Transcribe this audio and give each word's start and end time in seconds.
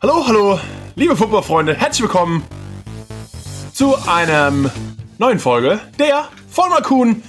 Hallo, 0.00 0.24
hallo, 0.28 0.60
liebe 0.94 1.16
Footballfreunde, 1.16 1.74
herzlich 1.74 2.02
willkommen 2.02 2.44
zu 3.74 3.96
einem 4.06 4.70
neuen 5.18 5.40
Folge 5.40 5.80
der 5.98 6.28
Vollmer 6.48 6.82
Kuhn 6.82 7.20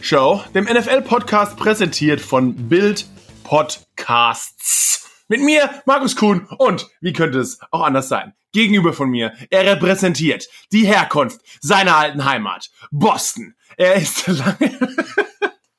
Show, 0.00 0.40
dem 0.54 0.66
NFL-Podcast 0.66 1.56
präsentiert 1.56 2.20
von 2.20 2.68
Bild 2.68 3.06
Podcasts. 3.42 5.08
Mit 5.26 5.40
mir, 5.40 5.68
Markus 5.84 6.14
Kuhn, 6.14 6.46
und 6.58 6.88
wie 7.00 7.12
könnte 7.12 7.40
es 7.40 7.58
auch 7.72 7.82
anders 7.82 8.08
sein? 8.08 8.34
Gegenüber 8.52 8.92
von 8.92 9.10
mir, 9.10 9.32
er 9.50 9.64
repräsentiert 9.64 10.46
die 10.70 10.86
Herkunft 10.86 11.40
seiner 11.60 11.96
alten 11.96 12.24
Heimat, 12.24 12.70
Boston. 12.92 13.56
Er 13.76 13.96
ist 13.96 14.26
lange. 14.28 14.78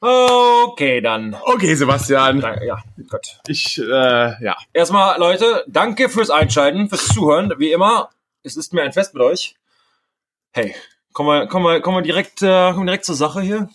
Okay, 0.04 1.00
dann. 1.00 1.38
Okay, 1.44 1.76
Sebastian. 1.76 2.42
Danke, 2.42 2.66
ja, 2.66 2.80
Gott. 3.08 3.40
Ich, 3.48 3.78
äh, 3.78 4.44
ja. 4.44 4.58
Erstmal, 4.74 5.20
Leute, 5.20 5.64
danke 5.68 6.10
fürs 6.10 6.32
Einschalten, 6.32 6.90
fürs 6.90 7.08
Zuhören. 7.10 7.54
Wie 7.60 7.72
immer, 7.72 8.10
es 8.42 8.58
ist 8.58 8.74
mir 8.74 8.82
ein 8.82 8.94
Fest 8.94 9.14
mit 9.14 9.22
euch. 9.22 9.56
Hey, 10.54 10.74
kommen 11.14 11.30
wir, 11.30 11.48
kommen 11.48 11.66
wir, 11.66 11.82
kommen 11.82 11.98
wir 11.98 12.02
direkt, 12.02 12.42
äh, 12.42 12.72
kommen 12.72 12.82
wir 12.82 12.86
direkt 12.88 13.06
zur 13.06 13.14
Sache 13.14 13.42
hier. 13.42 13.70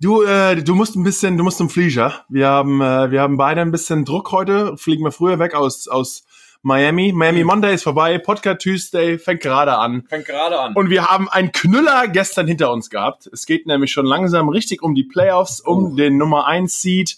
Du, 0.00 0.22
äh, 0.24 0.56
du 0.56 0.74
musst 0.74 0.96
ein 0.96 1.04
bisschen, 1.04 1.38
du 1.38 1.44
musst 1.44 1.58
zum 1.58 1.70
Flieger. 1.70 2.24
Wir 2.28 2.48
haben, 2.48 2.80
äh, 2.80 3.12
wir 3.12 3.20
haben 3.20 3.36
beide 3.36 3.60
ein 3.60 3.70
bisschen 3.70 4.04
Druck 4.04 4.32
heute. 4.32 4.76
Fliegen 4.76 5.04
wir 5.04 5.12
früher 5.12 5.38
weg 5.38 5.54
aus, 5.54 5.86
aus 5.86 6.24
Miami. 6.62 7.12
Miami 7.12 7.44
Monday 7.44 7.74
ist 7.74 7.84
vorbei. 7.84 8.18
Podcast 8.18 8.60
Tuesday 8.62 9.18
fängt 9.18 9.40
gerade 9.42 9.76
an. 9.78 10.04
Fängt 10.08 10.26
gerade 10.26 10.58
an. 10.58 10.74
Und 10.74 10.90
wir 10.90 11.06
haben 11.06 11.28
einen 11.28 11.52
Knüller 11.52 12.08
gestern 12.08 12.46
hinter 12.48 12.72
uns 12.72 12.90
gehabt. 12.90 13.28
Es 13.32 13.46
geht 13.46 13.66
nämlich 13.66 13.92
schon 13.92 14.06
langsam 14.06 14.48
richtig 14.48 14.82
um 14.82 14.94
die 14.94 15.04
Playoffs, 15.04 15.60
um 15.60 15.92
Oh. 15.92 15.96
den 15.96 16.16
Nummer 16.18 16.46
1 16.46 16.80
Seed. 16.82 17.16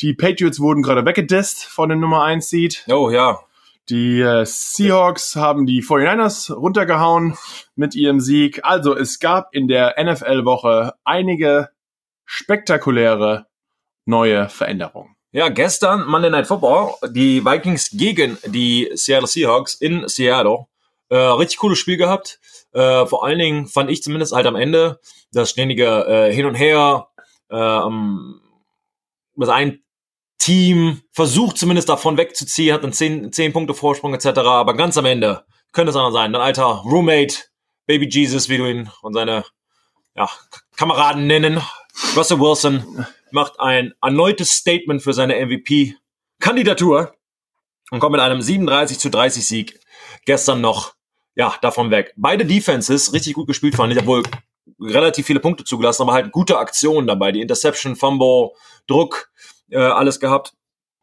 Die 0.00 0.12
Patriots 0.12 0.60
wurden 0.60 0.82
gerade 0.82 1.06
weggedisst 1.06 1.64
von 1.64 1.88
dem 1.88 2.00
Nummer 2.00 2.22
1 2.24 2.50
Seed. 2.50 2.84
Oh 2.88 3.10
ja. 3.10 3.40
Die 3.88 4.20
äh, 4.20 4.44
Seahawks 4.44 5.36
haben 5.36 5.64
die 5.64 5.82
49ers 5.82 6.52
runtergehauen 6.52 7.38
mit 7.76 7.94
ihrem 7.94 8.20
Sieg. 8.20 8.60
Also 8.64 8.94
es 8.96 9.20
gab 9.20 9.54
in 9.54 9.68
der 9.68 9.94
NFL-Woche 9.98 10.94
einige 11.04 11.70
spektakuläre 12.26 13.46
neue 14.04 14.48
Veränderungen. 14.48 15.15
Ja, 15.36 15.50
gestern 15.50 16.06
Monday 16.06 16.30
Night 16.30 16.46
Football, 16.46 16.94
die 17.10 17.44
Vikings 17.44 17.90
gegen 17.92 18.38
die 18.46 18.90
Seattle 18.94 19.26
Seahawks 19.26 19.74
in 19.74 20.08
Seattle. 20.08 20.64
Äh, 21.10 21.16
richtig 21.18 21.58
cooles 21.58 21.78
Spiel 21.78 21.98
gehabt. 21.98 22.40
Äh, 22.72 23.04
vor 23.04 23.22
allen 23.22 23.38
Dingen 23.38 23.66
fand 23.66 23.90
ich 23.90 24.02
zumindest 24.02 24.32
halt 24.32 24.46
am 24.46 24.56
Ende 24.56 24.98
das 25.32 25.50
ständige 25.50 26.06
äh, 26.06 26.32
Hin 26.32 26.46
und 26.46 26.54
Her, 26.54 27.08
ähm, 27.50 28.40
das 29.34 29.50
ein 29.50 29.80
Team 30.38 31.02
versucht 31.12 31.58
zumindest 31.58 31.90
davon 31.90 32.16
wegzuziehen, 32.16 32.72
hat 32.72 32.82
einen 32.82 32.94
10, 32.94 33.30
10 33.30 33.52
Punkte 33.52 33.74
Vorsprung 33.74 34.14
etc. 34.14 34.38
Aber 34.38 34.72
ganz 34.72 34.96
am 34.96 35.04
Ende 35.04 35.44
könnte 35.72 35.90
es 35.90 35.96
anders 35.96 36.14
sein. 36.14 36.32
Dein 36.32 36.40
alter 36.40 36.82
Roommate, 36.86 37.44
Baby 37.84 38.08
Jesus, 38.08 38.48
wie 38.48 38.56
du 38.56 38.64
ihn 38.64 38.90
und 39.02 39.12
seine 39.12 39.44
ja, 40.14 40.30
Kameraden 40.78 41.26
nennen, 41.26 41.60
Russell 42.16 42.40
Wilson, 42.40 43.06
macht 43.32 43.60
ein 43.60 43.94
erneutes 44.02 44.50
Statement 44.50 45.02
für 45.02 45.12
seine 45.12 45.44
MVP-Kandidatur 45.44 47.14
und 47.90 48.00
kommt 48.00 48.12
mit 48.12 48.20
einem 48.20 48.42
37 48.42 48.98
zu 48.98 49.10
30 49.10 49.46
Sieg 49.46 49.80
gestern 50.24 50.60
noch 50.60 50.94
ja, 51.34 51.54
davon 51.60 51.90
weg. 51.90 52.14
Beide 52.16 52.44
Defenses 52.46 53.12
richtig 53.12 53.34
gut 53.34 53.46
gespielt 53.46 53.76
fand 53.76 53.92
ich, 53.92 53.98
obwohl 53.98 54.22
relativ 54.80 55.26
viele 55.26 55.40
Punkte 55.40 55.64
zugelassen, 55.64 56.02
aber 56.02 56.12
halt 56.12 56.32
gute 56.32 56.58
Aktionen 56.58 57.06
dabei. 57.06 57.32
Die 57.32 57.40
Interception, 57.40 57.96
Fumble, 57.96 58.50
Druck, 58.86 59.30
äh, 59.70 59.78
alles 59.78 60.18
gehabt. 60.18 60.54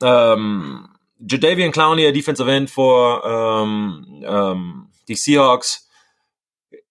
Ähm, 0.01 0.89
Jadavian 1.19 1.71
Clowney, 1.71 2.11
Defensive 2.11 2.51
End 2.51 2.69
vor 2.69 3.23
ähm, 3.25 4.23
ähm, 4.25 4.88
die 5.07 5.16
Seahawks. 5.16 5.83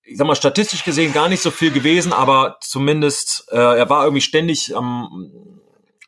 Ich 0.05 0.19
sag 0.19 0.27
mal, 0.27 0.35
statistisch 0.35 0.85
gesehen 0.85 1.13
gar 1.13 1.29
nicht 1.29 1.43
so 1.43 1.51
viel 1.51 1.71
gewesen, 1.71 2.13
aber 2.13 2.59
zumindest 2.61 3.47
äh, 3.51 3.57
er 3.57 3.89
war 3.89 4.05
irgendwie 4.05 4.21
ständig 4.21 4.77
am, 4.77 5.61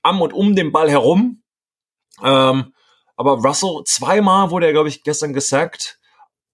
am 0.02 0.20
und 0.20 0.32
um 0.32 0.56
den 0.56 0.72
Ball 0.72 0.90
herum. 0.90 1.42
Ähm, 2.22 2.72
aber 3.16 3.32
Russell, 3.38 3.82
zweimal 3.84 4.50
wurde 4.50 4.66
er, 4.66 4.72
glaube 4.72 4.88
ich, 4.88 5.04
gestern 5.04 5.32
gesackt, 5.32 6.00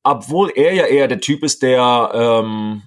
obwohl 0.03 0.51
er 0.55 0.75
ja 0.75 0.85
eher 0.87 1.09
der 1.09 1.21
Typ 1.21 1.43
ist, 1.43 1.63
der 1.63 2.11
ähm, 2.15 2.83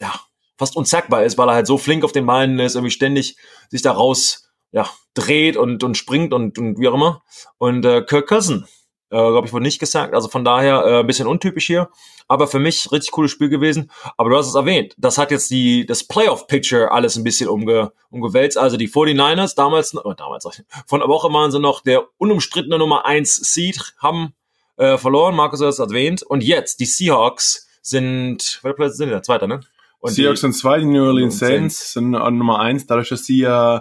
ja, 0.00 0.18
fast 0.58 0.76
unzackbar 0.76 1.24
ist, 1.24 1.38
weil 1.38 1.48
er 1.48 1.54
halt 1.54 1.66
so 1.66 1.78
flink 1.78 2.04
auf 2.04 2.12
den 2.12 2.26
Beinen 2.26 2.58
ist, 2.58 2.74
irgendwie 2.74 2.90
ständig 2.90 3.36
sich 3.68 3.82
da 3.82 3.92
raus 3.92 4.50
ja, 4.72 4.88
dreht 5.14 5.56
und, 5.56 5.82
und 5.82 5.96
springt 5.96 6.32
und, 6.32 6.58
und 6.58 6.78
wie 6.78 6.88
auch 6.88 6.94
immer. 6.94 7.22
Und 7.58 7.84
äh, 7.84 8.02
Kirk 8.02 8.28
Cousin, 8.28 8.66
äh, 9.10 9.16
glaube 9.16 9.46
ich, 9.46 9.52
wurde 9.52 9.64
nicht 9.64 9.80
gesagt. 9.80 10.14
Also 10.14 10.28
von 10.28 10.44
daher 10.44 10.84
äh, 10.84 11.00
ein 11.00 11.06
bisschen 11.06 11.26
untypisch 11.26 11.66
hier. 11.66 11.90
Aber 12.28 12.46
für 12.46 12.60
mich 12.60 12.90
richtig 12.92 13.10
cooles 13.10 13.30
Spiel 13.30 13.48
gewesen. 13.48 13.90
Aber 14.16 14.30
du 14.30 14.36
hast 14.36 14.46
es 14.46 14.54
erwähnt. 14.54 14.94
Das 14.98 15.18
hat 15.18 15.30
jetzt 15.32 15.50
die, 15.50 15.84
das 15.84 16.04
Playoff-Picture 16.04 16.92
alles 16.92 17.16
ein 17.16 17.24
bisschen 17.24 17.48
umge, 17.48 17.92
umgewälzt. 18.10 18.56
Also 18.56 18.76
die 18.76 18.88
49ers 18.88 19.56
damals, 19.56 19.96
oh, 19.96 20.14
damals, 20.14 20.62
von 20.86 21.00
der 21.00 21.08
Woche 21.08 21.32
waren 21.32 21.50
sie 21.50 21.58
noch 21.58 21.80
der 21.80 22.04
unumstrittene 22.18 22.78
Nummer 22.78 23.04
1 23.04 23.34
Seed, 23.34 23.94
haben 23.98 24.34
äh, 24.76 24.96
verloren. 24.96 25.34
Markus 25.34 25.60
hat 25.60 25.68
es 25.68 25.80
erwähnt. 25.80 26.22
Und 26.22 26.44
jetzt, 26.44 26.78
die 26.78 26.86
Seahawks 26.86 27.68
sind, 27.82 28.60
welcher 28.62 28.76
Platz 28.76 28.96
sind 28.96 29.08
die? 29.08 29.12
Der 29.12 29.22
zweite, 29.22 29.48
ne? 29.48 29.60
Und 29.98 30.12
Seahawks 30.12 30.40
die, 30.40 30.42
sind 30.42 30.52
zwei, 30.52 30.78
die 30.78 30.86
New 30.86 31.04
Orleans 31.04 31.38
Saints. 31.38 31.78
Saints 31.78 31.92
sind 31.94 32.14
an 32.14 32.38
Nummer 32.38 32.60
eins, 32.60 32.86
dadurch, 32.86 33.08
dass 33.08 33.24
sie 33.24 33.40
ja 33.40 33.78
äh, 33.78 33.80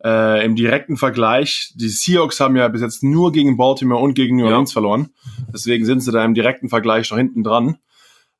im 0.00 0.54
direkten 0.54 0.96
Vergleich, 0.96 1.72
die 1.74 1.88
Seahawks 1.88 2.38
haben 2.38 2.54
ja 2.56 2.68
bis 2.68 2.82
jetzt 2.82 3.02
nur 3.02 3.32
gegen 3.32 3.56
Baltimore 3.56 4.00
und 4.00 4.14
gegen 4.14 4.36
New 4.36 4.44
Ja. 4.44 4.52
Orleans 4.52 4.72
verloren. 4.72 5.10
Deswegen 5.52 5.84
sind 5.84 6.00
sie 6.00 6.12
da 6.12 6.24
im 6.24 6.34
direkten 6.34 6.68
Vergleich 6.68 7.10
noch 7.10 7.18
hinten 7.18 7.42
dran. 7.42 7.78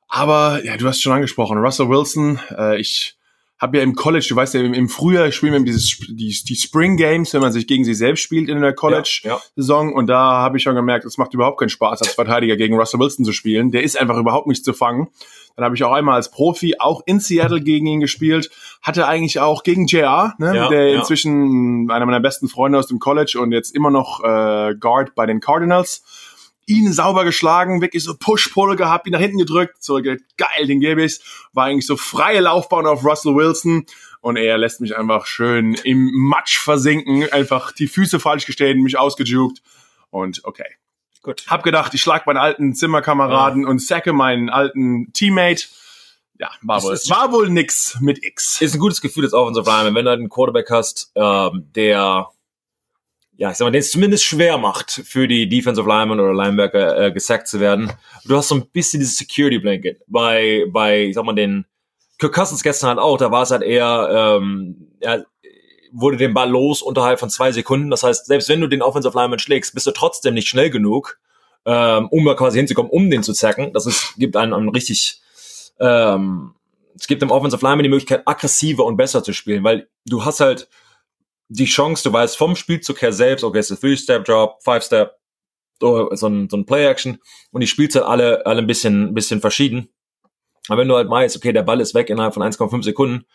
Aber 0.07 0.63
ja, 0.63 0.77
du 0.77 0.87
hast 0.87 1.01
schon 1.01 1.13
angesprochen, 1.13 1.57
Russell 1.57 1.89
Wilson, 1.89 2.39
äh, 2.57 2.79
ich 2.79 3.15
habe 3.59 3.77
ja 3.77 3.83
im 3.83 3.93
College, 3.93 4.25
du 4.29 4.35
weißt 4.37 4.53
ja, 4.53 4.61
im, 4.61 4.73
im 4.73 4.87
Frühjahr 4.87 5.31
spielen 5.33 5.53
wir 5.53 5.59
dieses, 5.59 5.97
die, 6.07 6.33
die 6.47 6.55
Spring 6.55 6.95
Games, 6.95 7.33
wenn 7.33 7.41
man 7.41 7.51
sich 7.51 7.67
gegen 7.67 7.83
sich 7.83 7.97
selbst 7.97 8.21
spielt 8.21 8.47
in 8.47 8.61
der 8.61 8.73
College. 8.73 9.21
Ja, 9.23 9.31
ja. 9.31 9.41
Saison 9.57 9.93
und 9.93 10.07
da 10.07 10.17
habe 10.37 10.57
ich 10.57 10.63
schon 10.63 10.75
gemerkt, 10.75 11.03
es 11.05 11.17
macht 11.17 11.33
überhaupt 11.33 11.59
keinen 11.59 11.69
Spaß, 11.69 12.01
als 12.01 12.13
Verteidiger 12.13 12.55
gegen 12.55 12.75
Russell 12.75 12.99
Wilson 13.01 13.25
zu 13.25 13.33
spielen. 13.33 13.71
Der 13.71 13.83
ist 13.83 13.99
einfach 13.99 14.17
überhaupt 14.17 14.47
nicht 14.47 14.63
zu 14.63 14.73
fangen. 14.73 15.09
Dann 15.57 15.65
habe 15.65 15.75
ich 15.75 15.83
auch 15.83 15.91
einmal 15.91 16.15
als 16.15 16.31
Profi 16.31 16.75
auch 16.79 17.01
in 17.05 17.19
Seattle 17.19 17.59
gegen 17.59 17.85
ihn 17.85 17.99
gespielt. 17.99 18.49
Hatte 18.81 19.07
eigentlich 19.07 19.39
auch 19.39 19.63
gegen 19.63 19.87
JR, 19.87 20.35
ne, 20.37 20.55
Ja, 20.55 20.69
der 20.69 20.89
ja. 20.89 20.99
inzwischen 20.99 21.89
einer 21.91 22.05
meiner 22.05 22.19
besten 22.19 22.47
Freunde 22.47 22.79
aus 22.79 22.87
dem 22.87 22.99
College 22.99 23.39
und 23.41 23.51
jetzt 23.51 23.75
immer 23.75 23.91
noch 23.91 24.23
äh, 24.23 24.75
Guard 24.75 25.15
bei 25.15 25.25
den 25.25 25.39
Cardinals. 25.39 26.03
Ihn 26.65 26.93
sauber 26.93 27.25
geschlagen, 27.25 27.81
wirklich 27.81 28.03
so 28.03 28.15
Push-Pull 28.15 28.75
gehabt, 28.75 29.07
ihn 29.07 29.13
nach 29.13 29.19
hinten 29.19 29.39
gedrückt, 29.39 29.83
so 29.83 29.99
geil, 30.01 30.67
den 30.67 30.79
gebe 30.79 31.03
ich's. 31.03 31.19
War 31.51 31.65
eigentlich 31.65 31.87
so 31.87 31.97
freie 31.97 32.41
Laufbahn 32.41 32.85
auf 32.85 33.03
Russell 33.03 33.35
Wilson 33.35 33.85
und 34.21 34.37
er 34.37 34.57
lässt 34.57 34.79
mich 34.79 34.95
einfach 34.95 35.25
schön 35.25 35.73
im 35.83 36.11
Matsch 36.13 36.59
versinken, 36.59 37.31
einfach 37.31 37.71
die 37.71 37.87
Füße 37.87 38.19
falsch 38.19 38.45
gestellt, 38.45 38.77
mich 38.77 38.97
ausgejuckt 38.97 39.61
und 40.09 40.41
okay. 40.45 40.67
Gut. 41.21 41.45
Hab 41.47 41.63
gedacht, 41.63 41.93
ich 41.93 42.01
schlag 42.01 42.25
meinen 42.25 42.37
alten 42.37 42.73
Zimmerkameraden 42.73 43.65
und 43.65 43.81
sacke 43.81 44.13
meinen 44.13 44.49
alten 44.49 45.11
Teammate. 45.11 45.65
Ja, 46.39 46.49
war 46.61 46.77
Das 46.77 47.09
wohl, 47.09 47.15
war 47.15 47.31
wohl 47.33 47.49
nix 47.49 47.97
mit 47.99 48.23
X. 48.23 48.61
ist 48.61 48.73
ein 48.73 48.79
gutes 48.79 49.01
Gefühl 49.01 49.25
als 49.25 49.33
Offensive 49.33 49.69
Lineman, 49.69 49.95
wenn 49.95 50.05
du 50.05 50.11
halt 50.11 50.19
einen 50.19 50.29
Quarterback 50.29 50.69
hast, 50.71 51.11
ähm, 51.15 51.67
der, 51.75 52.29
ja, 53.35 53.51
ich 53.51 53.57
sag 53.57 53.65
mal, 53.65 53.71
den 53.71 53.79
es 53.79 53.91
zumindest 53.91 54.23
schwer 54.23 54.57
macht, 54.57 54.89
für 54.91 55.27
die 55.27 55.49
Defensive 55.49 55.87
Lineman 55.87 56.19
oder 56.19 56.33
Linebacker 56.33 57.07
äh, 57.07 57.11
gesackt 57.11 57.49
zu 57.49 57.59
werden. 57.59 57.91
Du 58.23 58.37
hast 58.37 58.47
so 58.47 58.55
ein 58.55 58.67
bisschen 58.69 59.01
dieses 59.01 59.17
Security 59.17 59.59
Blanket 59.59 60.01
bei, 60.07 60.65
bei, 60.69 61.05
ich 61.05 61.15
sag 61.15 61.25
mal, 61.25 61.35
den 61.35 61.65
Kirk 62.19 62.33
Cousins 62.33 62.63
gestern 62.63 62.89
halt 62.89 62.99
auch, 62.99 63.17
da 63.17 63.31
war 63.31 63.43
es 63.43 63.51
halt 63.51 63.61
eher, 63.61 64.39
ähm, 64.41 64.87
er 65.01 65.25
wurde 65.91 66.17
den 66.17 66.33
Ball 66.33 66.49
los 66.49 66.81
unterhalb 66.81 67.19
von 67.19 67.29
zwei 67.29 67.51
Sekunden. 67.51 67.89
Das 67.89 68.03
heißt, 68.03 68.27
selbst 68.27 68.47
wenn 68.49 68.61
du 68.61 68.67
den 68.67 68.81
Offensive 68.81 69.17
Lineman 69.17 69.39
schlägst, 69.39 69.73
bist 69.73 69.87
du 69.87 69.91
trotzdem 69.91 70.35
nicht 70.35 70.47
schnell 70.47 70.69
genug, 70.69 71.19
ähm, 71.65 72.07
um 72.09 72.25
da 72.25 72.33
quasi 72.35 72.59
hinzukommen, 72.59 72.91
um 72.91 73.09
den 73.09 73.23
zu 73.23 73.33
zacken. 73.33 73.73
Das 73.73 73.85
ist, 73.85 74.13
gibt 74.17 74.35
einen, 74.35 74.53
einen 74.53 74.69
richtig, 74.69 75.21
ähm, 75.79 76.53
es 76.95 77.07
gibt 77.07 77.21
dem 77.21 77.31
Offensive 77.31 77.63
Lineman 77.63 77.83
die 77.83 77.89
Möglichkeit, 77.89 78.23
aggressiver 78.25 78.85
und 78.85 78.97
besser 78.97 79.23
zu 79.23 79.33
spielen, 79.33 79.63
weil 79.63 79.89
du 80.05 80.25
hast 80.25 80.39
halt 80.39 80.67
die 81.47 81.65
Chance, 81.65 82.03
du 82.03 82.13
weißt 82.13 82.37
vom 82.37 82.55
Spielzug 82.55 83.01
her 83.01 83.13
selbst, 83.13 83.43
okay, 83.43 83.59
es 83.59 83.71
ist 83.71 83.77
ein 83.77 83.81
Three-Step-Drop, 83.81 84.61
Five-Step, 84.63 85.17
so 85.79 86.09
so 86.13 86.27
ein, 86.27 86.49
so 86.49 86.57
ein 86.57 86.65
Play-Action 86.65 87.19
und 87.51 87.61
die 87.61 87.67
spielst 87.67 87.95
halt 87.95 88.05
alle, 88.05 88.45
alle 88.45 88.59
ein 88.59 88.67
bisschen, 88.67 89.13
bisschen 89.13 89.41
verschieden. 89.41 89.89
Aber 90.67 90.81
wenn 90.81 90.87
du 90.87 90.95
halt 90.95 91.09
meinst, 91.09 91.35
okay, 91.35 91.53
der 91.53 91.63
Ball 91.63 91.81
ist 91.81 91.95
weg 91.95 92.09
innerhalb 92.09 92.33
von 92.33 92.43
1,5 92.43 92.83
Sekunden, 92.83 93.25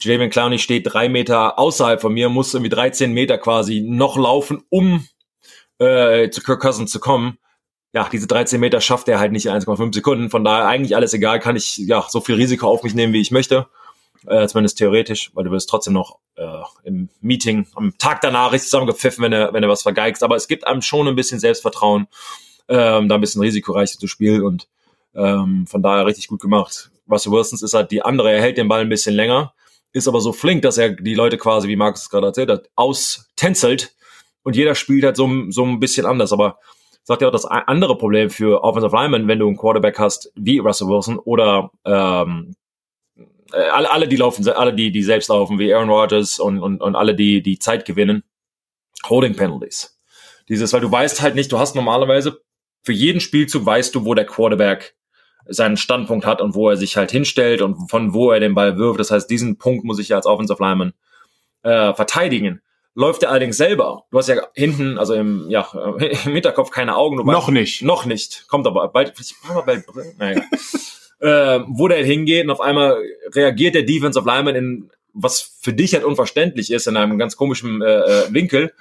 Jadavion 0.00 0.30
Clowney 0.30 0.58
steht 0.58 0.92
drei 0.92 1.08
Meter 1.08 1.58
außerhalb 1.58 2.00
von 2.00 2.12
mir, 2.12 2.28
muss 2.28 2.52
irgendwie 2.52 2.70
13 2.70 3.12
Meter 3.12 3.38
quasi 3.38 3.80
noch 3.80 4.16
laufen, 4.16 4.62
um 4.68 5.06
äh, 5.78 6.28
zu 6.30 6.42
Kirk 6.42 6.60
Cousins 6.60 6.90
zu 6.90 7.00
kommen. 7.00 7.38
Ja, 7.92 8.08
diese 8.10 8.26
13 8.26 8.60
Meter 8.60 8.80
schafft 8.80 9.08
er 9.08 9.18
halt 9.18 9.32
nicht 9.32 9.46
in 9.46 9.52
1,5 9.52 9.94
Sekunden. 9.94 10.30
Von 10.30 10.44
daher 10.44 10.66
eigentlich 10.66 10.96
alles 10.96 11.14
egal, 11.14 11.40
kann 11.40 11.56
ich 11.56 11.76
ja 11.78 12.04
so 12.08 12.20
viel 12.20 12.34
Risiko 12.34 12.68
auf 12.68 12.82
mich 12.82 12.94
nehmen, 12.94 13.12
wie 13.12 13.20
ich 13.20 13.30
möchte. 13.30 13.66
Äh, 14.26 14.48
zumindest 14.48 14.78
theoretisch, 14.78 15.30
weil 15.34 15.44
du 15.44 15.50
wirst 15.50 15.70
trotzdem 15.70 15.94
noch 15.94 16.18
äh, 16.36 16.62
im 16.84 17.08
Meeting 17.20 17.66
am 17.74 17.96
Tag 17.96 18.20
danach 18.20 18.52
richtig 18.52 18.70
zusammengepfiffen, 18.70 19.22
wenn 19.22 19.30
du, 19.30 19.52
wenn 19.52 19.62
du 19.62 19.68
was 19.68 19.82
vergeigst. 19.82 20.22
Aber 20.22 20.36
es 20.36 20.48
gibt 20.48 20.66
einem 20.66 20.82
schon 20.82 21.06
ein 21.08 21.16
bisschen 21.16 21.38
Selbstvertrauen. 21.38 22.08
ähm, 22.68 23.08
da 23.08 23.14
ein 23.14 23.20
bisschen 23.20 23.42
risikoreicher 23.42 23.98
zu 23.98 24.06
spielen 24.06 24.42
und 24.42 24.68
ähm, 25.14 25.66
von 25.66 25.82
daher 25.82 26.06
richtig 26.06 26.28
gut 26.28 26.40
gemacht. 26.40 26.90
Russell 27.10 27.32
Wilson 27.32 27.58
ist 27.62 27.74
halt 27.74 27.90
die 27.90 28.02
andere, 28.02 28.32
er 28.32 28.40
hält 28.40 28.58
den 28.58 28.68
Ball 28.68 28.80
ein 28.80 28.88
bisschen 28.88 29.14
länger, 29.14 29.54
ist 29.92 30.08
aber 30.08 30.20
so 30.20 30.32
flink, 30.32 30.62
dass 30.62 30.78
er 30.78 30.90
die 30.90 31.14
Leute 31.14 31.38
quasi, 31.38 31.68
wie 31.68 31.76
Markus 31.76 32.10
gerade 32.10 32.26
erzählt 32.26 32.50
hat, 32.50 32.68
austänzelt 32.74 33.94
und 34.42 34.56
jeder 34.56 34.74
spielt 34.74 35.04
halt 35.04 35.16
so, 35.16 35.30
so 35.50 35.64
ein 35.64 35.80
bisschen 35.80 36.06
anders, 36.06 36.32
aber 36.32 36.58
sagt 37.06 37.22
ja 37.22 37.28
auch 37.28 37.32
das 37.32 37.46
andere 37.46 37.96
Problem 37.96 38.30
für 38.30 38.64
Offensive 38.64 38.94
Linemen, 38.94 39.28
wenn 39.28 39.38
du 39.38 39.46
einen 39.46 39.56
Quarterback 39.56 39.96
hast 39.98 40.32
wie 40.34 40.58
Russell 40.58 40.88
Wilson 40.88 41.20
oder 41.20 41.70
ähm, 41.84 42.56
äh, 43.52 43.68
alle, 43.68 43.92
alle, 43.92 44.08
die 44.08 44.16
laufen, 44.16 44.46
alle, 44.48 44.74
die, 44.74 44.90
die 44.90 45.04
selbst 45.04 45.28
laufen, 45.28 45.60
wie 45.60 45.72
Aaron 45.72 45.88
Rodgers 45.88 46.40
und, 46.40 46.60
und, 46.60 46.82
und 46.82 46.96
alle, 46.96 47.14
die, 47.14 47.42
die 47.42 47.60
Zeit 47.60 47.84
gewinnen, 47.84 48.24
Holding 49.08 49.36
Penalties. 49.36 49.96
Dieses, 50.48 50.72
weil 50.72 50.80
du 50.80 50.90
weißt 50.90 51.22
halt 51.22 51.36
nicht, 51.36 51.52
du 51.52 51.60
hast 51.60 51.76
normalerweise 51.76 52.40
für 52.82 52.92
jeden 52.92 53.20
Spielzug 53.20 53.64
weißt 53.64 53.94
du, 53.94 54.04
wo 54.04 54.14
der 54.14 54.26
Quarterback 54.26 54.96
seinen 55.46 55.76
Standpunkt 55.76 56.26
hat 56.26 56.40
und 56.40 56.56
wo 56.56 56.68
er 56.70 56.76
sich 56.76 56.96
halt 56.96 57.12
hinstellt 57.12 57.62
und 57.62 57.88
von 57.88 58.14
wo 58.14 58.32
er 58.32 58.40
den 58.40 58.56
Ball 58.56 58.78
wirft. 58.78 58.98
Das 58.98 59.12
heißt, 59.12 59.30
diesen 59.30 59.58
Punkt 59.58 59.84
muss 59.84 60.00
ich 60.00 60.08
ja 60.08 60.16
als 60.16 60.26
Offensive 60.26 60.60
Lineman 60.60 60.92
äh, 61.62 61.94
verteidigen 61.94 62.62
läuft 62.96 63.22
er 63.22 63.30
allerdings 63.30 63.56
selber. 63.56 64.04
Du 64.10 64.18
hast 64.18 64.28
ja 64.28 64.42
hinten, 64.54 64.98
also 64.98 65.14
im, 65.14 65.48
ja, 65.48 65.68
im 65.98 66.32
Hinterkopf 66.32 66.70
keine 66.70 66.96
Augen. 66.96 67.16
noch 67.16 67.48
nicht. 67.50 67.82
Noch 67.82 68.06
nicht. 68.06 68.48
Kommt 68.48 68.66
aber 68.66 68.88
bald, 68.88 69.12
ich 69.20 69.34
mal 69.48 69.60
bald, 69.60 69.84
naja. 70.18 70.42
äh, 71.20 71.60
wo 71.68 71.86
der 71.86 72.04
hingeht 72.04 72.44
und 72.44 72.50
auf 72.50 72.60
einmal 72.60 73.00
reagiert 73.32 73.74
der 73.74 73.84
Defensive 73.84 74.26
Lineman 74.26 74.56
in, 74.56 74.90
was 75.12 75.58
für 75.60 75.72
dich 75.72 75.94
halt 75.94 76.04
unverständlich 76.04 76.70
ist, 76.72 76.86
in 76.88 76.96
einem 76.96 77.18
ganz 77.18 77.36
komischen 77.36 77.82
äh, 77.82 78.00
äh 78.00 78.32
Winkel 78.32 78.72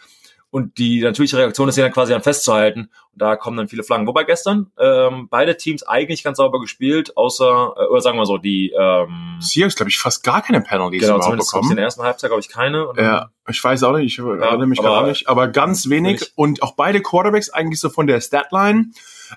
und 0.56 0.78
die 0.78 1.02
natürliche 1.02 1.38
Reaktion 1.38 1.68
ist, 1.68 1.76
sie 1.76 1.82
dann 1.82 1.92
quasi 1.92 2.14
dann 2.14 2.24
festzuhalten. 2.24 2.90
Und 3.12 3.22
da 3.22 3.36
kommen 3.36 3.58
dann 3.58 3.68
viele 3.68 3.84
Flaggen. 3.84 4.08
Wobei 4.08 4.24
gestern 4.24 4.72
ähm, 4.80 5.28
beide 5.30 5.58
Teams 5.58 5.84
eigentlich 5.84 6.24
ganz 6.24 6.38
sauber 6.38 6.62
gespielt, 6.62 7.18
außer, 7.18 7.74
äh, 7.76 7.88
oder 7.88 8.00
sagen 8.00 8.18
wir 8.18 8.26
so, 8.26 8.38
die 8.38 8.72
ähm, 8.72 9.36
Seahawks, 9.42 9.76
glaube 9.76 9.90
ich, 9.90 10.00
fast 10.00 10.24
gar 10.24 10.42
keine 10.42 10.62
Penalties 10.62 11.02
genau, 11.02 11.20
zumindest 11.20 11.52
bekommen. 11.52 11.72
in 11.72 11.76
der 11.76 11.84
ersten 11.84 12.04
Halbzeit, 12.04 12.30
glaube 12.30 12.40
ich, 12.40 12.48
keine. 12.48 12.88
ja, 12.96 13.32
ich 13.50 13.62
weiß 13.62 13.84
auch 13.84 13.98
nicht, 13.98 14.18
ich 14.18 14.18
erinnere 14.18 14.66
mich 14.66 14.82
gar 14.82 15.06
nicht, 15.06 15.28
aber 15.28 15.50
ganz 15.50 15.90
wenig. 15.90 16.22
Nicht. 16.22 16.32
Und 16.36 16.64
auch 16.64 16.78
beide 16.78 17.02
Quarterbacks 17.02 17.50
eigentlich 17.50 17.82
so 17.82 17.90
von 17.90 18.08
der 18.08 18.22
Statline 18.22 18.92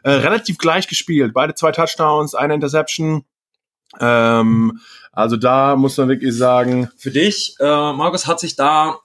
äh, 0.04 0.10
relativ 0.10 0.56
gleich 0.58 0.86
gespielt. 0.86 1.34
Beide 1.34 1.56
zwei 1.56 1.72
Touchdowns, 1.72 2.36
eine 2.36 2.54
Interception. 2.54 3.24
Ähm, 3.98 4.78
also 5.10 5.36
da 5.36 5.74
muss 5.74 5.96
man 5.96 6.06
wirklich 6.10 6.36
sagen. 6.36 6.90
Für 6.96 7.10
dich, 7.10 7.56
äh, 7.58 7.64
Markus, 7.64 8.28
hat 8.28 8.38
sich 8.38 8.54
da 8.54 9.00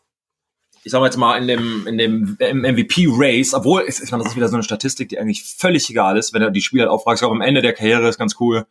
ich 0.83 0.91
sag 0.91 0.99
mal 0.99 1.05
jetzt 1.05 1.17
mal, 1.17 1.37
in 1.37 1.47
dem, 1.47 1.87
in 1.87 1.97
dem 1.97 2.37
MVP-Race, 2.39 3.53
obwohl, 3.53 3.85
ich 3.87 4.11
meine, 4.11 4.23
das 4.23 4.33
ist 4.33 4.35
wieder 4.35 4.49
so 4.49 4.55
eine 4.55 4.63
Statistik, 4.63 5.09
die 5.09 5.19
eigentlich 5.19 5.43
völlig 5.43 5.89
egal 5.89 6.17
ist, 6.17 6.33
wenn 6.33 6.41
er 6.41 6.51
die 6.51 6.61
Spieler 6.61 6.83
halt 6.83 6.91
auffragt, 6.91 7.17
ich 7.17 7.21
glaube, 7.21 7.35
am 7.35 7.41
Ende 7.41 7.61
der 7.61 7.73
Karriere 7.73 8.07
ist 8.09 8.17
ganz 8.17 8.35
cool, 8.39 8.65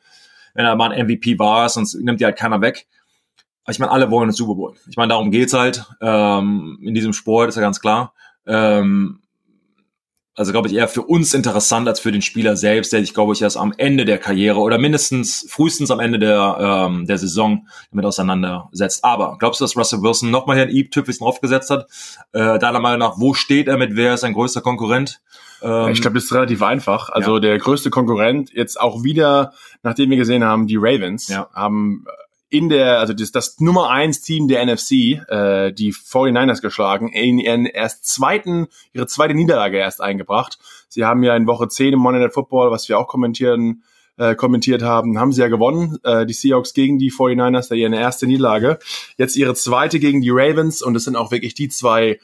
wenn 0.55 0.67
er 0.67 0.77
mal 0.77 0.93
ein 0.93 1.07
MVP 1.07 1.39
war, 1.39 1.69
sonst 1.69 1.95
nimmt 1.95 2.21
die 2.21 2.25
halt 2.25 2.37
keiner 2.37 2.61
weg. 2.61 2.87
Aber 3.65 3.73
ich 3.73 3.79
meine, 3.79 3.93
alle 3.93 4.11
wollen 4.11 4.25
einen 4.25 4.33
Super 4.33 4.55
Bowl. 4.55 4.75
Ich 4.91 4.97
meine, 4.97 5.09
darum 5.09 5.31
geht's 5.31 5.55
halt, 5.55 5.87
ähm, 6.01 6.79
in 6.83 6.95
diesem 6.95 7.13
Sport, 7.13 7.49
ist 7.49 7.57
ja 7.57 7.63
ganz 7.63 7.81
klar. 7.81 8.13
Ähm, 8.47 9.22
also 10.35 10.53
glaube 10.53 10.69
ich 10.69 10.75
eher 10.75 10.89
für 10.89 11.03
uns 11.03 11.35
interessant 11.35 11.87
als 11.89 12.01
für 12.01 12.11
den 12.11 12.23
Spieler 12.23 12.57
selbst, 12.57 12.93
der 12.93 13.01
sich, 13.01 13.13
glaube 13.13 13.35
ich, 13.35 13.43
erst 13.43 13.57
am 13.57 13.75
Ende 13.77 14.05
der 14.05 14.19
Karriere 14.19 14.61
oder 14.61 14.79
mindestens 14.79 15.47
frühestens 15.49 15.91
am 15.91 16.01
Ende 16.01 16.19
der, 16.19 16.57
ähm, 16.89 17.07
der 17.07 17.19
Saison 17.19 17.67
damit 17.91 18.07
auseinandersetzt. 18.07 19.05
Aber 19.05 19.37
glaubst 19.39 19.61
du, 19.61 19.65
dass 19.65 19.77
Russell 19.77 20.03
Wilson 20.03 20.31
nochmal 20.31 20.57
hier 20.57 20.67
ein 20.67 20.75
i-Tüpfelchen 20.75 21.25
draufgesetzt 21.25 21.71
hat? 21.71 21.87
Äh, 22.33 22.59
deiner 22.59 22.81
Meinung 22.81 23.01
nach, 23.01 23.19
wo 23.19 23.35
steht 23.35 23.69
er 23.69 23.77
mit, 23.77 23.95
wer 23.95 24.15
ist 24.15 24.21
sein 24.21 24.33
größter 24.33 24.63
Konkurrent? 24.63 25.21
Ähm, 25.63 25.89
ich 25.89 26.01
glaube, 26.01 26.15
das 26.15 26.25
ist 26.25 26.33
relativ 26.33 26.63
einfach. 26.63 27.11
Also 27.11 27.35
ja. 27.35 27.41
der 27.41 27.59
größte 27.59 27.91
Konkurrent, 27.91 28.53
jetzt 28.53 28.81
auch 28.81 29.03
wieder, 29.03 29.53
nachdem 29.83 30.11
wir 30.11 30.17
gesehen 30.17 30.45
haben, 30.45 30.67
die 30.67 30.77
Ravens 30.77 31.29
ja. 31.29 31.49
haben 31.53 32.07
in 32.53 32.69
der, 32.69 32.99
also 32.99 33.15
das, 33.15 33.33
das 33.33 33.61
Nummer 33.61 33.89
eins 33.89 34.21
Team 34.21 34.47
der 34.47 34.63
NFC, 34.67 34.93
äh, 35.27 35.73
die 35.73 35.95
49ers 35.95 36.61
geschlagen, 36.61 37.09
in 37.09 37.39
ihren 37.39 37.65
erst 37.65 38.05
zweiten, 38.05 38.67
ihre 38.93 39.07
zweite 39.07 39.33
Niederlage 39.33 39.79
erst 39.79 40.03
eingebracht. 40.03 40.59
Sie 40.91 41.07
haben 41.07 41.23
ja 41.23 41.35
in 41.35 41.47
Woche 41.47 41.69
10 41.69 41.95
im 41.95 42.01
Monday 42.01 42.21
Night 42.21 42.35
Football, 42.35 42.71
was 42.71 42.91
wir 42.91 42.99
auch 42.99 43.09
kommentieren, 43.09 43.85
äh, 44.19 44.35
kommentiert 44.35 44.83
haben, 44.83 45.19
haben 45.19 45.33
sie 45.33 45.41
ja 45.41 45.49
gewonnen, 45.49 45.97
äh, 46.05 46.27
die 46.27 46.35
Seahawks 46.35 46.75
gegen 46.75 46.99
die 46.99 47.11
49ers, 47.11 47.71
da 47.71 47.75
ihre 47.75 47.97
erste 47.97 48.27
Niederlage. 48.27 48.79
Jetzt 49.17 49.35
ihre 49.37 49.55
zweite 49.55 49.99
gegen 49.99 50.21
die 50.21 50.31
Ravens 50.31 50.83
und 50.83 50.95
es 50.95 51.05
sind 51.05 51.17
auch 51.17 51.31
wirklich 51.31 51.55
die 51.55 51.71
zwei 51.71 52.21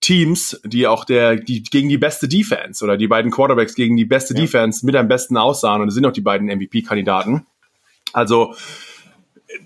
Teams, 0.00 0.58
die 0.64 0.86
auch 0.86 1.04
der, 1.04 1.36
die 1.36 1.62
gegen 1.62 1.90
die 1.90 1.98
beste 1.98 2.28
Defense 2.28 2.82
oder 2.82 2.96
die 2.96 3.08
beiden 3.08 3.30
Quarterbacks 3.30 3.74
gegen 3.74 3.94
die 3.96 4.06
beste 4.06 4.32
ja. 4.32 4.40
Defense 4.40 4.86
mit 4.86 4.96
am 4.96 5.08
besten 5.08 5.36
aussahen 5.36 5.82
und 5.82 5.88
es 5.88 5.94
sind 5.94 6.06
auch 6.06 6.12
die 6.12 6.22
beiden 6.22 6.48
MVP-Kandidaten. 6.48 7.44
Also 8.14 8.54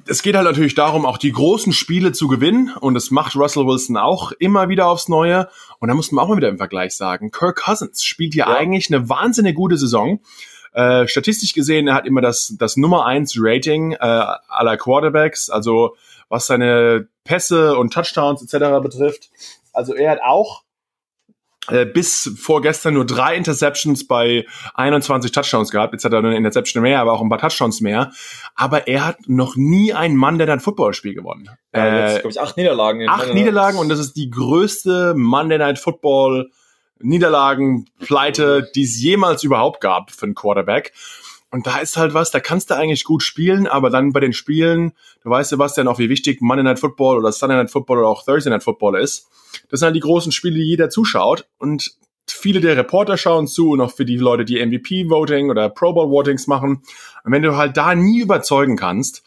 es 0.06 0.22
geht 0.22 0.36
halt 0.36 0.44
natürlich 0.44 0.74
darum, 0.74 1.06
auch 1.06 1.18
die 1.18 1.32
großen 1.32 1.72
Spiele 1.72 2.12
zu 2.12 2.28
gewinnen. 2.28 2.74
Und 2.80 2.94
das 2.94 3.10
macht 3.10 3.36
Russell 3.36 3.66
Wilson 3.66 3.96
auch 3.96 4.32
immer 4.32 4.68
wieder 4.68 4.88
aufs 4.88 5.08
Neue. 5.08 5.48
Und 5.78 5.88
da 5.88 5.94
muss 5.94 6.12
man 6.12 6.24
auch 6.24 6.28
mal 6.28 6.36
wieder 6.36 6.48
im 6.48 6.58
Vergleich 6.58 6.94
sagen, 6.94 7.30
Kirk 7.30 7.62
Cousins 7.64 8.04
spielt 8.04 8.34
hier 8.34 8.46
ja. 8.46 8.56
eigentlich 8.56 8.92
eine 8.92 9.08
wahnsinnig 9.08 9.54
gute 9.54 9.76
Saison. 9.76 10.20
Äh, 10.72 11.08
statistisch 11.08 11.52
gesehen, 11.52 11.88
er 11.88 11.94
hat 11.94 12.06
immer 12.06 12.20
das, 12.20 12.54
das 12.58 12.76
Nummer 12.76 13.06
eins 13.06 13.34
Rating 13.36 13.92
äh, 13.92 13.96
aller 13.98 14.76
Quarterbacks, 14.76 15.50
also 15.50 15.96
was 16.28 16.46
seine 16.46 17.08
Pässe 17.24 17.76
und 17.76 17.92
Touchdowns 17.92 18.42
etc. 18.42 18.80
betrifft. 18.80 19.30
Also 19.72 19.94
er 19.94 20.12
hat 20.12 20.20
auch 20.22 20.62
bis 21.92 22.32
vorgestern 22.38 22.94
nur 22.94 23.04
drei 23.04 23.36
Interceptions 23.36 24.06
bei 24.06 24.46
21 24.74 25.30
Touchdowns 25.30 25.70
gehabt. 25.70 25.92
Jetzt 25.92 26.04
hat 26.04 26.12
er 26.12 26.18
eine 26.18 26.36
Interception 26.36 26.82
mehr, 26.82 27.00
aber 27.00 27.12
auch 27.12 27.20
ein 27.20 27.28
paar 27.28 27.38
Touchdowns 27.38 27.80
mehr. 27.80 28.12
Aber 28.54 28.88
er 28.88 29.06
hat 29.06 29.18
noch 29.28 29.56
nie 29.56 29.92
ein 29.92 30.16
Mann, 30.16 30.38
der 30.38 30.48
ein 30.48 30.60
Footballspiel 30.60 31.14
gewonnen. 31.14 31.50
Ja, 31.74 31.84
äh, 31.84 32.12
jetzt, 32.12 32.20
glaube 32.22 32.32
ich, 32.32 32.40
acht 32.40 32.56
Niederlagen. 32.56 33.08
Acht 33.08 33.34
Niederlagen 33.34 33.78
und 33.78 33.88
das 33.88 33.98
ist 33.98 34.14
die 34.14 34.30
größte 34.30 35.14
Monday 35.16 35.58
Night 35.58 35.78
Football 35.78 36.50
Niederlagen, 37.02 37.86
Pleite, 37.98 38.70
die 38.74 38.82
es 38.82 39.00
jemals 39.00 39.42
überhaupt 39.42 39.80
gab 39.80 40.10
für 40.10 40.24
einen 40.24 40.34
Quarterback. 40.34 40.92
Und 41.50 41.66
da 41.66 41.78
ist 41.78 41.96
halt 41.96 42.14
was, 42.14 42.30
da 42.30 42.38
kannst 42.38 42.70
du 42.70 42.76
eigentlich 42.76 43.04
gut 43.04 43.22
spielen, 43.22 43.66
aber 43.66 43.90
dann 43.90 44.12
bei 44.12 44.20
den 44.20 44.32
Spielen, 44.32 44.92
du 45.24 45.30
weißt, 45.30 45.50
Sebastian, 45.50 45.88
auch 45.88 45.98
wie 45.98 46.08
wichtig 46.08 46.40
Monday 46.40 46.62
Night 46.62 46.78
Football 46.78 47.18
oder 47.18 47.32
Sunday 47.32 47.56
Night 47.56 47.70
Football 47.70 47.98
oder 47.98 48.08
auch 48.08 48.24
Thursday 48.24 48.50
Night 48.50 48.62
Football 48.62 49.00
ist. 49.00 49.28
Das 49.68 49.80
sind 49.80 49.86
halt 49.86 49.96
die 49.96 50.00
großen 50.00 50.30
Spiele, 50.30 50.54
die 50.54 50.62
jeder 50.62 50.90
zuschaut. 50.90 51.48
Und 51.58 51.92
viele 52.28 52.60
der 52.60 52.76
Reporter 52.76 53.16
schauen 53.16 53.48
zu 53.48 53.70
und 53.70 53.80
auch 53.80 53.92
für 53.92 54.04
die 54.04 54.16
Leute, 54.16 54.44
die 54.44 54.64
MVP-Voting 54.64 55.50
oder 55.50 55.68
Pro 55.68 55.92
Bowl-Votings 55.92 56.46
machen. 56.46 56.82
Und 57.24 57.32
wenn 57.32 57.42
du 57.42 57.56
halt 57.56 57.76
da 57.76 57.96
nie 57.96 58.20
überzeugen 58.20 58.76
kannst, 58.76 59.24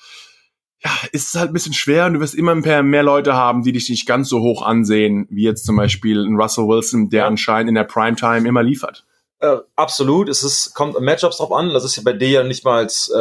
ja, 0.83 0.91
ist 1.11 1.33
es 1.33 1.39
halt 1.39 1.51
ein 1.51 1.53
bisschen 1.53 1.73
schwer 1.73 2.05
und 2.05 2.15
du 2.15 2.19
wirst 2.19 2.35
immer 2.35 2.55
mehr, 2.55 2.83
mehr 2.83 3.03
Leute 3.03 3.33
haben, 3.33 3.63
die 3.63 3.71
dich 3.71 3.89
nicht 3.89 4.05
ganz 4.05 4.29
so 4.29 4.41
hoch 4.41 4.61
ansehen, 4.61 5.27
wie 5.29 5.43
jetzt 5.43 5.65
zum 5.65 5.77
Beispiel 5.77 6.25
ein 6.25 6.35
Russell 6.35 6.67
Wilson, 6.67 7.09
der 7.09 7.25
anscheinend 7.25 7.69
in 7.69 7.75
der 7.75 7.85
Primetime 7.85 8.47
immer 8.47 8.63
liefert. 8.63 9.05
Äh, 9.43 9.57
absolut, 9.75 10.29
es 10.29 10.41
ist, 10.41 10.73
kommt 10.73 10.97
Matchups 11.01 11.35
drauf 11.35 11.51
an. 11.51 11.73
Das 11.73 11.83
ist 11.83 11.97
ja 11.97 12.01
bei 12.05 12.13
dir 12.13 12.29
ja 12.29 12.43
nicht 12.43 12.63
mal 12.63 12.77
als, 12.77 13.09
äh, 13.09 13.17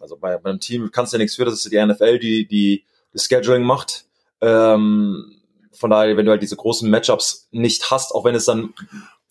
also 0.00 0.16
bei, 0.20 0.36
beim 0.36 0.58
Team 0.58 0.90
kannst 0.90 1.12
du 1.12 1.16
ja 1.16 1.22
nichts 1.22 1.36
für, 1.36 1.44
das 1.44 1.54
ist 1.54 1.72
ja 1.72 1.86
die 1.86 1.92
NFL, 1.92 2.18
die, 2.18 2.48
die 2.48 2.84
das 3.12 3.26
Scheduling 3.26 3.62
macht. 3.62 4.06
Ähm, 4.40 5.40
von 5.72 5.90
daher, 5.90 6.16
wenn 6.16 6.26
du 6.26 6.32
halt 6.32 6.42
diese 6.42 6.56
großen 6.56 6.90
Matchups 6.90 7.46
nicht 7.52 7.88
hast, 7.92 8.12
auch 8.16 8.24
wenn 8.24 8.34
es 8.34 8.46
dann 8.46 8.74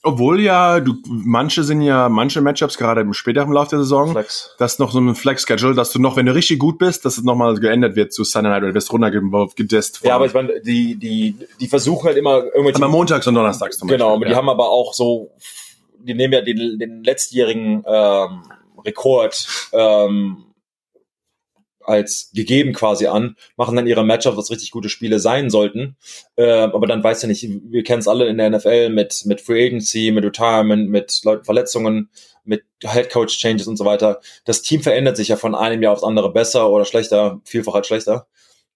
obwohl 0.06 0.42
ja, 0.42 0.82
du, 0.82 0.96
manche 1.06 1.64
sind 1.64 1.82
ja, 1.82 2.10
manche 2.10 2.42
Matchups, 2.42 2.78
gerade 2.78 3.00
im 3.02 3.14
späteren 3.14 3.54
Lauf 3.54 3.70
der 3.70 3.80
Saison, 3.80 4.12
Flex. 4.12 4.54
das 4.60 4.74
ist 4.74 4.80
noch 4.80 4.92
so 4.92 5.00
ein 5.00 5.16
Flex-Schedule, 5.16 5.76
dass 5.76 5.92
du 5.92 6.00
noch, 6.00 6.18
wenn 6.18 6.26
du 6.26 6.36
richtig 6.36 6.60
gut 6.60 6.78
bist, 6.78 7.06
dass 7.06 7.18
es 7.18 7.24
nochmal 7.24 7.56
geändert 7.56 7.96
wird 7.96 8.12
zu 8.12 8.26
Sunday 8.26 8.52
Night 8.52 8.64
oder 8.64 8.74
wirst 8.74 8.92
runtergedisst. 8.92 10.02
Ja, 10.04 10.16
aber 10.16 10.26
ich 10.26 10.34
meine, 10.34 10.60
die, 10.60 10.96
die, 10.96 11.38
die 11.60 11.68
versuchen 11.68 12.06
halt 12.06 12.18
immer 12.18 12.44
irgendwelche. 12.44 12.84
Aber 12.84 12.90
montags 12.90 13.28
und 13.28 13.36
donnerstags 13.36 13.78
zum 13.78 13.88
genau, 13.88 14.10
Beispiel. 14.10 14.20
Genau, 14.20 14.30
ja. 14.30 14.30
die 14.30 14.36
haben 14.36 14.50
aber 14.50 14.70
auch 14.70 14.94
so 14.94 15.32
die 16.04 16.14
nehmen 16.14 16.34
ja 16.34 16.42
den, 16.42 16.80
den 16.80 17.04
letztjährigen 17.04 17.84
ähm, 17.86 18.44
Rekord 18.86 19.48
ähm, 19.74 20.54
als 21.86 22.32
gegeben 22.34 22.74
quasi 22.74 23.08
an, 23.08 23.36
machen 23.58 23.76
dann 23.76 23.88
ihre 23.88 24.06
Matchups, 24.06 24.38
was 24.38 24.52
richtig 24.52 24.72
gute 24.72 24.90
Spiele 24.90 25.20
sein 25.20 25.50
sollten. 25.50 25.98
Äh, 26.36 26.50
aber 26.50 26.88
dann 26.88 27.04
weiß 27.04 27.22
ja 27.24 27.28
nicht, 27.28 27.48
wir 27.48 27.84
kennen 27.84 28.00
es 28.00 28.08
alle 28.08 28.28
in 28.28 28.38
der 28.38 28.50
NFL 28.50 28.90
mit, 28.90 29.24
mit 29.26 29.42
Free 29.42 29.66
Agency, 29.66 30.12
mit 30.12 30.24
Retirement, 30.24 30.90
mit 30.90 31.22
Leuten 31.24 31.44
Verletzungen, 31.46 32.10
mit 32.46 32.64
Head 32.82 33.10
Coach 33.10 33.38
Changes 33.38 33.68
und 33.68 33.78
so 33.78 33.86
weiter. 33.86 34.22
Das 34.46 34.62
Team 34.62 34.82
verändert 34.82 35.18
sich 35.18 35.30
ja 35.30 35.36
von 35.36 35.56
einem 35.56 35.82
Jahr 35.82 35.94
aufs 35.94 36.04
andere 36.04 36.32
besser 36.32 36.70
oder 36.70 36.86
schlechter, 36.86 37.42
vielfach 37.46 37.74
halt 37.74 37.86
schlechter. 37.86 38.28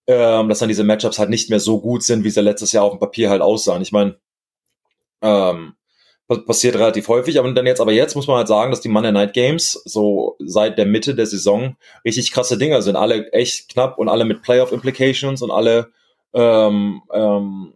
Ähm, 0.10 0.48
dass 0.48 0.60
dann 0.60 0.70
diese 0.70 0.86
Matchups 0.86 1.20
halt 1.20 1.30
nicht 1.30 1.50
mehr 1.50 1.60
so 1.60 1.82
gut 1.82 2.02
sind, 2.02 2.24
wie 2.24 2.30
sie 2.30 2.42
letztes 2.42 2.72
Jahr 2.72 2.86
auf 2.86 2.94
dem 2.94 3.00
Papier 3.00 3.30
halt 3.30 3.42
aussahen. 3.42 3.82
Ich 3.82 3.92
meine, 3.92 4.18
ähm, 5.22 5.74
passiert 6.28 6.76
relativ 6.76 7.08
häufig, 7.08 7.40
aber 7.40 7.52
dann 7.54 7.66
jetzt, 7.66 7.80
aber 7.80 7.94
jetzt 7.94 8.16
muss 8.16 8.28
man 8.28 8.38
halt 8.38 8.48
sagen, 8.48 8.72
dass 8.72 8.82
die 8.82 8.90
Monday 8.90 9.12
Night 9.12 9.34
Games 9.34 9.82
so 9.86 10.36
seit 10.40 10.78
der 10.78 10.86
Mitte 10.86 11.16
der 11.16 11.26
Saison 11.26 11.78
richtig 12.04 12.32
krasse 12.32 12.58
Dinger 12.58 12.82
sind. 12.82 12.96
Alle 12.98 13.32
echt 13.32 13.70
knapp 13.70 13.98
und 13.98 14.10
alle 14.10 14.26
mit 14.26 14.42
Playoff 14.42 14.72
Implications 14.72 15.42
und 15.42 15.52
alle 15.52 15.92
ähm, 16.34 17.02
ähm, 17.14 17.74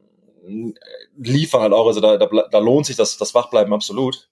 liefern 1.17 1.61
halt 1.61 1.73
auch. 1.73 1.87
Also 1.87 2.01
da, 2.01 2.17
da, 2.17 2.27
da 2.51 2.59
lohnt 2.59 2.85
sich 2.85 2.97
das, 2.97 3.17
das 3.17 3.33
Wachbleiben 3.33 3.73
absolut. 3.73 4.29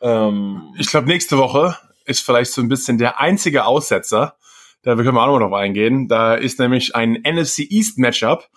Ähm, 0.00 0.74
Ich 0.78 0.88
glaube, 0.88 1.08
nächste 1.08 1.38
Woche 1.38 1.76
ist 2.04 2.24
vielleicht 2.24 2.52
so 2.52 2.60
ein 2.60 2.68
bisschen 2.68 2.98
der 2.98 3.20
einzige 3.20 3.64
Aussetzer. 3.64 4.36
Da 4.82 4.94
können 4.94 5.14
wir 5.14 5.22
auch 5.22 5.26
noch 5.26 5.40
drauf 5.40 5.52
eingehen. 5.52 6.08
Da 6.08 6.34
ist 6.34 6.60
nämlich 6.60 6.94
ein 6.94 7.14
NFC 7.14 7.70
East 7.70 7.98
Matchup, 7.98 8.48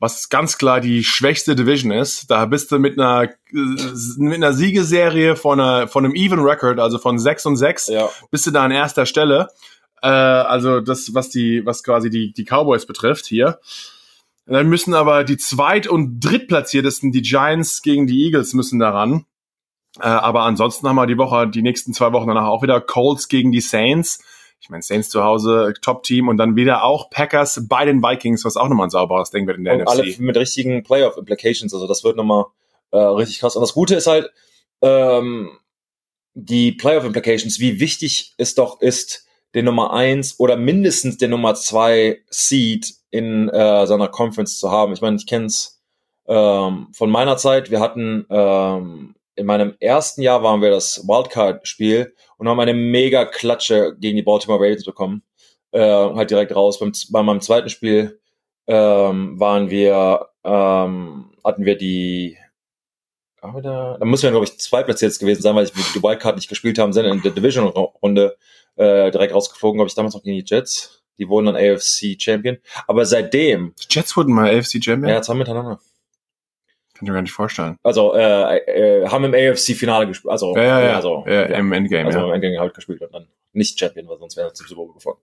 was 0.00 0.30
ganz 0.30 0.56
klar 0.56 0.80
die 0.80 1.04
schwächste 1.04 1.54
Division 1.54 1.92
ist. 1.92 2.30
Da 2.30 2.46
bist 2.46 2.72
du 2.72 2.78
mit 2.78 2.98
einer, 2.98 3.24
äh, 3.24 3.34
mit 4.16 4.36
einer 4.36 4.54
Siegeserie 4.54 5.36
von, 5.36 5.60
einer, 5.60 5.88
von 5.88 6.04
einem 6.04 6.14
Even 6.14 6.40
Record, 6.40 6.80
also 6.80 6.98
von 6.98 7.18
6 7.18 7.46
und 7.46 7.56
6, 7.56 7.88
ja. 7.88 8.08
bist 8.30 8.46
du 8.46 8.50
da 8.50 8.64
an 8.64 8.70
erster 8.70 9.04
Stelle. 9.04 9.48
Äh, 10.02 10.08
also 10.08 10.80
das, 10.80 11.14
was 11.14 11.28
die, 11.28 11.64
was 11.66 11.84
quasi 11.84 12.08
die, 12.08 12.32
die 12.32 12.44
Cowboys 12.44 12.86
betrifft 12.86 13.26
hier. 13.26 13.60
Dann 14.46 14.68
müssen 14.68 14.94
aber 14.94 15.22
die 15.22 15.36
Zweit- 15.36 15.86
und 15.86 16.18
Drittplatziertesten, 16.18 17.12
die 17.12 17.22
Giants 17.22 17.82
gegen 17.82 18.06
die 18.06 18.24
Eagles, 18.24 18.54
müssen 18.54 18.80
daran. 18.80 19.26
Äh, 19.98 20.08
aber 20.08 20.42
ansonsten 20.42 20.88
haben 20.88 20.96
wir 20.96 21.06
die 21.06 21.18
Woche, 21.18 21.46
die 21.46 21.62
nächsten 21.62 21.92
zwei 21.92 22.12
Wochen 22.12 22.28
danach 22.28 22.46
auch 22.46 22.62
wieder 22.62 22.80
Colts 22.80 23.28
gegen 23.28 23.52
die 23.52 23.60
Saints. 23.60 24.18
Ich 24.60 24.68
meine, 24.68 24.82
Saints 24.82 25.08
zu 25.08 25.24
Hause, 25.24 25.72
Top-Team 25.80 26.28
und 26.28 26.36
dann 26.36 26.54
wieder 26.54 26.84
auch 26.84 27.08
Packers 27.10 27.66
bei 27.68 27.84
den 27.84 28.02
Vikings, 28.02 28.44
was 28.44 28.56
auch 28.56 28.68
nochmal 28.68 28.88
ein 28.88 28.90
sauberes 28.90 29.30
Ding 29.30 29.46
wird 29.46 29.56
in 29.58 29.64
der 29.64 29.74
Und 29.74 29.88
alle 29.88 30.04
NFC. 30.04 30.20
mit 30.20 30.36
richtigen 30.36 30.82
Playoff-Implications. 30.82 31.72
Also 31.72 31.86
das 31.86 32.04
wird 32.04 32.16
nochmal 32.16 32.44
äh, 32.90 32.98
richtig 32.98 33.40
krass. 33.40 33.56
Und 33.56 33.62
das 33.62 33.72
Gute 33.72 33.94
ist 33.94 34.06
halt, 34.06 34.30
ähm, 34.82 35.50
die 36.34 36.72
Playoff-Implications, 36.72 37.58
wie 37.58 37.80
wichtig 37.80 38.34
es 38.36 38.54
doch 38.54 38.80
ist, 38.80 39.26
den 39.54 39.64
Nummer 39.64 39.92
eins 39.92 40.38
oder 40.38 40.56
mindestens 40.56 41.18
den 41.18 41.30
Nummer 41.30 41.54
zwei 41.54 42.20
Seed 42.28 42.94
in 43.10 43.48
äh, 43.48 43.86
seiner 43.86 44.08
Conference 44.08 44.58
zu 44.58 44.70
haben. 44.70 44.92
Ich 44.92 45.00
meine, 45.00 45.16
ich 45.16 45.26
kenne 45.26 45.46
es 45.46 45.80
ähm, 46.28 46.88
von 46.92 47.10
meiner 47.10 47.36
Zeit. 47.36 47.70
Wir 47.70 47.80
hatten 47.80 48.26
ähm, 48.30 49.16
in 49.34 49.46
meinem 49.46 49.74
ersten 49.80 50.22
Jahr 50.22 50.42
waren 50.42 50.62
wir 50.62 50.70
das 50.70 51.08
Wildcard-Spiel 51.08 52.14
und 52.40 52.48
haben 52.48 52.58
eine 52.58 52.72
mega 52.72 53.26
Klatsche 53.26 53.94
gegen 54.00 54.16
die 54.16 54.22
Baltimore 54.22 54.58
Ravens 54.58 54.86
bekommen. 54.86 55.22
Äh, 55.72 55.80
halt 55.82 56.30
direkt 56.30 56.56
raus. 56.56 56.78
Beim, 56.78 56.90
bei 57.10 57.22
meinem 57.22 57.42
zweiten 57.42 57.68
Spiel 57.68 58.18
ähm, 58.66 59.38
waren 59.38 59.68
wir, 59.68 60.26
ähm, 60.42 61.32
hatten 61.44 61.66
wir 61.66 61.76
die, 61.76 62.38
haben 63.42 63.54
wir 63.54 63.60
da, 63.60 63.98
da 63.98 64.04
müssen 64.06 64.22
wir, 64.22 64.30
glaube 64.30 64.46
ich, 64.46 64.58
zwei 64.58 64.82
platziert 64.82 65.18
gewesen 65.18 65.42
sein, 65.42 65.54
weil 65.54 65.64
ich 65.64 65.72
die 65.72 66.02
Wildcard 66.02 66.36
nicht 66.36 66.48
gespielt 66.48 66.78
haben, 66.78 66.94
sind 66.94 67.04
in 67.04 67.20
der 67.20 67.32
Division-Runde 67.32 68.38
äh, 68.76 69.10
direkt 69.10 69.34
rausgeflogen, 69.34 69.76
glaube 69.76 69.88
ich, 69.88 69.94
damals 69.94 70.14
noch 70.14 70.22
gegen 70.22 70.42
die 70.42 70.44
Jets. 70.46 71.02
Die 71.18 71.28
wurden 71.28 71.46
dann 71.46 71.56
AFC 71.56 72.16
Champion. 72.18 72.56
Aber 72.88 73.04
seitdem, 73.04 73.74
Die 73.82 73.94
Jets 73.94 74.16
wurden 74.16 74.32
mal 74.32 74.48
AFC 74.48 74.82
Champion? 74.82 75.08
ja, 75.10 75.20
zwei 75.20 75.34
miteinander. 75.34 75.78
Kann 77.00 77.06
ich 77.06 77.08
mir 77.12 77.14
gar 77.14 77.22
nicht 77.22 77.32
vorstellen. 77.32 77.78
Also, 77.82 78.14
äh, 78.14 78.58
äh, 78.58 79.08
haben 79.08 79.24
im 79.24 79.32
AFC-Finale 79.32 80.06
gespielt. 80.06 80.30
Also, 80.30 80.54
Ja, 80.54 80.62
ja, 80.62 80.80
ja. 80.80 80.96
also, 80.96 81.24
ja, 81.26 81.44
im 81.44 81.72
Endgame, 81.72 82.04
also 82.04 82.26
im 82.26 82.32
Endgame 82.32 82.60
halt 82.60 82.74
gespielt 82.74 83.00
und 83.00 83.14
dann 83.14 83.26
nicht 83.54 83.80
Champion, 83.80 84.06
weil 84.06 84.18
sonst 84.18 84.36
wäre 84.36 84.48
er 84.48 84.54
zum 84.54 84.66
Super 84.66 84.82
Bowl 84.82 84.92
gefahren. 84.92 85.16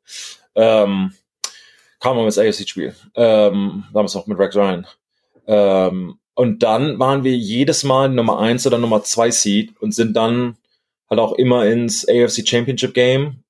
Ähm, 0.55 1.13
kam 1.99 2.17
ins 2.17 2.39
AFC-Spiel. 2.39 2.95
Ähm, 3.13 3.83
damals 3.93 4.15
noch 4.15 4.25
mit 4.25 4.39
Rex 4.39 4.55
Ryan. 4.55 4.87
Ähm, 5.45 6.17
und 6.33 6.63
dann 6.63 6.97
waren 6.97 7.23
wir 7.23 7.37
jedes 7.37 7.83
Mal 7.83 8.09
Nummer 8.09 8.39
eins 8.39 8.65
oder 8.65 8.79
Nummer 8.79 9.03
zwei 9.03 9.29
Seed 9.29 9.79
und 9.79 9.93
sind 9.93 10.17
dann 10.17 10.57
halt 11.11 11.19
auch 11.19 11.33
immer 11.33 11.67
ins 11.67 12.09
AFC 12.09 12.47
Championship 12.47 12.95
Game 12.95 13.43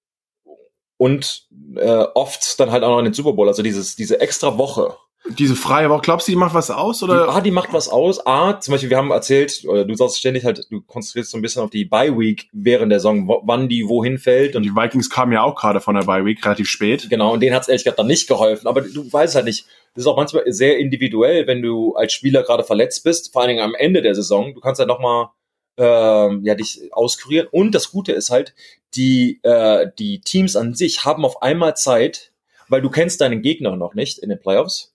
und 0.98 1.48
äh, 1.77 2.05
oft 2.13 2.60
dann 2.60 2.72
halt 2.72 2.84
auch 2.84 2.89
noch 2.89 3.00
in 3.00 3.05
den 3.05 3.13
Super 3.13 3.31
Bowl. 3.31 3.48
Also 3.48 3.63
dieses, 3.63 3.96
diese 3.96 4.19
extra 4.19 4.57
Woche. 4.57 4.98
Diese 5.30 5.56
freie 5.56 5.90
Woche, 5.90 6.02
glaubst 6.02 6.28
du, 6.28 6.32
die 6.32 6.38
macht 6.38 6.54
was 6.54 6.72
aus? 6.72 7.04
Oder? 7.04 7.30
A, 7.30 7.42
die 7.42 7.52
macht 7.52 7.74
was 7.74 7.90
aus. 7.90 8.26
A, 8.26 8.60
zum 8.60 8.72
Beispiel, 8.72 8.90
wir 8.90 8.98
haben 8.98 9.12
erzählt, 9.12 9.66
oder 9.68 9.84
du 9.84 9.94
sagst 9.96 10.20
ständig 10.20 10.46
halt, 10.46 10.66
du 10.70 10.82
konzentrierst 10.82 11.32
so 11.32 11.38
ein 11.38 11.42
bisschen 11.42 11.62
auf 11.64 11.70
die 11.70 11.86
Bye-Week 11.86 12.48
während 12.54 12.92
der 12.92 13.00
Saison, 13.00 13.28
wann 13.44 13.68
die 13.68 13.88
wohin 13.88 14.20
fällt. 14.20 14.56
Und 14.56 14.64
die 14.64 14.74
Vikings 14.74 15.10
kamen 15.10 15.34
ja 15.34 15.44
auch 15.44 15.56
gerade 15.56 15.82
von 15.82 15.96
der 15.96 16.04
Bye 16.04 16.24
Week, 16.24 16.44
relativ 16.46 16.70
spät. 16.70 17.10
genau, 17.10 17.34
und 17.34 17.42
denen 17.42 17.56
hat 17.56 17.64
es 17.64 17.68
ehrlich 17.68 17.84
gesagt 17.84 18.00
dann 18.00 18.08
nicht 18.08 18.28
geholfen. 18.28 18.68
Aber 18.68 18.82
du 18.82 19.12
weißt 19.12 19.36
halt 19.36 19.46
nicht, 19.46 19.66
das 19.94 20.04
ist 20.04 20.08
auch 20.08 20.18
manchmal 20.18 20.44
sehr 20.48 20.78
individuell, 20.78 21.46
wenn 21.48 21.62
du 21.62 21.96
als 21.96 22.14
Spieler 22.14 22.44
gerade 22.44 22.64
verletzt 22.64 23.04
bist, 23.04 23.34
vor 23.34 23.42
allen 23.42 23.50
Dingen 23.50 23.64
am 23.64 23.76
Ende 23.76 24.02
der 24.02 24.16
Saison. 24.16 24.54
Du 24.54 24.62
kannst 24.62 24.80
halt 24.80 24.88
nochmal 24.88 25.30
ähm, 25.78 26.42
ja, 26.44 26.56
dich 26.56 26.90
auskurieren. 26.92 27.48
Und 27.52 27.74
das 27.76 27.92
Gute 27.92 28.12
ist 28.12 28.30
halt, 28.30 28.54
die, 28.96 29.40
äh, 29.44 29.88
die 30.00 30.22
Teams 30.22 30.56
an 30.56 30.74
sich 30.74 31.06
haben 31.06 31.26
auf 31.26 31.42
einmal 31.42 31.76
Zeit, 31.76 32.32
weil 32.70 32.82
du 32.82 32.90
kennst 32.90 33.22
deinen 33.22 33.42
Gegner 33.42 33.76
noch 33.76 33.94
nicht 33.94 34.20
in 34.20 34.30
den 34.30 34.40
Playoffs. 34.40 34.94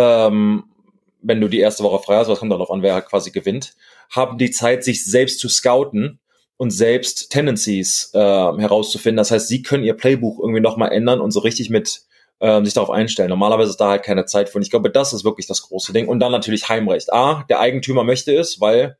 Ähm, 0.00 0.64
wenn 1.22 1.40
du 1.40 1.48
die 1.48 1.60
erste 1.60 1.84
Woche 1.84 2.02
frei 2.02 2.16
hast, 2.16 2.28
was 2.28 2.38
kommt 2.38 2.52
darauf 2.52 2.70
an, 2.70 2.82
wer 2.82 2.94
halt 2.94 3.06
quasi 3.06 3.30
gewinnt, 3.30 3.74
haben 4.10 4.38
die 4.38 4.50
Zeit, 4.50 4.84
sich 4.84 5.04
selbst 5.04 5.38
zu 5.38 5.48
scouten 5.48 6.18
und 6.56 6.70
selbst 6.70 7.30
Tendencies 7.30 8.10
äh, 8.14 8.18
herauszufinden. 8.18 9.18
Das 9.18 9.30
heißt, 9.30 9.48
sie 9.48 9.62
können 9.62 9.84
ihr 9.84 9.94
Playbuch 9.94 10.40
irgendwie 10.40 10.60
nochmal 10.60 10.92
ändern 10.92 11.20
und 11.20 11.30
so 11.30 11.40
richtig 11.40 11.70
mit 11.70 12.02
ähm, 12.40 12.64
sich 12.64 12.74
darauf 12.74 12.90
einstellen. 12.90 13.28
Normalerweise 13.28 13.70
ist 13.70 13.80
da 13.80 13.90
halt 13.90 14.02
keine 14.02 14.24
Zeit 14.24 14.48
für. 14.48 14.56
Und 14.56 14.62
ich 14.62 14.70
glaube, 14.70 14.90
das 14.90 15.12
ist 15.12 15.24
wirklich 15.24 15.46
das 15.46 15.62
große 15.62 15.92
Ding. 15.92 16.08
Und 16.08 16.20
dann 16.20 16.32
natürlich 16.32 16.68
Heimrecht. 16.68 17.12
A, 17.12 17.44
der 17.48 17.60
Eigentümer 17.60 18.02
möchte 18.02 18.34
es, 18.34 18.60
weil 18.60 18.96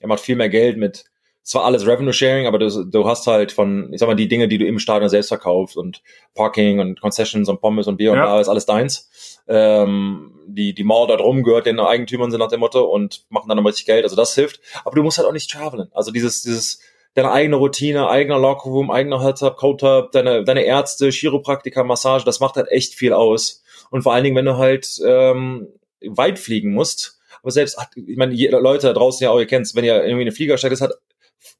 er 0.00 0.08
macht 0.08 0.20
viel 0.20 0.36
mehr 0.36 0.50
Geld 0.50 0.76
mit 0.76 1.04
zwar 1.44 1.64
alles 1.64 1.86
Revenue 1.86 2.12
Sharing, 2.12 2.46
aber 2.46 2.58
du, 2.58 2.84
du 2.84 3.06
hast 3.06 3.26
halt 3.26 3.52
von, 3.52 3.92
ich 3.92 4.00
sag 4.00 4.06
mal, 4.06 4.14
die 4.16 4.28
Dinge, 4.28 4.48
die 4.48 4.58
du 4.58 4.66
im 4.66 4.78
Stadion 4.78 5.10
selbst 5.10 5.28
verkaufst 5.28 5.76
und 5.76 6.02
Parking 6.34 6.80
und 6.80 7.00
Concessions 7.00 7.48
und 7.48 7.60
Pommes 7.60 7.86
und 7.86 7.98
Bier 7.98 8.12
und 8.12 8.18
Ja. 8.18 8.24
da 8.24 8.40
ist 8.40 8.48
alles 8.48 8.66
deins. 8.66 9.42
Ähm, 9.46 10.32
die, 10.46 10.74
die 10.74 10.84
Mauer 10.84 11.06
da 11.06 11.16
drum 11.16 11.42
gehört 11.42 11.66
den 11.66 11.78
Eigentümern 11.78 12.30
sind 12.30 12.40
nach 12.40 12.48
dem 12.48 12.60
Motto 12.60 12.82
und 12.84 13.24
machen 13.28 13.48
dann 13.48 13.58
aber 13.58 13.68
richtig 13.68 13.86
Geld. 13.86 14.04
Also 14.04 14.16
das 14.16 14.34
hilft. 14.34 14.60
Aber 14.84 14.96
du 14.96 15.02
musst 15.02 15.18
halt 15.18 15.28
auch 15.28 15.32
nicht 15.32 15.50
travelen. 15.50 15.90
Also 15.92 16.10
dieses, 16.10 16.42
dieses, 16.42 16.80
deine 17.14 17.30
eigene 17.30 17.56
Routine, 17.56 18.08
eigener 18.08 18.38
Lockerroom, 18.38 18.90
eigener 18.90 19.22
Hot-Tub, 19.22 19.56
Cold-Tub, 19.56 20.12
deine, 20.12 20.44
deine 20.44 20.64
Ärzte, 20.64 21.10
Chiropraktiker, 21.10 21.84
Massage, 21.84 22.24
das 22.24 22.40
macht 22.40 22.56
halt 22.56 22.70
echt 22.70 22.94
viel 22.94 23.12
aus. 23.12 23.62
Und 23.90 24.02
vor 24.02 24.14
allen 24.14 24.24
Dingen, 24.24 24.36
wenn 24.36 24.46
du 24.46 24.56
halt 24.56 24.98
ähm, 25.06 25.68
weit 26.00 26.38
fliegen 26.38 26.72
musst, 26.72 27.20
aber 27.42 27.50
selbst, 27.50 27.78
ich 27.94 28.16
meine, 28.16 28.34
Leute 28.58 28.86
da 28.86 28.92
draußen 28.94 29.22
ja 29.22 29.30
auch, 29.30 29.38
ihr 29.38 29.46
kennt's, 29.46 29.74
wenn 29.74 29.84
ihr 29.84 30.02
irgendwie 30.02 30.22
eine 30.22 30.32
Flieger 30.32 30.56
steigt, 30.56 30.72
ist 30.72 30.80
halt, 30.80 30.94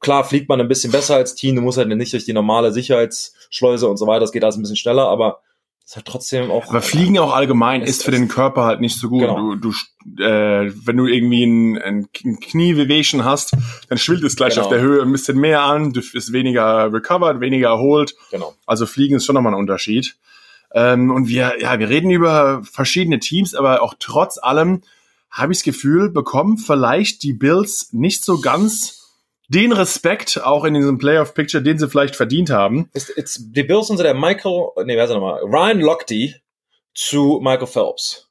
klar 0.00 0.24
fliegt 0.24 0.48
man 0.48 0.60
ein 0.60 0.68
bisschen 0.68 0.92
besser 0.92 1.16
als 1.16 1.34
Team, 1.34 1.56
du 1.56 1.62
musst 1.62 1.78
halt 1.78 1.88
nicht 1.88 2.12
durch 2.12 2.24
die 2.24 2.32
normale 2.32 2.72
Sicherheitsschleuse 2.72 3.88
und 3.88 3.96
so 3.96 4.06
weiter, 4.06 4.20
das 4.20 4.32
geht 4.32 4.44
alles 4.44 4.56
ein 4.56 4.62
bisschen 4.62 4.76
schneller, 4.76 5.08
aber 5.08 5.40
es 5.84 5.90
ist 5.90 5.96
halt 5.96 6.06
trotzdem 6.06 6.50
auch. 6.50 6.66
Aber 6.70 6.80
Fliegen 6.80 7.18
auch 7.18 7.34
allgemein 7.34 7.82
Es- 7.82 7.90
ist 7.90 8.04
für 8.04 8.10
den 8.10 8.28
Körper 8.28 8.64
halt 8.64 8.80
nicht 8.80 8.98
so 8.98 9.10
gut. 9.10 9.20
Genau. 9.20 9.54
Du, 9.54 9.70
du, 10.06 10.22
äh, 10.24 10.72
wenn 10.86 10.96
du 10.96 11.06
irgendwie 11.06 11.44
ein, 11.44 11.76
ein 11.82 12.08
Kniewehwehchen 12.40 13.24
hast, 13.24 13.52
dann 13.88 13.98
schwillt 13.98 14.22
es 14.24 14.36
gleich 14.36 14.54
Genau. 14.54 14.66
auf 14.66 14.72
der 14.72 14.80
Höhe 14.80 15.02
ein 15.02 15.12
bisschen 15.12 15.38
mehr 15.38 15.62
an, 15.62 15.92
du 15.92 16.00
bist 16.00 16.32
weniger 16.32 16.90
recovered, 16.92 17.40
weniger 17.40 17.68
erholt. 17.68 18.14
Genau. 18.30 18.54
Also 18.66 18.86
Fliegen 18.86 19.16
ist 19.16 19.26
schon 19.26 19.34
nochmal 19.34 19.52
ein 19.52 19.58
Unterschied. 19.58 20.16
Ähm, 20.72 21.10
und 21.10 21.28
wir, 21.28 21.54
ja, 21.60 21.78
wir 21.78 21.88
reden 21.88 22.10
über 22.10 22.62
verschiedene 22.64 23.18
Teams, 23.20 23.54
aber 23.54 23.82
auch 23.82 23.94
trotz 23.98 24.38
allem 24.38 24.82
habe 25.30 25.52
ich 25.52 25.58
das 25.58 25.64
Gefühl, 25.64 26.10
bekommen 26.10 26.56
vielleicht 26.58 27.22
die 27.24 27.32
Bills 27.34 27.88
nicht 27.92 28.24
so 28.24 28.40
ganz 28.40 29.03
den 29.54 29.72
Respekt 29.72 30.40
auch 30.42 30.64
in 30.64 30.74
diesem 30.74 30.98
Playoff-Picture, 30.98 31.62
den 31.62 31.78
sie 31.78 31.88
vielleicht 31.88 32.16
verdient 32.16 32.50
haben. 32.50 32.90
Ist, 32.92 33.10
ist, 33.10 33.40
die 33.54 33.62
Bills 33.62 33.86
sind 33.86 33.96
so 33.96 34.02
der 34.02 34.14
Michael, 34.14 34.68
nee, 34.84 34.96
wer 34.96 35.04
ist 35.04 35.10
er 35.10 35.14
nochmal? 35.16 35.40
Ryan 35.42 35.80
Lochte 35.80 36.34
zu 36.94 37.40
Michael 37.42 37.66
Phelps. 37.66 38.28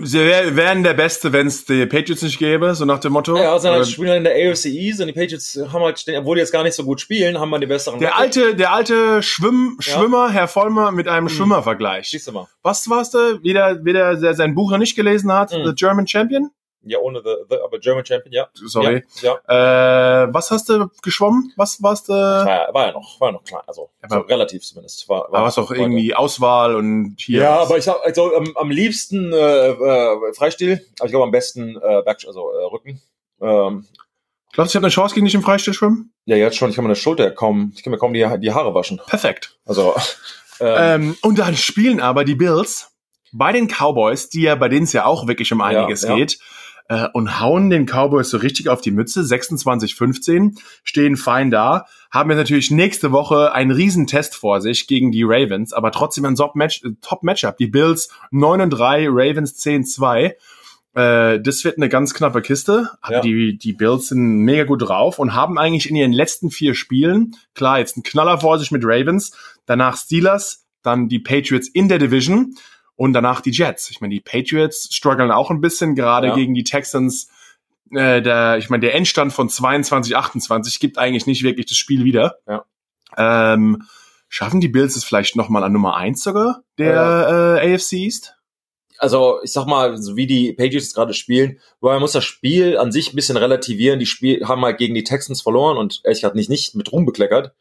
Sie 0.00 0.20
wär, 0.20 0.54
wären 0.54 0.84
der 0.84 0.94
Beste, 0.94 1.32
wenn 1.32 1.48
es 1.48 1.64
die 1.64 1.84
Patriots 1.84 2.22
nicht 2.22 2.38
gäbe, 2.38 2.72
so 2.76 2.84
nach 2.84 3.00
dem 3.00 3.12
Motto. 3.14 3.36
Ja, 3.36 3.52
also 3.52 3.68
halt 3.68 3.80
Oder- 3.80 3.90
spielen 3.90 4.08
halt 4.10 4.18
in 4.18 4.24
der 4.24 4.34
AFC 4.52 4.66
East 4.66 5.00
und 5.00 5.08
die 5.08 5.12
Patriots 5.12 5.58
haben 5.72 5.82
halt, 5.82 6.04
obwohl 6.16 6.36
die 6.36 6.40
jetzt 6.40 6.52
gar 6.52 6.62
nicht 6.62 6.74
so 6.74 6.84
gut 6.84 7.00
spielen, 7.00 7.40
haben 7.40 7.50
wir 7.50 7.58
die 7.58 7.66
besseren. 7.66 7.98
der 7.98 8.10
Record. 8.10 8.22
alte, 8.22 8.54
der 8.54 8.72
alte 8.72 9.22
Schwimm, 9.24 9.76
Ja. 9.80 9.92
Schwimmer, 9.98 10.30
Herr 10.30 10.46
Vollmer, 10.46 10.92
mit 10.92 11.08
einem 11.08 11.24
Mhm. 11.24 11.30
Schwimmervergleich. 11.30 12.10
Siehst 12.10 12.28
du 12.28 12.32
mal. 12.32 12.46
Was 12.62 12.88
war's 12.88 13.10
da? 13.10 13.42
Wieder, 13.42 13.84
wieder, 13.84 14.14
der 14.14 14.34
sein 14.34 14.54
Buch 14.54 14.70
noch 14.70 14.78
nicht 14.78 14.94
gelesen 14.94 15.32
hat, 15.32 15.52
Mhm. 15.52 15.64
The 15.66 15.74
German 15.74 16.06
Champion? 16.06 16.50
Ja, 16.82 16.98
ohne 17.00 17.20
the, 17.24 17.34
the 17.50 17.56
aber 17.62 17.78
German 17.80 18.06
Champion, 18.06 18.32
ja. 18.32 18.48
Sorry. 18.54 19.04
Ja, 19.20 19.36
ja. 19.48 20.24
Äh, 20.24 20.28
was 20.32 20.50
hast 20.50 20.68
du 20.68 20.88
geschwommen? 21.02 21.52
Was 21.56 21.82
warst 21.82 22.08
du? 22.08 22.12
War, 22.12 22.46
ja- 22.46 22.68
war 22.72 22.86
ja 22.86 22.92
noch, 22.92 23.20
war 23.20 23.28
ja 23.28 23.32
noch 23.32 23.44
klein, 23.44 23.62
also 23.66 23.90
so 24.08 24.14
Aber- 24.16 24.28
relativ 24.28 24.62
zumindest. 24.62 25.08
War, 25.08 25.30
War 25.30 25.42
was 25.44 25.56
doch 25.56 25.70
irgendwie 25.72 26.14
Auswahl 26.14 26.76
und 26.76 27.16
hier. 27.18 27.42
Ja, 27.42 27.58
aber 27.60 27.78
ich 27.78 27.84
sag, 27.84 27.96
also 28.04 28.34
am, 28.34 28.56
am 28.56 28.70
liebsten 28.70 29.32
äh, 29.32 29.70
äh, 29.70 30.32
Freistil, 30.34 30.84
aber 30.98 31.06
ich 31.06 31.10
glaube 31.12 31.24
am 31.24 31.32
besten 31.32 31.76
äh, 31.76 32.02
Back, 32.04 32.24
also 32.26 32.50
äh, 32.52 32.64
Rücken. 32.64 33.02
Ähm, 33.40 33.86
Glaubst 34.52 34.72
du, 34.72 34.76
ich 34.78 34.80
habe 34.80 34.86
eine 34.86 34.92
Chance 34.92 35.14
gegen 35.14 35.26
dich 35.26 35.34
im 35.34 35.42
Freistil 35.42 35.74
schwimmen? 35.74 36.12
ja, 36.24 36.36
jetzt 36.36 36.56
schon, 36.56 36.70
ich 36.70 36.76
kann 36.76 36.84
meine 36.84 36.96
Schulter 36.96 37.30
kaum, 37.30 37.72
ich 37.76 37.82
kann 37.82 37.90
mir 37.90 37.98
kaum 37.98 38.12
die, 38.14 38.26
die 38.40 38.52
Haare 38.52 38.74
waschen. 38.74 39.00
Perfekt. 39.06 39.58
Also, 39.66 39.94
ähm, 40.60 41.02
Ähm, 41.10 41.16
und 41.22 41.38
dann 41.38 41.56
spielen 41.56 42.00
aber 42.00 42.24
die 42.24 42.34
Bills 42.34 42.92
bei 43.32 43.52
den 43.52 43.68
Cowboys, 43.68 44.30
die 44.30 44.42
ja 44.42 44.54
bei 44.54 44.68
denen 44.68 44.84
es 44.84 44.92
ja 44.94 45.04
auch 45.04 45.26
wirklich 45.26 45.52
um 45.52 45.60
einiges 45.60 46.02
ja. 46.02 46.14
geht, 46.16 46.38
äh, 46.88 47.06
und 47.12 47.40
hauen 47.40 47.70
den 47.70 47.86
Cowboys 47.86 48.30
so 48.30 48.38
richtig 48.38 48.68
auf 48.68 48.80
die 48.80 48.90
Mütze. 48.90 49.20
26-15 49.20 50.58
stehen 50.84 51.16
fein 51.16 51.50
da, 51.50 51.86
haben 52.10 52.30
jetzt 52.30 52.38
natürlich 52.38 52.70
nächste 52.70 53.12
Woche 53.12 53.52
einen 53.52 53.70
Riesentest 53.70 54.34
vor 54.34 54.60
sich 54.60 54.86
gegen 54.86 55.12
die 55.12 55.22
Ravens, 55.24 55.72
aber 55.72 55.92
trotzdem 55.92 56.24
ein 56.24 56.34
Top-Match- 56.34 56.84
äh, 56.84 56.90
Top-Matchup. 57.00 57.56
Die 57.58 57.66
Bills 57.66 58.08
9 58.30 58.60
und 58.62 58.70
3, 58.70 59.06
Ravens 59.08 59.54
10-2. 59.58 60.34
Äh, 60.94 61.40
das 61.40 61.64
wird 61.64 61.76
eine 61.76 61.88
ganz 61.88 62.14
knappe 62.14 62.40
Kiste. 62.42 62.90
Aber 63.02 63.16
Ja. 63.16 63.20
die, 63.20 63.58
die 63.58 63.74
Bills 63.74 64.08
sind 64.08 64.38
mega 64.40 64.64
gut 64.64 64.82
drauf 64.82 65.18
und 65.18 65.34
haben 65.34 65.58
eigentlich 65.58 65.88
in 65.90 65.96
ihren 65.96 66.12
letzten 66.12 66.50
vier 66.50 66.74
Spielen, 66.74 67.36
klar, 67.54 67.78
jetzt 67.78 67.96
ein 67.96 68.02
Knaller 68.02 68.40
vor 68.40 68.58
sich 68.58 68.70
mit 68.70 68.82
Ravens, 68.84 69.32
danach 69.66 69.96
Steelers, 69.98 70.64
dann 70.82 71.08
die 71.08 71.18
Patriots 71.18 71.68
in 71.68 71.88
der 71.88 71.98
Division 71.98 72.54
und 72.98 73.12
danach 73.12 73.40
die 73.40 73.52
Jets. 73.52 73.90
Ich 73.90 74.00
meine, 74.00 74.12
die 74.12 74.20
Patriots 74.20 74.88
strugglen 74.92 75.30
auch 75.30 75.52
ein 75.52 75.60
bisschen, 75.60 75.94
gerade 75.94 76.26
Ja. 76.26 76.34
gegen 76.34 76.52
die 76.52 76.64
Texans. 76.64 77.30
Äh, 77.92 78.20
der, 78.20 78.58
ich 78.58 78.68
meine, 78.70 78.80
der 78.80 78.96
Endstand 78.96 79.32
von 79.32 79.48
22, 79.48 80.16
28 80.16 80.80
gibt 80.80 80.98
eigentlich 80.98 81.26
nicht 81.26 81.44
wirklich 81.44 81.66
das 81.66 81.78
Spiel 81.78 82.04
wieder. 82.04 82.38
Ja. 82.48 82.64
Ähm, 83.16 83.84
schaffen 84.28 84.60
die 84.60 84.68
Bills 84.68 84.96
es 84.96 85.04
vielleicht 85.04 85.36
nochmal 85.36 85.62
an 85.62 85.72
Nummer 85.72 85.96
eins 85.96 86.22
sogar 86.24 86.64
der 86.76 87.60
äh, 87.62 87.74
AFC 87.74 87.92
East? 87.94 88.34
also 88.98 89.38
ich 89.44 89.52
sag 89.52 89.66
mal, 89.66 89.96
so 89.96 90.16
wie 90.16 90.26
die 90.26 90.52
Patriots 90.52 90.92
gerade 90.92 91.14
spielen, 91.14 91.60
weil 91.80 91.92
man 91.92 92.00
muss 92.00 92.12
das 92.12 92.24
Spiel 92.24 92.76
an 92.78 92.90
sich 92.90 93.12
ein 93.12 93.16
bisschen 93.16 93.36
relativieren. 93.36 94.00
Die 94.00 94.06
Spiel 94.06 94.44
haben 94.48 94.62
halt 94.62 94.76
gegen 94.78 94.96
die 94.96 95.04
Texans 95.04 95.40
verloren 95.40 95.76
und 95.76 96.00
ehrlich 96.02 96.20
gesagt 96.22 96.34
nicht, 96.34 96.50
nicht 96.50 96.74
mit 96.74 96.90
Ruhm 96.90 97.06
bekleckert. 97.06 97.52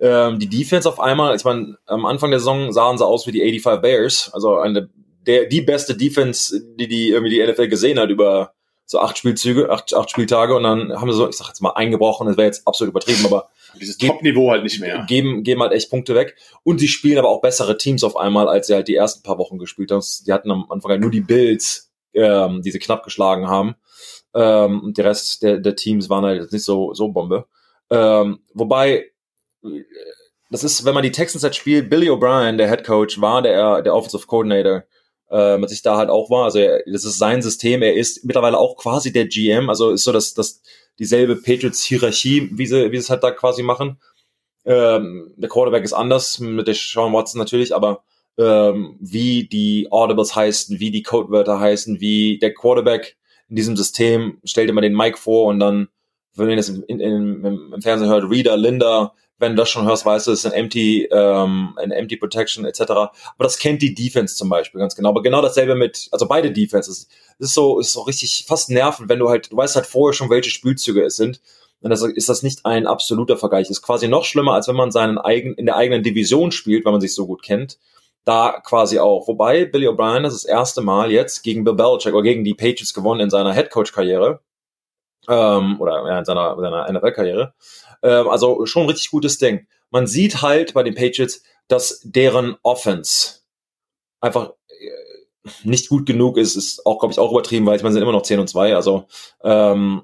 Ähm, 0.00 0.38
die 0.38 0.48
Defense 0.48 0.88
auf 0.88 1.00
einmal, 1.00 1.36
ich 1.36 1.44
meine, 1.44 1.78
am 1.86 2.04
Anfang 2.04 2.30
der 2.30 2.40
Saison 2.40 2.72
sahen 2.72 2.98
sie 2.98 3.06
aus 3.06 3.26
wie 3.26 3.32
die 3.32 3.40
85 3.40 3.82
Bears, 3.82 4.30
also 4.32 4.56
eine 4.56 4.90
der 5.26 5.46
die 5.46 5.62
beste 5.62 5.96
Defense, 5.96 6.60
die 6.78 6.88
die 6.88 7.10
irgendwie 7.10 7.34
die 7.34 7.46
NFL 7.46 7.68
gesehen 7.68 7.98
hat 7.98 8.10
über 8.10 8.52
so 8.86 8.98
acht 9.00 9.16
Spielzüge, 9.16 9.70
acht, 9.70 9.94
acht 9.94 10.10
Spieltage 10.10 10.54
und 10.54 10.62
dann 10.62 11.00
haben 11.00 11.10
sie 11.10 11.16
so, 11.16 11.28
ich 11.28 11.36
sag 11.36 11.48
jetzt 11.48 11.62
mal 11.62 11.70
eingebrochen, 11.70 12.26
das 12.26 12.36
wäre 12.36 12.46
jetzt 12.46 12.66
absolut 12.66 12.90
übertrieben, 12.90 13.24
aber 13.24 13.48
Dieses 13.80 13.96
Top-Niveau 13.96 14.50
halt 14.50 14.62
nicht 14.62 14.80
mehr. 14.80 15.04
geben, 15.08 15.42
geben 15.42 15.62
halt 15.62 15.72
echt 15.72 15.90
Punkte 15.90 16.14
weg. 16.14 16.36
Und 16.64 16.80
sie 16.80 16.88
spielen 16.88 17.18
aber 17.18 17.30
auch 17.30 17.40
bessere 17.40 17.78
Teams 17.78 18.04
auf 18.04 18.16
einmal, 18.16 18.46
als 18.46 18.66
sie 18.66 18.74
halt 18.74 18.88
die 18.88 18.94
ersten 18.94 19.22
paar 19.22 19.38
Wochen 19.38 19.58
gespielt 19.58 19.90
haben. 19.90 20.02
Die 20.26 20.32
hatten 20.32 20.50
am 20.50 20.70
Anfang 20.70 20.90
halt 20.90 21.00
nur 21.00 21.10
die 21.10 21.22
Bills, 21.22 21.92
ähm, 22.12 22.60
die 22.60 22.70
sie 22.70 22.78
knapp 22.78 23.04
geschlagen 23.04 23.48
haben. 23.48 23.74
Ähm, 24.34 24.82
und 24.82 24.98
der 24.98 25.06
Rest 25.06 25.42
der, 25.42 25.58
der 25.58 25.76
Teams 25.76 26.10
waren 26.10 26.24
halt 26.24 26.42
jetzt 26.42 26.52
nicht 26.52 26.64
so, 26.64 26.92
so 26.92 27.08
Bombe. 27.08 27.46
Ähm, 27.88 28.40
wobei, 28.52 29.06
das 30.50 30.64
ist, 30.64 30.84
wenn 30.84 30.94
man 30.94 31.02
die 31.02 31.12
Texans 31.12 31.42
halt 31.42 31.56
spielt, 31.56 31.90
Billy 31.90 32.10
O'Brien, 32.10 32.56
der 32.56 32.68
Head 32.68 32.84
Coach, 32.84 33.20
war 33.20 33.42
der, 33.42 33.82
der 33.82 33.94
Offensive 33.94 34.26
Coordinator, 34.26 34.84
äh, 35.30 35.58
mit 35.58 35.70
sich 35.70 35.82
da 35.82 35.96
halt 35.96 36.10
auch 36.10 36.30
war. 36.30 36.44
Also 36.44 36.58
er, 36.58 36.82
das 36.86 37.04
ist 37.04 37.18
sein 37.18 37.42
System. 37.42 37.82
Er 37.82 37.94
ist 37.94 38.24
mittlerweile 38.24 38.58
auch 38.58 38.76
quasi 38.76 39.12
der 39.12 39.26
GM. 39.26 39.68
Also 39.68 39.90
ist 39.90 40.04
so, 40.04 40.12
dass, 40.12 40.34
dass 40.34 40.62
dieselbe 40.98 41.36
Patriots-Hierarchie, 41.36 42.50
wie 42.52 42.66
sie, 42.66 42.92
wie 42.92 42.96
sie 42.96 43.02
es 43.02 43.10
halt 43.10 43.24
da 43.24 43.30
quasi 43.30 43.62
machen. 43.62 43.98
Ähm, 44.64 45.32
der 45.36 45.48
Quarterback 45.48 45.84
ist 45.84 45.92
anders 45.92 46.38
mit 46.38 46.66
der 46.66 46.74
Sean 46.74 47.12
Watson 47.12 47.38
natürlich, 47.38 47.74
aber 47.74 48.04
ähm, 48.38 48.96
wie 49.00 49.46
die 49.46 49.88
Audibles 49.90 50.34
heißen, 50.34 50.80
wie 50.80 50.90
die 50.90 51.02
Codewörter 51.02 51.60
heißen, 51.60 52.00
wie 52.00 52.38
der 52.38 52.54
Quarterback 52.54 53.16
in 53.48 53.56
diesem 53.56 53.76
System, 53.76 54.38
stellt 54.44 54.70
immer 54.70 54.80
den 54.80 54.96
Mike 54.96 55.18
vor 55.18 55.46
und 55.46 55.60
dann, 55.60 55.88
wenn 56.34 56.48
ihr 56.48 56.56
das 56.56 56.68
in, 56.70 57.00
im, 57.00 57.44
im 57.44 57.82
Fernsehen 57.82 58.08
hört, 58.08 58.30
Reader, 58.30 58.56
Linda, 58.56 59.14
wenn 59.44 59.52
du 59.52 59.62
das 59.62 59.70
schon 59.70 59.86
hörst, 59.86 60.06
weißt 60.06 60.26
du, 60.26 60.32
es 60.32 60.44
ist 60.44 60.46
ein 60.46 60.58
Empty, 60.58 61.08
ähm, 61.12 61.76
ein 61.76 61.90
Empty 61.90 62.16
Protection 62.16 62.64
etc. 62.64 62.80
Aber 62.90 63.12
das 63.38 63.58
kennt 63.58 63.82
die 63.82 63.94
Defense 63.94 64.36
zum 64.36 64.48
Beispiel 64.48 64.80
ganz 64.80 64.96
genau. 64.96 65.10
Aber 65.10 65.22
genau 65.22 65.42
dasselbe 65.42 65.74
mit, 65.74 66.08
also 66.10 66.26
beide 66.26 66.50
Defenses. 66.50 67.08
Es 67.38 67.48
ist 67.48 67.54
so, 67.54 67.78
ist 67.78 67.92
so 67.92 68.02
richtig 68.02 68.44
fast 68.48 68.70
nervend, 68.70 69.08
wenn 69.08 69.18
du 69.18 69.28
halt, 69.28 69.52
du 69.52 69.56
weißt 69.56 69.76
halt 69.76 69.86
vorher 69.86 70.14
schon, 70.14 70.30
welche 70.30 70.50
Spielzüge 70.50 71.02
es 71.04 71.16
sind. 71.16 71.40
Und 71.82 71.90
das 71.90 72.02
ist 72.02 72.30
das 72.30 72.42
nicht 72.42 72.64
ein 72.64 72.86
absoluter 72.86 73.36
Vergleich. 73.36 73.68
Ist 73.68 73.82
quasi 73.82 74.08
noch 74.08 74.24
schlimmer, 74.24 74.54
als 74.54 74.66
wenn 74.68 74.76
man 74.76 74.90
seinen 74.90 75.18
eigen, 75.18 75.52
in 75.54 75.66
der 75.66 75.76
eigenen 75.76 76.02
Division 76.02 76.50
spielt, 76.50 76.86
weil 76.86 76.92
man 76.92 77.00
sich 77.02 77.14
so 77.14 77.26
gut 77.26 77.42
kennt. 77.42 77.78
Da 78.24 78.62
quasi 78.64 78.98
auch. 78.98 79.28
Wobei 79.28 79.66
Billy 79.66 79.86
O'Brien 79.86 80.22
das, 80.22 80.32
das 80.32 80.44
erste 80.44 80.80
Mal 80.80 81.12
jetzt 81.12 81.42
gegen 81.42 81.62
Bill 81.62 81.74
Belichick 81.74 82.14
oder 82.14 82.22
gegen 82.22 82.42
die 82.42 82.54
Patriots 82.54 82.94
gewonnen 82.94 83.20
in 83.20 83.30
seiner 83.30 83.52
Headcoach-Karriere. 83.52 84.40
Ähm, 85.28 85.80
oder 85.80 86.06
ja, 86.06 86.18
in 86.18 86.24
seiner, 86.24 86.56
seiner 86.58 86.90
NFL-Karriere. 86.90 87.54
Ähm, 88.04 88.28
also 88.28 88.66
schon 88.66 88.82
ein 88.82 88.90
richtig 88.90 89.10
gutes 89.10 89.38
Ding. 89.38 89.66
Man 89.90 90.06
sieht 90.06 90.42
halt 90.42 90.74
bei 90.74 90.82
den 90.82 90.94
Patriots, 90.94 91.42
dass 91.66 92.00
deren 92.04 92.56
Offense 92.62 93.40
einfach 94.20 94.52
äh, 94.68 95.50
nicht 95.64 95.88
gut 95.88 96.06
genug 96.06 96.36
ist, 96.36 96.54
ist 96.54 96.84
auch, 96.86 96.98
glaube 97.00 97.12
ich, 97.12 97.18
auch 97.18 97.32
übertrieben, 97.32 97.66
weil 97.66 97.76
ich 97.76 97.82
meine, 97.82 97.94
sind 97.94 98.02
immer 98.02 98.12
noch 98.12 98.22
10 98.22 98.40
und 98.40 98.48
2. 98.48 98.76
Also 98.76 99.06
ähm, 99.42 100.02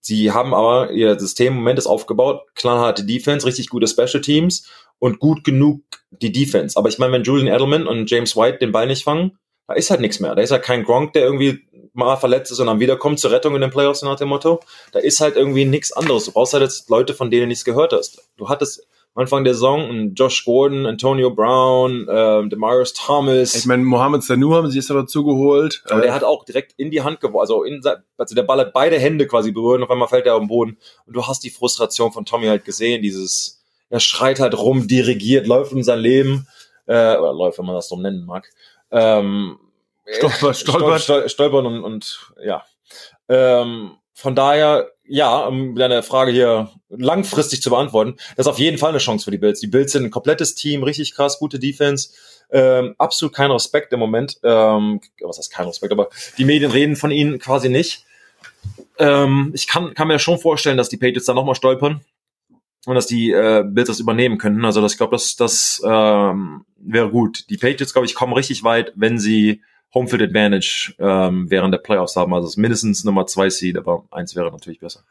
sie 0.00 0.30
haben 0.30 0.54
aber 0.54 0.92
ihr 0.92 1.18
System 1.18 1.48
im 1.48 1.58
Moment 1.58 1.78
ist 1.78 1.86
aufgebaut, 1.86 2.42
knallharte 2.54 3.04
Defense, 3.04 3.46
richtig 3.46 3.68
gute 3.68 3.88
Special 3.88 4.20
Teams 4.20 4.68
und 4.98 5.18
gut 5.18 5.42
genug 5.42 5.82
die 6.10 6.32
Defense. 6.32 6.78
Aber 6.78 6.88
ich 6.88 6.98
meine, 6.98 7.12
wenn 7.12 7.24
Julian 7.24 7.52
Edelman 7.52 7.86
und 7.86 8.10
James 8.10 8.36
White 8.36 8.58
den 8.58 8.72
Ball 8.72 8.86
nicht 8.86 9.04
fangen, 9.04 9.38
da 9.68 9.74
ist 9.74 9.90
halt 9.90 10.00
nichts 10.00 10.18
mehr. 10.18 10.34
Da 10.34 10.42
ist 10.42 10.50
halt 10.50 10.64
kein 10.64 10.82
Gronk, 10.82 11.12
der 11.12 11.22
irgendwie 11.22 11.60
mal 11.92 12.16
verletzt 12.16 12.50
ist 12.50 12.58
und 12.58 12.66
dann 12.66 12.80
wiederkommt 12.80 13.20
zur 13.20 13.30
Rettung 13.30 13.54
in 13.54 13.60
den 13.60 13.70
Playoffs 13.70 14.02
nach 14.02 14.16
dem 14.16 14.28
Motto. 14.28 14.60
Da 14.92 14.98
ist 14.98 15.20
halt 15.20 15.36
irgendwie 15.36 15.66
nichts 15.66 15.92
anderes. 15.92 16.24
Du 16.24 16.32
brauchst 16.32 16.54
halt 16.54 16.62
jetzt 16.62 16.88
Leute, 16.88 17.12
von 17.12 17.30
denen 17.30 17.42
du 17.42 17.46
nichts 17.48 17.64
gehört 17.64 17.92
hast. 17.92 18.22
Du 18.38 18.48
hattest 18.48 18.86
am 19.14 19.22
Anfang 19.22 19.44
der 19.44 19.52
Saison 19.54 19.80
einen 19.82 20.14
Josh 20.14 20.44
Gordon, 20.44 20.86
Antonio 20.86 21.30
Brown, 21.30 22.08
äh, 22.08 22.48
Demarius 22.48 22.94
Thomas. 22.94 23.54
Ich 23.54 23.66
meine, 23.66 23.82
Mohamed 23.82 24.22
Sanu 24.22 24.54
haben 24.54 24.70
sie 24.70 24.78
jetzt 24.78 24.88
dazu 24.88 25.24
geholt. 25.24 25.82
Aber 25.86 25.98
Äh, 25.98 26.02
der 26.02 26.14
hat 26.14 26.24
auch 26.24 26.44
direkt 26.44 26.72
in 26.78 26.90
die 26.90 27.02
Hand 27.02 27.20
geworfen, 27.20 27.40
also, 27.40 27.62
in, 27.64 27.82
also 28.16 28.34
der 28.34 28.44
Ball 28.44 28.60
hat 28.60 28.72
beide 28.72 28.98
Hände 28.98 29.26
quasi 29.26 29.50
berührt 29.50 29.78
und 29.78 29.84
auf 29.84 29.90
einmal 29.90 30.08
fällt 30.08 30.24
er 30.24 30.34
auf 30.34 30.40
den 30.40 30.48
Boden. 30.48 30.78
Und 31.04 31.14
du 31.14 31.26
hast 31.26 31.44
die 31.44 31.50
Frustration 31.50 32.12
von 32.12 32.24
Tommy 32.24 32.46
halt 32.46 32.64
gesehen, 32.64 33.02
dieses, 33.02 33.62
er 33.90 34.00
schreit 34.00 34.40
halt 34.40 34.56
rum, 34.56 34.88
dirigiert, 34.88 35.46
läuft 35.46 35.72
um 35.72 35.82
sein 35.82 35.98
Leben, 35.98 36.46
äh, 36.86 37.16
oder 37.16 37.34
läuft, 37.34 37.58
wenn 37.58 37.66
man 37.66 37.74
das 37.74 37.88
so 37.88 38.00
nennen 38.00 38.24
mag. 38.24 38.48
Ähm, 38.90 39.58
Stolpert, 40.10 40.56
stolpert. 40.56 41.00
Stol, 41.00 41.20
stol, 41.20 41.28
stolpern 41.28 41.66
und, 41.66 41.84
und 41.84 42.32
ja. 42.42 42.64
Ähm, 43.28 43.96
von 44.14 44.34
daher, 44.34 44.90
ja, 45.06 45.46
um 45.46 45.76
deine 45.76 46.02
Frage 46.02 46.32
hier 46.32 46.70
langfristig 46.88 47.62
zu 47.62 47.70
beantworten, 47.70 48.16
das 48.36 48.46
ist 48.46 48.50
auf 48.50 48.58
jeden 48.58 48.78
Fall 48.78 48.90
eine 48.90 48.98
Chance 48.98 49.24
für 49.24 49.30
die 49.30 49.38
Bills. 49.38 49.60
Die 49.60 49.66
Bills 49.66 49.92
sind 49.92 50.04
ein 50.04 50.10
komplettes 50.10 50.54
Team, 50.54 50.82
richtig 50.82 51.14
krass, 51.14 51.38
gute 51.38 51.58
Defense. 51.58 52.10
Ähm, 52.50 52.94
absolut 52.98 53.34
kein 53.34 53.50
Respekt 53.50 53.92
im 53.92 54.00
Moment. 54.00 54.38
Ähm, 54.42 55.00
was 55.20 55.38
heißt 55.38 55.52
kein 55.52 55.66
Respekt, 55.66 55.92
aber 55.92 56.08
die 56.38 56.44
Medien 56.44 56.70
reden 56.70 56.96
von 56.96 57.10
ihnen 57.10 57.38
quasi 57.38 57.68
nicht. 57.68 58.04
Ähm, 58.98 59.52
ich 59.54 59.66
kann, 59.66 59.94
kann 59.94 60.08
mir 60.08 60.18
schon 60.18 60.38
vorstellen, 60.38 60.78
dass 60.78 60.88
die 60.88 60.96
Patriots 60.96 61.26
da 61.26 61.34
nochmal 61.34 61.54
stolpern 61.54 62.00
und 62.88 62.94
dass 62.96 63.06
die 63.06 63.30
äh, 63.32 63.64
Bills 63.66 63.88
das 63.88 64.00
übernehmen 64.00 64.38
könnten. 64.38 64.64
Also 64.64 64.80
das, 64.80 64.92
ich 64.92 64.98
glaube, 64.98 65.12
das, 65.16 65.36
das 65.36 65.80
ähm, 65.84 66.64
wäre 66.78 67.10
gut. 67.10 67.48
Die 67.50 67.56
Patriots, 67.56 67.92
glaube 67.92 68.06
ich, 68.06 68.14
kommen 68.14 68.32
richtig 68.32 68.64
weit, 68.64 68.92
wenn 68.96 69.18
sie 69.18 69.62
Homefield 69.94 70.22
Advantage 70.22 70.94
ähm, 70.98 71.50
während 71.50 71.72
der 71.72 71.78
Playoffs 71.78 72.16
haben. 72.16 72.34
Also 72.34 72.46
es 72.46 72.52
ist 72.54 72.56
mindestens 72.58 73.04
Nummer 73.04 73.26
zwei 73.26 73.48
Seed, 73.50 73.78
aber 73.78 74.04
eins 74.10 74.36
wäre 74.36 74.50
natürlich 74.50 74.80
besser. 74.80 75.04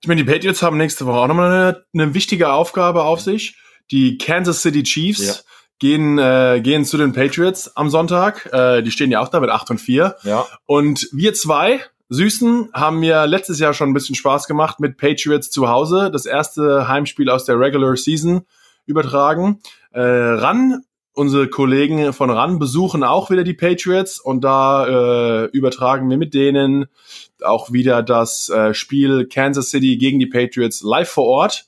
Ich 0.00 0.08
meine, 0.08 0.22
die 0.24 0.30
Patriots 0.30 0.62
haben 0.62 0.76
nächste 0.76 1.06
Woche 1.06 1.16
auch 1.18 1.26
nochmal 1.28 1.50
eine, 1.50 1.84
eine 1.94 2.14
wichtige 2.14 2.50
Aufgabe 2.52 3.04
auf 3.04 3.20
sich. 3.20 3.56
Die 3.90 4.18
Kansas 4.18 4.62
City 4.62 4.82
Chiefs 4.82 5.26
Ja. 5.26 5.34
gehen, 5.78 6.18
äh, 6.18 6.60
gehen 6.62 6.84
zu 6.84 6.96
den 6.98 7.12
Patriots 7.12 7.76
am 7.76 7.88
Sonntag. 7.88 8.48
Äh, 8.52 8.82
die 8.82 8.90
stehen 8.90 9.10
ja 9.10 9.20
auch 9.20 9.28
da 9.28 9.40
mit 9.40 9.50
8 9.50 9.70
und 9.70 9.78
4. 9.80 10.16
Ja, 10.24 10.44
Und 10.66 11.08
wir 11.12 11.34
zwei, 11.34 11.80
Süßen, 12.08 12.70
haben 12.72 13.00
mir 13.00 13.26
letztes 13.26 13.58
Jahr 13.58 13.74
schon 13.74 13.90
ein 13.90 13.94
bisschen 13.94 14.14
Spaß 14.14 14.46
gemacht 14.46 14.80
mit 14.80 14.96
Patriots 14.96 15.50
zu 15.50 15.68
Hause. 15.68 16.10
Das 16.12 16.26
erste 16.26 16.86
Heimspiel 16.88 17.30
aus 17.30 17.44
der 17.44 17.58
Regular 17.58 17.96
Season 17.96 18.42
übertragen. 18.86 19.60
Äh, 19.92 20.00
RAN, 20.00 20.82
unsere 21.12 21.48
Kollegen 21.48 22.12
von 22.12 22.30
RAN 22.30 22.58
besuchen 22.58 23.02
auch 23.02 23.30
wieder 23.30 23.42
die 23.42 23.54
Patriots 23.54 24.20
und 24.20 24.44
da 24.44 24.86
äh, 24.86 25.44
übertragen 25.46 26.08
wir 26.08 26.16
mit 26.16 26.34
denen 26.34 26.86
auch 27.42 27.72
wieder 27.72 28.02
das 28.02 28.48
äh, 28.50 28.74
Spiel 28.74 29.26
Kansas 29.26 29.70
City 29.70 29.96
gegen 29.96 30.18
die 30.18 30.26
Patriots 30.26 30.82
live 30.82 31.08
vor 31.08 31.24
Ort. 31.24 31.66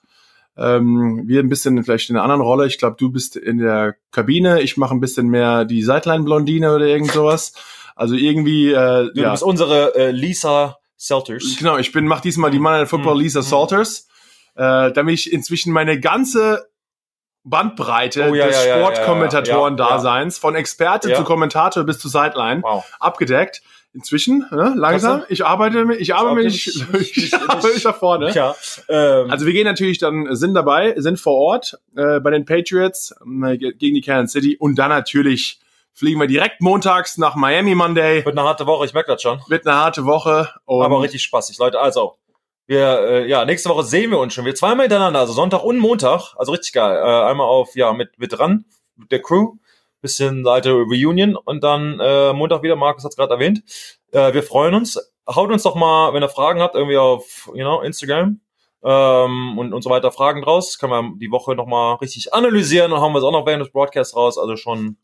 Ähm, 0.57 1.23
wir 1.27 1.41
ein 1.41 1.49
bisschen 1.49 1.83
vielleicht 1.85 2.11
in 2.11 2.17
einer 2.17 2.25
anderen 2.25 2.43
Rolle. 2.43 2.67
Ich 2.67 2.79
glaube, 2.79 2.97
du 2.99 3.11
bist 3.11 3.37
in 3.37 3.59
der 3.59 3.95
Kabine. 4.11 4.61
Ich 4.61 4.77
mache 4.77 4.95
ein 4.95 5.01
bisschen 5.01 5.29
mehr 5.29 5.65
die 5.65 5.83
Sideline-Blondine 5.83 6.75
oder 6.75 6.87
irgend 6.87 7.13
sowas. 7.13 7.53
Also 7.99 8.15
irgendwie, 8.15 8.71
äh, 8.73 9.11
du 9.13 9.21
ja. 9.21 9.33
bist 9.33 9.43
unsere 9.43 9.95
äh, 9.97 10.11
Lisa 10.13 10.79
Selters. 10.97 11.57
Genau, 11.59 11.77
ich 11.79 11.93
bin 11.93 12.07
mach 12.07 12.21
diesmal 12.21 12.51
die 12.51 12.59
Monday 12.59 12.81
Night 12.81 12.89
Football 12.89 13.17
Mhm. 13.17 13.21
Lisa 13.21 13.41
Mhm. 13.41 13.45
Salters, 13.45 14.09
äh, 14.57 14.91
damit 14.93 15.15
ich 15.15 15.33
inzwischen 15.33 15.73
meine 15.73 15.99
ganze 16.01 16.69
Bandbreite 17.45 18.29
Oh, 18.31 18.35
ja, 18.35 18.47
des 18.47 18.57
ja, 18.57 18.63
ja, 18.63 18.69
ja, 18.79 18.83
Sportkommentatoren-Daseins, 18.85 20.39
von 20.39 20.55
Experte 20.55 21.11
Ja. 21.11 21.17
zu 21.17 21.25
Kommentator 21.25 21.85
bis 21.85 21.99
zu 21.99 22.09
Sideline, 22.09 22.63
Wow. 22.63 22.85
abgedeckt. 23.01 23.63
Inzwischen, 23.95 24.45
ne, 24.51 24.75
langsam. 24.77 25.23
Ich 25.31 25.47
arbeite, 25.47 25.85
mich- 25.87 25.99
ich 26.01 26.15
arbeite 26.15 26.45
mich, 26.45 26.67
ich, 26.69 26.89
nicht- 26.93 27.35
arbeite 27.35 27.69
mich 27.75 27.85
nach 27.85 27.97
vorne. 27.97 28.31
Ja, 28.33 28.55
ähm, 28.89 29.31
Also 29.31 29.47
wir 29.47 29.53
gehen 29.55 29.65
natürlich 29.65 29.99
dann, 29.99 30.37
sind 30.37 30.53
dabei, 30.55 30.95
sind 30.99 31.19
vor 31.19 31.35
Ort 31.39 31.79
äh, 31.97 32.21
bei 32.21 32.31
den 32.31 32.45
Patriots 32.45 33.15
äh, 33.45 33.57
gegen 33.57 33.95
die 33.95 34.03
Kansas 34.03 34.33
City 34.33 34.57
und 34.59 34.77
dann 34.79 34.91
natürlich 34.91 35.59
fliegen 35.99 36.21
wir 36.21 36.29
direkt 36.29 36.61
montags 36.61 37.19
nach 37.19 37.35
Miami 37.35 37.75
Monday. 37.75 38.25
wird 38.25 38.39
eine 38.39 38.47
harte 38.47 38.67
Woche, 38.67 38.87
ich 38.87 38.95
merke 38.95 39.13
das 39.13 39.21
schon. 39.21 39.41
Wird 39.49 39.67
eine 39.67 39.77
harte 39.77 40.05
Woche. 40.07 40.49
Und 40.65 40.85
aber 40.85 41.03
richtig 41.03 41.23
spaßig, 41.23 41.59
Leute. 41.59 41.81
Also, 41.81 42.15
wir, 42.67 43.01
äh, 43.01 43.27
ja, 43.29 43.45
nächste 43.45 43.69
Woche 43.69 43.83
sehen 43.83 44.11
wir 44.11 44.19
uns 44.19 44.33
schon. 44.33 44.45
Wir 44.45 44.55
zweimal 44.55 44.85
hintereinander, 44.85 45.21
also 45.21 45.33
Sonntag 45.33 45.65
und 45.65 45.79
Montag. 45.79 46.35
Also 46.37 46.53
richtig 46.53 46.73
geil. 46.73 46.97
Äh, 46.97 47.31
einmal 47.31 47.49
auf, 47.49 47.75
ja, 47.75 47.93
mit, 47.93 48.19
mit 48.19 48.39
dran, 48.39 48.65
mit 48.95 49.11
der 49.11 49.23
Crew. 49.23 49.55
Bisschen 50.01 50.45
Seite 50.45 50.73
Reunion 50.73 51.35
und 51.35 51.65
dann 51.65 51.99
äh, 51.99 52.33
Montag 52.33 52.63
wieder, 52.63 52.77
Markus 52.77 53.03
hat 53.03 53.11
es 53.11 53.17
gerade 53.17 53.35
erwähnt. 53.35 53.63
Äh, 54.13 54.33
wir 54.33 54.45
freuen 54.45 54.75
uns. 54.75 55.13
Haut 55.29 55.51
uns 55.51 55.65
doch 55.65 55.75
mal, 55.75 56.15
wenn 56.15 56.23
ihr 56.23 56.29
Fragen 56.29 56.61
habt, 56.61 56.77
irgendwie 56.77 56.97
auf 56.97 57.51
you 57.55 57.65
know, 57.65 57.81
Instagram 57.81 58.41
ähm, 58.85 59.59
und, 59.59 59.73
und 59.73 59.83
so 59.83 59.91
weiter 59.91 60.13
Fragen 60.13 60.43
draus. 60.43 60.79
Können 60.79 60.93
wir 60.93 61.19
die 61.19 61.33
Woche 61.33 61.57
nochmal 61.57 61.97
richtig 61.97 62.33
analysieren 62.33 62.93
und 62.93 63.01
haben 63.01 63.13
wir 63.13 63.19
es 63.19 63.25
auch 63.25 63.33
noch 63.33 63.47
während 63.47 63.65
des 63.65 63.73
Broadcasts 63.73 64.15
raus. 64.15 64.39
Also 64.39 64.55
schon, 64.57 64.99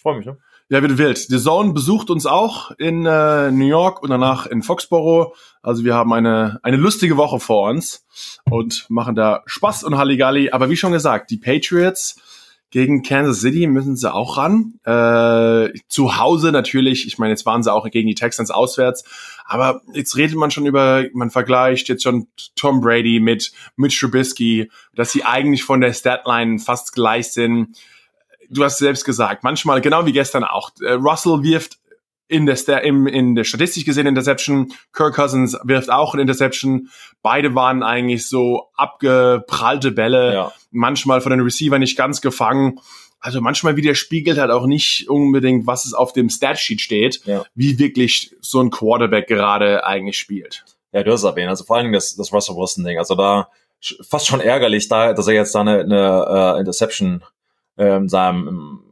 ich 0.00 0.02
freue 0.02 0.16
mich, 0.16 0.24
ne? 0.24 0.38
Ja, 0.70 0.80
wird 0.80 0.96
wild. 0.96 1.18
The 1.18 1.38
Zone 1.38 1.74
besucht 1.74 2.08
uns 2.08 2.24
auch 2.24 2.70
in 2.78 3.04
äh, 3.04 3.50
New 3.50 3.66
York 3.66 4.02
und 4.02 4.08
danach 4.08 4.46
in 4.46 4.62
Foxborough. 4.62 5.36
Also 5.60 5.84
wir 5.84 5.94
haben 5.94 6.10
eine, 6.14 6.58
eine 6.62 6.78
lustige 6.78 7.18
Woche 7.18 7.38
vor 7.38 7.68
uns 7.68 8.06
und 8.48 8.86
machen 8.88 9.14
da 9.14 9.42
Spaß 9.44 9.84
und 9.84 9.98
Halligalli. 9.98 10.52
Aber 10.52 10.70
wie 10.70 10.76
schon 10.78 10.92
gesagt, 10.92 11.30
die 11.30 11.36
Patriots 11.36 12.18
gegen 12.70 13.02
Kansas 13.02 13.40
City 13.42 13.66
müssen 13.66 13.94
sie 13.94 14.10
auch 14.10 14.38
ran. 14.38 14.80
Äh, 14.84 15.78
zu 15.88 16.16
Hause 16.16 16.50
natürlich. 16.50 17.06
Ich 17.06 17.18
meine, 17.18 17.32
jetzt 17.32 17.44
waren 17.44 17.62
sie 17.62 17.70
auch 17.70 17.90
gegen 17.90 18.08
die 18.08 18.14
Texans 18.14 18.50
auswärts. 18.50 19.04
Aber 19.44 19.82
jetzt 19.92 20.16
redet 20.16 20.36
man 20.36 20.50
schon 20.50 20.64
über, 20.64 21.04
man 21.12 21.30
vergleicht 21.30 21.88
jetzt 21.90 22.04
schon 22.04 22.28
Tom 22.56 22.80
Brady 22.80 23.20
mit 23.20 23.52
Mitch 23.76 24.00
Trubisky, 24.00 24.70
dass 24.94 25.12
sie 25.12 25.24
eigentlich 25.24 25.62
von 25.62 25.82
der 25.82 25.92
Statline 25.92 26.58
fast 26.58 26.94
gleich 26.94 27.32
sind 27.32 27.76
du 28.50 28.64
hast 28.64 28.78
selbst 28.78 29.04
gesagt, 29.04 29.44
manchmal, 29.44 29.80
genau 29.80 30.04
wie 30.06 30.12
gestern 30.12 30.44
auch, 30.44 30.70
äh, 30.80 30.92
Russell 30.92 31.42
wirft 31.42 31.78
in 32.28 32.46
der, 32.46 32.56
Sta 32.56 32.78
im, 32.78 33.06
in 33.08 33.34
der 33.34 33.44
Statistik 33.44 33.86
gesehen 33.86 34.06
Interception, 34.06 34.72
Kirk 34.92 35.16
Cousins 35.16 35.58
wirft 35.64 35.90
auch 35.90 36.14
ein 36.14 36.20
Interception. 36.20 36.88
Beide 37.22 37.56
waren 37.56 37.82
eigentlich 37.82 38.28
so 38.28 38.68
abgeprallte 38.76 39.90
Bälle, 39.90 40.34
ja. 40.34 40.52
manchmal 40.70 41.20
von 41.20 41.30
den 41.30 41.40
Receiver 41.40 41.78
nicht 41.78 41.96
ganz 41.96 42.20
gefangen. 42.20 42.78
Also 43.18 43.40
manchmal 43.40 43.76
widerspiegelt 43.76 44.38
halt 44.38 44.52
auch 44.52 44.66
nicht 44.66 45.10
unbedingt, 45.10 45.66
was 45.66 45.84
es 45.84 45.92
auf 45.92 46.12
dem 46.12 46.30
Statsheet 46.30 46.80
steht, 46.80 47.20
ja. 47.26 47.44
wie 47.54 47.78
wirklich 47.78 48.34
so 48.40 48.60
ein 48.60 48.70
Quarterback 48.70 49.26
gerade 49.26 49.84
eigentlich 49.84 50.18
spielt. 50.18 50.64
Ja, 50.92 51.02
du 51.02 51.12
hast 51.12 51.20
es 51.20 51.26
erwähnt. 51.26 51.48
Also 51.48 51.64
vor 51.64 51.76
allen 51.76 51.86
Dingen 51.86 51.94
das, 51.94 52.14
das 52.14 52.32
Russell 52.32 52.56
Wilson-Ding. 52.56 52.98
Also 52.98 53.16
da 53.16 53.48
fast 54.02 54.28
schon 54.28 54.40
ärgerlich, 54.40 54.88
da, 54.88 55.12
dass 55.12 55.26
er 55.26 55.34
jetzt 55.34 55.54
da 55.54 55.60
eine, 55.60 55.80
eine 55.80 56.54
uh, 56.54 56.58
Interception 56.60 57.24
ähm, 57.80 58.08
seinem 58.08 58.84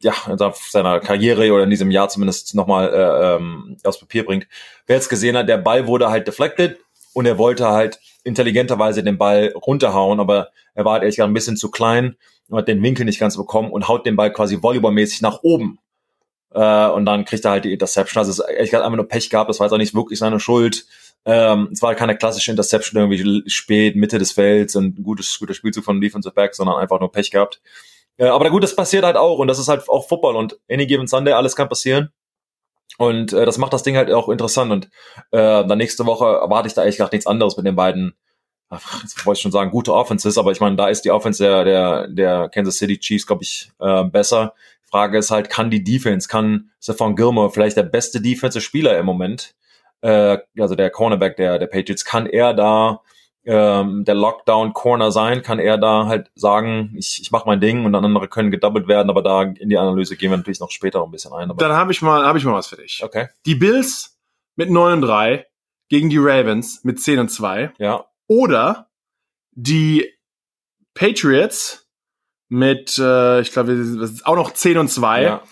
ja, 0.00 0.12
in 0.28 0.36
seiner 0.70 1.00
Karriere 1.00 1.50
oder 1.52 1.64
in 1.64 1.70
diesem 1.70 1.90
Jahr 1.90 2.08
zumindest 2.08 2.54
nochmal 2.54 2.92
äh, 2.92 3.36
ähm, 3.36 3.76
aufs 3.84 3.98
Papier 3.98 4.24
bringt. 4.24 4.46
Wer 4.86 4.96
jetzt 4.96 5.08
gesehen 5.08 5.36
hat, 5.36 5.48
der 5.48 5.58
Ball 5.58 5.86
wurde 5.86 6.10
halt 6.10 6.28
deflected 6.28 6.78
und 7.14 7.24
er 7.24 7.38
wollte 7.38 7.68
halt 7.68 7.98
intelligenterweise 8.22 9.02
den 9.02 9.16
Ball 9.16 9.54
runterhauen, 9.54 10.20
aber 10.20 10.50
er 10.74 10.84
war 10.84 10.94
halt 10.94 11.02
ehrlich 11.04 11.16
gesagt 11.16 11.30
ein 11.30 11.34
bisschen 11.34 11.56
zu 11.56 11.70
klein 11.70 12.16
und 12.48 12.58
hat 12.58 12.68
den 12.68 12.82
Winkel 12.82 13.06
nicht 13.06 13.18
ganz 13.18 13.36
bekommen 13.36 13.70
und 13.70 13.88
haut 13.88 14.04
den 14.04 14.16
Ball 14.16 14.32
quasi 14.32 14.62
volleyballmäßig 14.62 15.22
nach 15.22 15.42
oben. 15.42 15.78
Äh, 16.50 16.88
und 16.88 17.06
dann 17.06 17.24
kriegt 17.24 17.44
er 17.44 17.52
halt 17.52 17.64
die 17.64 17.72
Interception. 17.72 18.20
Also 18.20 18.30
es 18.30 18.38
ist 18.38 18.44
ehrlich 18.44 18.70
gesagt 18.70 18.84
einfach 18.84 18.96
nur 18.96 19.08
Pech 19.08 19.30
gehabt, 19.30 19.48
das 19.48 19.58
war 19.58 19.66
jetzt 19.66 19.72
auch 19.72 19.78
nicht 19.78 19.94
wirklich 19.94 20.18
seine 20.18 20.38
Schuld. 20.38 20.86
Ähm, 21.26 21.70
es 21.72 21.80
war 21.80 21.94
keine 21.94 22.16
klassische 22.16 22.50
Interception 22.50 23.00
irgendwie 23.00 23.48
spät, 23.48 23.96
Mitte 23.96 24.18
des 24.18 24.32
Felds 24.32 24.76
und 24.76 24.98
ein 24.98 25.02
gutes, 25.02 25.38
guter 25.38 25.54
Spielzug 25.54 25.84
von 25.84 26.00
Defensive 26.00 26.34
Back, 26.34 26.54
sondern 26.54 26.76
einfach 26.76 27.00
nur 27.00 27.10
Pech 27.10 27.30
gehabt. 27.30 27.60
Äh, 28.16 28.26
aber 28.26 28.50
gut, 28.50 28.62
das 28.62 28.76
passiert 28.76 29.04
halt 29.04 29.16
auch 29.16 29.38
und 29.38 29.48
das 29.48 29.58
ist 29.58 29.68
halt 29.68 29.88
auch 29.88 30.06
Football 30.06 30.36
und 30.36 30.58
any 30.70 30.86
given 30.86 31.06
Sunday, 31.06 31.32
alles 31.32 31.56
kann 31.56 31.68
passieren. 31.68 32.10
Und 32.98 33.32
äh, 33.32 33.44
das 33.44 33.58
macht 33.58 33.72
das 33.72 33.82
Ding 33.82 33.96
halt 33.96 34.10
auch 34.12 34.28
interessant. 34.28 34.70
Und 34.70 34.84
äh, 35.32 35.66
dann 35.66 35.78
nächste 35.78 36.06
Woche 36.06 36.26
erwarte 36.26 36.68
ich 36.68 36.74
da 36.74 36.82
eigentlich 36.82 36.98
gar 36.98 37.08
nichts 37.10 37.26
anderes 37.26 37.56
mit 37.56 37.66
den 37.66 37.74
beiden, 37.74 38.14
ach, 38.68 39.02
jetzt 39.02 39.24
wollte 39.26 39.38
ich 39.38 39.42
schon 39.42 39.52
sagen, 39.52 39.70
gute 39.70 39.94
Offenses, 39.94 40.38
aber 40.38 40.52
ich 40.52 40.60
meine, 40.60 40.76
da 40.76 40.88
ist 40.88 41.04
die 41.04 41.10
Offense 41.10 41.42
der, 41.42 41.64
der, 41.64 42.08
der 42.08 42.48
Kansas 42.50 42.76
City 42.76 42.98
Chiefs, 42.98 43.26
glaube 43.26 43.42
ich, 43.42 43.70
äh, 43.80 44.04
besser. 44.04 44.54
Frage 44.82 45.18
ist 45.18 45.30
halt, 45.30 45.50
kann 45.50 45.70
die 45.70 45.82
Defense, 45.82 46.28
kann 46.28 46.70
Stephon 46.80 47.16
Gilmore 47.16 47.50
vielleicht 47.50 47.76
der 47.76 47.82
beste 47.82 48.20
Defensive-Spieler 48.20 48.96
im 48.96 49.06
Moment? 49.06 49.54
Äh, 50.04 50.38
also 50.58 50.74
der 50.74 50.90
Cornerback 50.90 51.36
der, 51.36 51.58
der 51.58 51.66
Patriots, 51.66 52.04
kann 52.04 52.26
er 52.26 52.52
da 52.52 53.00
ähm, 53.46 54.04
der 54.04 54.14
Lockdown-Corner 54.14 55.10
sein? 55.10 55.42
Kann 55.42 55.58
er 55.58 55.78
da 55.78 56.06
halt 56.06 56.30
sagen, 56.34 56.94
ich, 56.98 57.20
ich 57.22 57.30
mache 57.30 57.46
mein 57.46 57.60
Ding 57.60 57.86
und 57.86 57.92
dann 57.94 58.04
andere 58.04 58.28
können 58.28 58.50
gedoubled 58.50 58.86
werden, 58.86 59.08
aber 59.08 59.22
da 59.22 59.42
in 59.42 59.70
die 59.70 59.78
Analyse 59.78 60.16
gehen 60.16 60.30
wir 60.30 60.36
natürlich 60.36 60.60
noch 60.60 60.70
später 60.70 61.02
ein 61.02 61.10
bisschen 61.10 61.32
ein. 61.32 61.50
Dann 61.56 61.72
habe 61.72 61.90
ich 61.90 62.02
mal 62.02 62.24
habe 62.24 62.38
ich 62.38 62.44
mal 62.44 62.52
was 62.52 62.66
für 62.66 62.76
dich. 62.76 63.02
Okay. 63.02 63.28
Die 63.46 63.54
Bills 63.54 64.18
mit 64.56 64.70
9 64.70 64.94
und 64.94 65.02
3 65.02 65.46
gegen 65.88 66.10
die 66.10 66.18
Ravens 66.18 66.84
mit 66.84 67.00
10 67.00 67.20
und 67.20 67.28
2. 67.30 67.72
Ja. 67.78 68.04
Oder 68.26 68.88
die 69.52 70.10
Patriots 70.92 71.88
mit, 72.48 72.98
äh, 72.98 73.40
ich 73.40 73.52
glaube, 73.52 74.10
auch 74.24 74.36
noch 74.36 74.52
10 74.52 74.78
und 74.78 74.88
2 74.88 75.22
ja. 75.22 75.42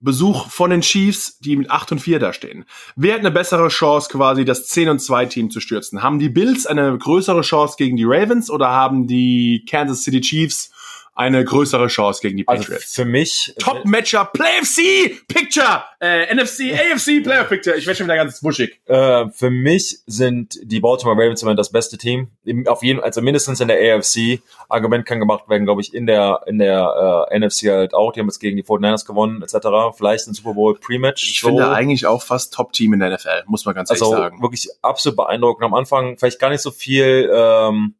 Besuch 0.00 0.48
von 0.48 0.70
den 0.70 0.80
Chiefs, 0.80 1.38
die 1.40 1.56
mit 1.56 1.70
8 1.70 1.92
und 1.92 1.98
4 1.98 2.18
da 2.18 2.32
stehen. 2.32 2.64
Wer 2.94 3.14
hat 3.14 3.20
eine 3.20 3.30
bessere 3.30 3.68
Chance, 3.68 4.08
quasi 4.10 4.44
das 4.44 4.66
10 4.66 4.88
und 4.88 4.98
2 5.00 5.26
Team 5.26 5.50
zu 5.50 5.60
stürzen? 5.60 6.02
Haben 6.02 6.18
die 6.18 6.28
Bills 6.28 6.66
eine 6.66 6.96
größere 6.96 7.40
Chance 7.40 7.74
gegen 7.76 7.96
die 7.96 8.04
Ravens 8.06 8.50
oder 8.50 8.68
haben 8.68 9.06
die 9.06 9.64
Kansas 9.68 10.02
City 10.02 10.20
Chiefs 10.20 10.70
eine 11.18 11.44
größere 11.44 11.88
Chance 11.88 12.20
gegen 12.22 12.36
die 12.36 12.46
also 12.46 12.62
Patriots. 12.62 12.84
Also 12.84 13.02
für 13.02 13.04
mich 13.04 13.52
Top 13.58 13.84
Matchup 13.84 14.32
PlayFC 14.32 15.26
Picture, 15.26 15.82
äh, 16.00 16.32
NFC 16.32 16.72
AFC 16.72 17.24
Playoff 17.24 17.48
Picture. 17.48 17.76
Ich 17.76 17.86
werde 17.86 17.98
schon 17.98 18.06
wieder 18.06 18.16
ganz 18.16 18.40
wuschig. 18.44 18.80
Äh, 18.86 19.28
für 19.30 19.50
mich 19.50 19.98
sind 20.06 20.60
die 20.62 20.78
Baltimore 20.78 21.16
Ravens 21.20 21.42
immer 21.42 21.56
das 21.56 21.72
beste 21.72 21.98
Team. 21.98 22.28
Auf 22.66 22.84
jeden, 22.84 23.00
also 23.00 23.20
mindestens 23.20 23.60
in 23.60 23.66
der 23.66 23.96
AFC. 23.96 24.40
Argument 24.68 25.06
kann 25.06 25.18
gemacht 25.18 25.48
werden, 25.48 25.64
glaube 25.64 25.80
ich, 25.80 25.92
in 25.92 26.06
der 26.06 26.42
in 26.46 26.58
der 26.58 27.26
äh, 27.32 27.38
NFC 27.38 27.64
halt 27.68 27.94
auch. 27.94 28.12
Die 28.12 28.20
haben 28.20 28.28
jetzt 28.28 28.38
gegen 28.38 28.56
die 28.56 28.62
49ers 28.62 29.04
gewonnen 29.04 29.42
etc. 29.42 29.96
Vielleicht 29.96 30.28
ein 30.28 30.34
Super 30.34 30.54
Bowl 30.54 30.78
Pre-Match. 30.78 31.28
Ich 31.28 31.40
finde 31.40 31.68
eigentlich 31.68 32.06
auch 32.06 32.22
fast 32.22 32.54
Top 32.54 32.72
Team 32.72 32.92
in 32.92 33.00
der 33.00 33.10
NFL, 33.10 33.42
muss 33.46 33.64
man 33.64 33.74
ganz 33.74 33.90
ehrlich 33.90 34.02
also 34.02 34.14
sagen. 34.14 34.40
Wirklich 34.40 34.68
absolut 34.82 35.16
beeindruckend. 35.16 35.64
Am 35.64 35.74
Anfang 35.74 36.16
vielleicht 36.16 36.38
gar 36.38 36.50
nicht 36.50 36.62
so 36.62 36.70
viel. 36.70 37.28
Ähm, 37.34 37.94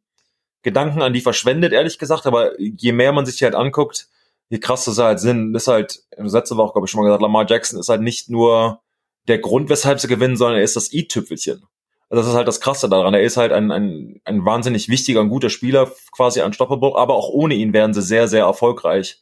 Gedanken 0.61 1.01
an 1.01 1.13
die 1.13 1.21
verschwendet, 1.21 1.73
ehrlich 1.73 1.97
gesagt, 1.97 2.25
aber 2.25 2.59
je 2.59 2.91
mehr 2.91 3.13
man 3.13 3.25
sich 3.25 3.37
die 3.37 3.45
halt 3.45 3.55
anguckt, 3.55 4.07
je 4.49 4.59
krasser 4.59 4.91
sie 4.91 5.03
halt 5.03 5.19
sind, 5.19 5.55
ist 5.55 5.67
halt, 5.67 6.03
letzte 6.17 6.57
Woche, 6.57 6.73
glaube 6.73 6.85
ich, 6.85 6.91
schon 6.91 7.01
mal 7.01 7.07
gesagt, 7.07 7.21
Lamar 7.21 7.45
Jackson 7.47 7.79
ist 7.79 7.89
halt 7.89 8.01
nicht 8.01 8.29
nur 8.29 8.81
der 9.27 9.39
Grund, 9.39 9.69
weshalb 9.69 9.99
sie 9.99 10.07
gewinnen, 10.07 10.35
sondern 10.35 10.57
er 10.57 10.63
ist 10.63 10.75
das 10.75 10.91
i-Tüpfelchen. 10.91 11.63
Also 12.09 12.23
das 12.23 12.31
ist 12.31 12.35
halt 12.35 12.47
das 12.47 12.59
Krasse 12.59 12.89
daran. 12.89 13.13
Er 13.13 13.21
ist 13.21 13.37
halt 13.37 13.51
ein, 13.51 13.71
ein, 13.71 14.19
ein 14.25 14.43
wahnsinnig 14.43 14.89
wichtiger 14.89 15.21
und 15.21 15.29
guter 15.29 15.51
Spieler, 15.51 15.91
quasi 16.11 16.41
unstoppable, 16.41 16.95
aber 16.95 17.13
auch 17.13 17.29
ohne 17.29 17.53
ihn 17.53 17.71
wären 17.71 17.93
sie 17.93 18.01
sehr, 18.01 18.27
sehr 18.27 18.45
erfolgreich. 18.45 19.21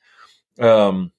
Ähm, 0.57 1.11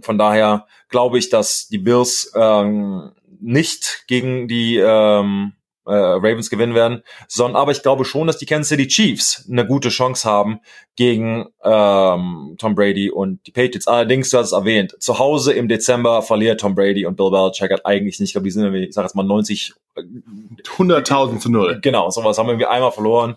von 0.00 0.18
daher 0.18 0.66
glaube 0.88 1.18
ich, 1.18 1.30
dass 1.30 1.66
die 1.66 1.78
Bills 1.78 2.32
ähm, 2.36 3.12
nicht 3.40 4.04
gegen 4.06 4.46
die 4.46 4.76
ähm, 4.76 5.54
äh, 5.86 5.92
Ravens 5.92 6.50
gewinnen 6.50 6.74
werden, 6.74 7.02
sondern 7.28 7.60
aber 7.60 7.72
ich 7.72 7.82
glaube 7.82 8.04
schon, 8.04 8.26
dass 8.26 8.38
die 8.38 8.46
Kansas 8.46 8.68
City 8.68 8.86
Chiefs 8.86 9.46
eine 9.50 9.66
gute 9.66 9.88
Chance 9.88 10.28
haben 10.28 10.60
gegen 10.96 11.46
ähm, 11.62 12.56
Tom 12.58 12.74
Brady 12.74 13.10
und 13.10 13.46
die 13.46 13.52
Patriots. 13.52 13.86
Allerdings, 13.86 14.30
du 14.30 14.38
hast 14.38 14.46
es 14.46 14.52
erwähnt, 14.52 14.96
zu 14.98 15.18
Hause 15.18 15.52
im 15.52 15.68
Dezember 15.68 16.22
verliert 16.22 16.60
Tom 16.60 16.74
Brady 16.74 17.06
und 17.06 17.16
Bill 17.16 17.30
Belichick 17.30 17.70
hat 17.70 17.86
eigentlich 17.86 18.20
nicht, 18.20 18.30
ich 18.30 18.34
glaube, 18.34 18.44
die 18.44 18.50
sind, 18.50 18.74
ich 18.74 18.94
sage 18.94 19.06
jetzt 19.06 19.14
mal 19.14 19.22
90 19.22 19.74
100.000 19.96 21.38
zu 21.38 21.50
null. 21.50 21.78
Genau, 21.80 22.10
sowas 22.10 22.36
haben 22.38 22.46
wir 22.46 22.52
irgendwie 22.52 22.66
einmal 22.66 22.90
verloren. 22.92 23.36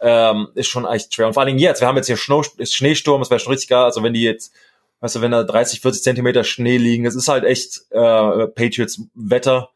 Ähm, 0.00 0.48
ist 0.54 0.68
schon 0.68 0.84
echt 0.84 1.14
schwer. 1.14 1.26
Und 1.26 1.32
vor 1.32 1.40
allen 1.42 1.48
Dingen 1.48 1.58
jetzt, 1.58 1.80
wir 1.80 1.88
haben 1.88 1.96
jetzt 1.96 2.06
hier 2.06 2.16
Schnee, 2.16 2.42
Schneesturm, 2.64 3.22
es 3.22 3.30
wäre 3.30 3.40
schon 3.40 3.52
richtig 3.52 3.68
geil, 3.68 3.84
also 3.84 4.02
wenn 4.02 4.12
die 4.12 4.22
jetzt 4.22 4.52
weißt 5.00 5.16
du, 5.16 5.20
wenn 5.20 5.30
da 5.30 5.42
30, 5.42 5.80
40 5.80 6.02
Zentimeter 6.02 6.44
Schnee 6.44 6.78
liegen, 6.78 7.04
das 7.04 7.14
ist 7.14 7.28
halt 7.28 7.44
echt 7.44 7.82
äh, 7.90 8.46
Patriots 8.48 9.02
Wetter. 9.14 9.70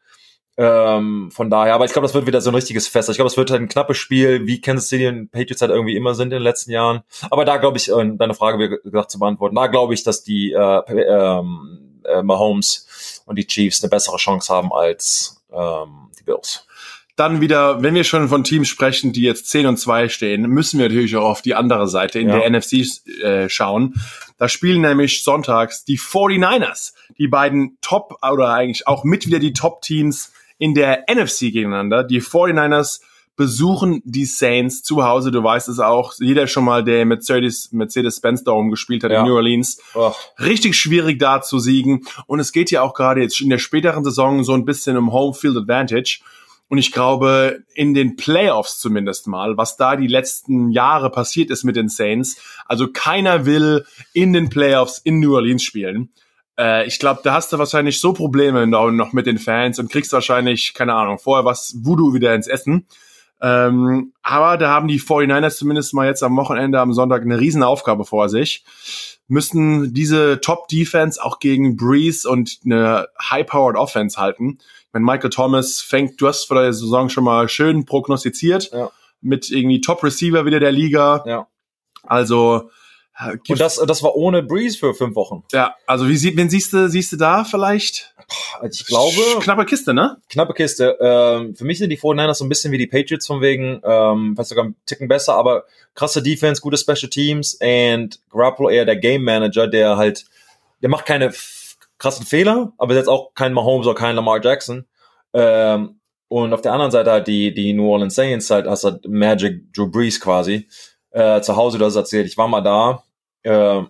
Ähm, 0.63 1.31
von 1.31 1.49
daher, 1.49 1.73
aber 1.73 1.85
ich 1.85 1.91
glaube, 1.91 2.05
das 2.05 2.13
wird 2.13 2.27
wieder 2.27 2.39
so 2.39 2.51
ein 2.51 2.55
richtiges 2.55 2.87
Fest. 2.87 3.09
Ich 3.09 3.15
glaube, 3.15 3.29
es 3.29 3.37
wird 3.37 3.49
halt 3.49 3.61
ein 3.61 3.67
knappes 3.67 3.97
Spiel, 3.97 4.45
wie 4.45 4.61
Kansas 4.61 4.89
City 4.89 5.07
und 5.07 5.31
Patriots 5.31 5.61
halt 5.61 5.71
irgendwie 5.71 5.95
immer 5.95 6.13
sind 6.13 6.27
in 6.27 6.37
den 6.37 6.43
letzten 6.43 6.69
Jahren. 6.69 7.01
Aber 7.31 7.45
da 7.45 7.57
glaube 7.57 7.77
ich, 7.77 7.89
äh, 7.89 8.11
deine 8.15 8.35
Frage, 8.35 8.59
wie 8.59 8.89
gesagt, 8.89 9.09
zu 9.09 9.17
beantworten, 9.17 9.55
da 9.55 9.65
glaube 9.65 9.95
ich, 9.95 10.03
dass 10.03 10.23
die 10.23 10.51
äh, 10.51 10.81
ähm, 10.87 12.01
äh, 12.05 12.21
Mahomes 12.21 13.23
und 13.25 13.37
die 13.37 13.47
Chiefs 13.47 13.81
eine 13.81 13.89
bessere 13.89 14.17
Chance 14.17 14.53
haben 14.53 14.71
als 14.71 15.41
ähm, 15.51 16.11
die 16.19 16.23
Bills. 16.23 16.67
Dann 17.15 17.41
wieder, 17.41 17.81
wenn 17.81 17.95
wir 17.95 18.03
schon 18.03 18.29
von 18.29 18.43
Teams 18.43 18.67
sprechen, 18.67 19.13
die 19.13 19.23
jetzt 19.23 19.49
10 19.49 19.65
und 19.65 19.77
2 19.77 20.09
stehen, 20.09 20.43
müssen 20.43 20.79
wir 20.79 20.89
natürlich 20.89 21.15
auch 21.15 21.29
auf 21.29 21.41
die 21.41 21.55
andere 21.55 21.87
Seite 21.87 22.19
in 22.19 22.29
ja. 22.29 22.37
der 22.37 22.49
NFC 22.51 22.85
äh, 23.23 23.49
schauen. 23.49 23.95
Da 24.37 24.47
spielen 24.47 24.81
nämlich 24.81 25.23
sonntags 25.23 25.85
die 25.85 25.97
49ers, 25.97 26.93
die 27.17 27.27
beiden 27.27 27.77
Top 27.81 28.17
oder 28.21 28.53
eigentlich 28.53 28.87
auch 28.87 29.03
mit 29.03 29.25
wieder 29.25 29.39
die 29.39 29.53
Top-Teams 29.53 30.30
in 30.61 30.75
der 30.75 31.05
NFC 31.11 31.51
gegeneinander. 31.51 32.03
Die 32.03 32.21
49ers 32.21 33.01
besuchen 33.35 34.03
die 34.05 34.25
Saints 34.25 34.83
zu 34.83 35.03
Hause. 35.03 35.31
Du 35.31 35.43
weißt 35.43 35.67
es 35.69 35.79
auch. 35.79 36.13
Jeder 36.19 36.45
schon 36.45 36.65
mal, 36.65 36.83
der 36.83 37.03
Mercedes, 37.03 37.71
Mercedes-Benz 37.71 38.43
Dome 38.43 38.69
gespielt 38.69 39.03
hat 39.03 39.11
ja. 39.11 39.21
in 39.21 39.25
New 39.25 39.33
Orleans. 39.33 39.81
Oh. 39.95 40.11
Richtig 40.39 40.75
schwierig 40.75 41.17
da 41.17 41.41
zu 41.41 41.57
siegen. 41.57 42.05
Und 42.27 42.39
es 42.39 42.51
geht 42.51 42.69
ja 42.69 42.83
auch 42.83 42.93
gerade 42.93 43.21
jetzt 43.21 43.41
in 43.41 43.49
der 43.49 43.57
späteren 43.57 44.03
Saison 44.03 44.43
so 44.43 44.53
ein 44.53 44.63
bisschen 44.63 44.97
um 44.97 45.11
Home 45.11 45.33
Field 45.33 45.57
Advantage. 45.57 46.19
Und 46.67 46.77
ich 46.77 46.91
glaube, 46.91 47.63
in 47.73 47.95
den 47.95 48.15
Playoffs 48.15 48.79
zumindest 48.79 49.25
mal, 49.25 49.57
was 49.57 49.77
da 49.77 49.95
die 49.95 50.07
letzten 50.07 50.69
Jahre 50.69 51.09
passiert 51.09 51.49
ist 51.49 51.63
mit 51.63 51.75
den 51.75 51.89
Saints, 51.89 52.39
also 52.67 52.87
keiner 52.87 53.47
will 53.47 53.83
in 54.13 54.31
den 54.31 54.49
Playoffs 54.49 54.99
in 54.99 55.19
New 55.19 55.33
Orleans 55.33 55.63
spielen. 55.63 56.11
Äh, 56.61 56.85
ich 56.85 56.99
glaube, 56.99 57.21
da 57.23 57.33
hast 57.33 57.51
du 57.51 57.57
wahrscheinlich 57.57 57.99
so 57.99 58.13
Probleme 58.13 58.67
noch, 58.67 59.13
mit 59.13 59.25
den 59.25 59.39
Fans 59.39 59.79
und 59.79 59.91
kriegst 59.91 60.13
wahrscheinlich, 60.13 60.73
keine 60.73 60.93
Ahnung, 60.93 61.17
vorher 61.17 61.43
was 61.45 61.75
Voodoo 61.81 62.13
wieder 62.13 62.35
ins 62.35 62.47
Essen. 62.47 62.85
Ähm, 63.41 64.13
aber 64.21 64.57
da 64.57 64.69
haben 64.69 64.87
die 64.87 64.99
49ers 64.99 65.55
zumindest 65.57 65.93
mal 65.95 66.05
jetzt 66.05 66.21
am 66.21 66.37
Wochenende, 66.37 66.79
am 66.79 66.93
Sonntag 66.93 67.23
eine 67.23 67.39
Riesenaufgabe 67.39 68.05
vor 68.05 68.29
sich. 68.29 68.63
Müssen 69.27 69.93
diese 69.95 70.39
Top-Defense 70.41 71.23
auch 71.23 71.39
gegen 71.39 71.75
Breeze 71.75 72.29
und 72.29 72.59
eine 72.65 73.07
High-Powered 73.31 73.77
Offense 73.77 74.19
halten. 74.19 74.59
Wenn 74.91 75.01
Michael 75.03 75.31
Thomas 75.31 75.81
fängt, 75.81 76.21
du 76.21 76.27
hast 76.27 76.45
vor 76.45 76.61
der 76.61 76.73
Saison 76.73 77.09
schon 77.09 77.23
mal 77.23 77.49
schön 77.49 77.85
prognostiziert, 77.85 78.71
Ja. 78.71 78.91
mit 79.21 79.49
irgendwie 79.49 79.81
Top-Receiver 79.81 80.45
wieder 80.45 80.59
der 80.59 80.71
Liga. 80.73 81.23
Ja. 81.25 81.47
Also, 82.03 82.69
Und 83.19 83.59
das, 83.59 83.75
das 83.75 84.01
war 84.01 84.15
ohne 84.15 84.41
Breeze 84.41 84.77
für 84.77 84.93
fünf 84.93 85.15
Wochen. 85.15 85.43
ja, 85.51 85.75
also 85.85 86.07
wie 86.07 86.17
sieht, 86.17 86.37
wen 86.37 86.49
siehst 86.49 86.73
du, 86.73 86.89
siehst 86.89 87.11
du 87.11 87.17
da 87.17 87.43
vielleicht? 87.43 88.15
Also 88.59 88.81
ich 88.81 88.87
glaube, 88.87 89.39
Knappe 89.41 89.65
Kiste, 89.65 89.93
ne? 89.93 90.17
knappe 90.29 90.53
Kiste. 90.53 90.97
Ähm, 90.99 91.55
für 91.55 91.65
mich 91.65 91.77
sind 91.77 91.89
die 91.89 91.99
49ers 91.99 92.35
so 92.35 92.45
ein 92.45 92.49
bisschen 92.49 92.71
wie 92.71 92.77
die 92.77 92.87
Patriots 92.87 93.27
von 93.27 93.41
wegen, 93.41 93.81
ähm, 93.83 94.33
vielleicht 94.35 94.49
sogar 94.49 94.65
ein 94.65 94.75
Ticken 94.85 95.07
besser, 95.07 95.35
aber 95.35 95.65
krasse 95.93 96.23
Defense, 96.23 96.61
gute 96.61 96.77
Special 96.77 97.09
Teams 97.09 97.59
und 97.61 98.19
Garoppolo 98.31 98.69
eher 98.69 98.85
der 98.85 98.95
Game 98.95 99.23
Manager, 99.23 99.67
der 99.67 99.97
halt, 99.97 100.25
der 100.81 100.89
macht 100.89 101.05
keine 101.05 101.31
krassen 101.97 102.25
Fehler, 102.25 102.73
aber 102.77 102.95
jetzt 102.95 103.09
auch 103.09 103.33
kein 103.35 103.53
Mahomes 103.53 103.85
oder 103.85 103.95
kein 103.95 104.15
Lamar 104.15 104.43
Jackson. 104.43 104.85
Ähm, 105.33 105.99
und 106.29 106.53
auf 106.53 106.61
der 106.61 106.71
anderen 106.71 106.91
Seite 106.91 107.11
halt 107.11 107.27
die, 107.27 107.53
die 107.53 107.73
New 107.73 107.91
Orleans 107.91 108.15
Saints 108.15 108.49
halt, 108.49 108.65
hast 108.65 108.85
halt 108.85 109.05
Magic 109.05 109.73
Drew 109.73 109.87
Brees 109.87 110.19
quasi. 110.19 110.67
Äh, 111.11 111.41
zu 111.41 111.55
Hause, 111.55 111.77
du 111.77 111.85
hast 111.85 111.95
erzählt, 111.95 112.25
ich 112.27 112.37
war 112.37 112.47
mal 112.47 112.61
da, 112.61 113.03
äh, 113.43 113.83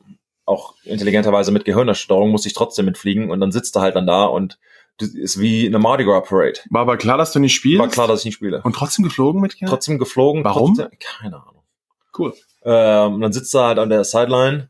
auch 0.46 0.74
intelligenterweise 0.84 1.52
mit 1.52 1.66
Gehirnersteuerung 1.66 2.30
musste 2.32 2.48
ich 2.48 2.54
trotzdem 2.54 2.86
mitfliegen 2.86 3.30
und 3.32 3.40
dann 3.40 3.52
sitzt 3.52 3.76
er 3.76 3.82
halt 3.84 3.96
dann 3.96 4.08
da 4.08 4.26
und 4.26 4.58
das 4.98 5.10
ist 5.10 5.40
wie 5.40 5.66
eine 5.66 5.80
Mardi 5.80 6.04
Gras 6.04 6.28
Parade. 6.28 6.60
War 6.70 6.82
aber 6.82 6.98
klar, 6.98 7.18
dass 7.18 7.32
du 7.32 7.40
nicht 7.40 7.54
spielst. 7.54 7.80
War 7.80 7.88
klar, 7.88 8.08
dass 8.08 8.20
ich 8.22 8.26
nicht 8.26 8.36
spiele. 8.36 8.62
Und 8.64 8.76
trotzdem 8.76 9.04
geflogen 9.04 9.42
mit 9.42 9.60
dir? 9.60 9.68
Trotzdem 9.68 9.98
geflogen. 9.98 10.44
Warum? 10.44 10.76
Trotzdem, 10.76 10.98
keine 11.00 11.38
Ahnung. 11.38 11.64
Cool. 12.18 12.34
Ähm, 12.64 13.16
und 13.16 13.22
dann 13.22 13.34
sitzt 13.34 13.56
er 13.56 13.66
halt 13.68 13.80
an 13.80 13.90
der 13.90 14.04
Sideline, 14.04 14.70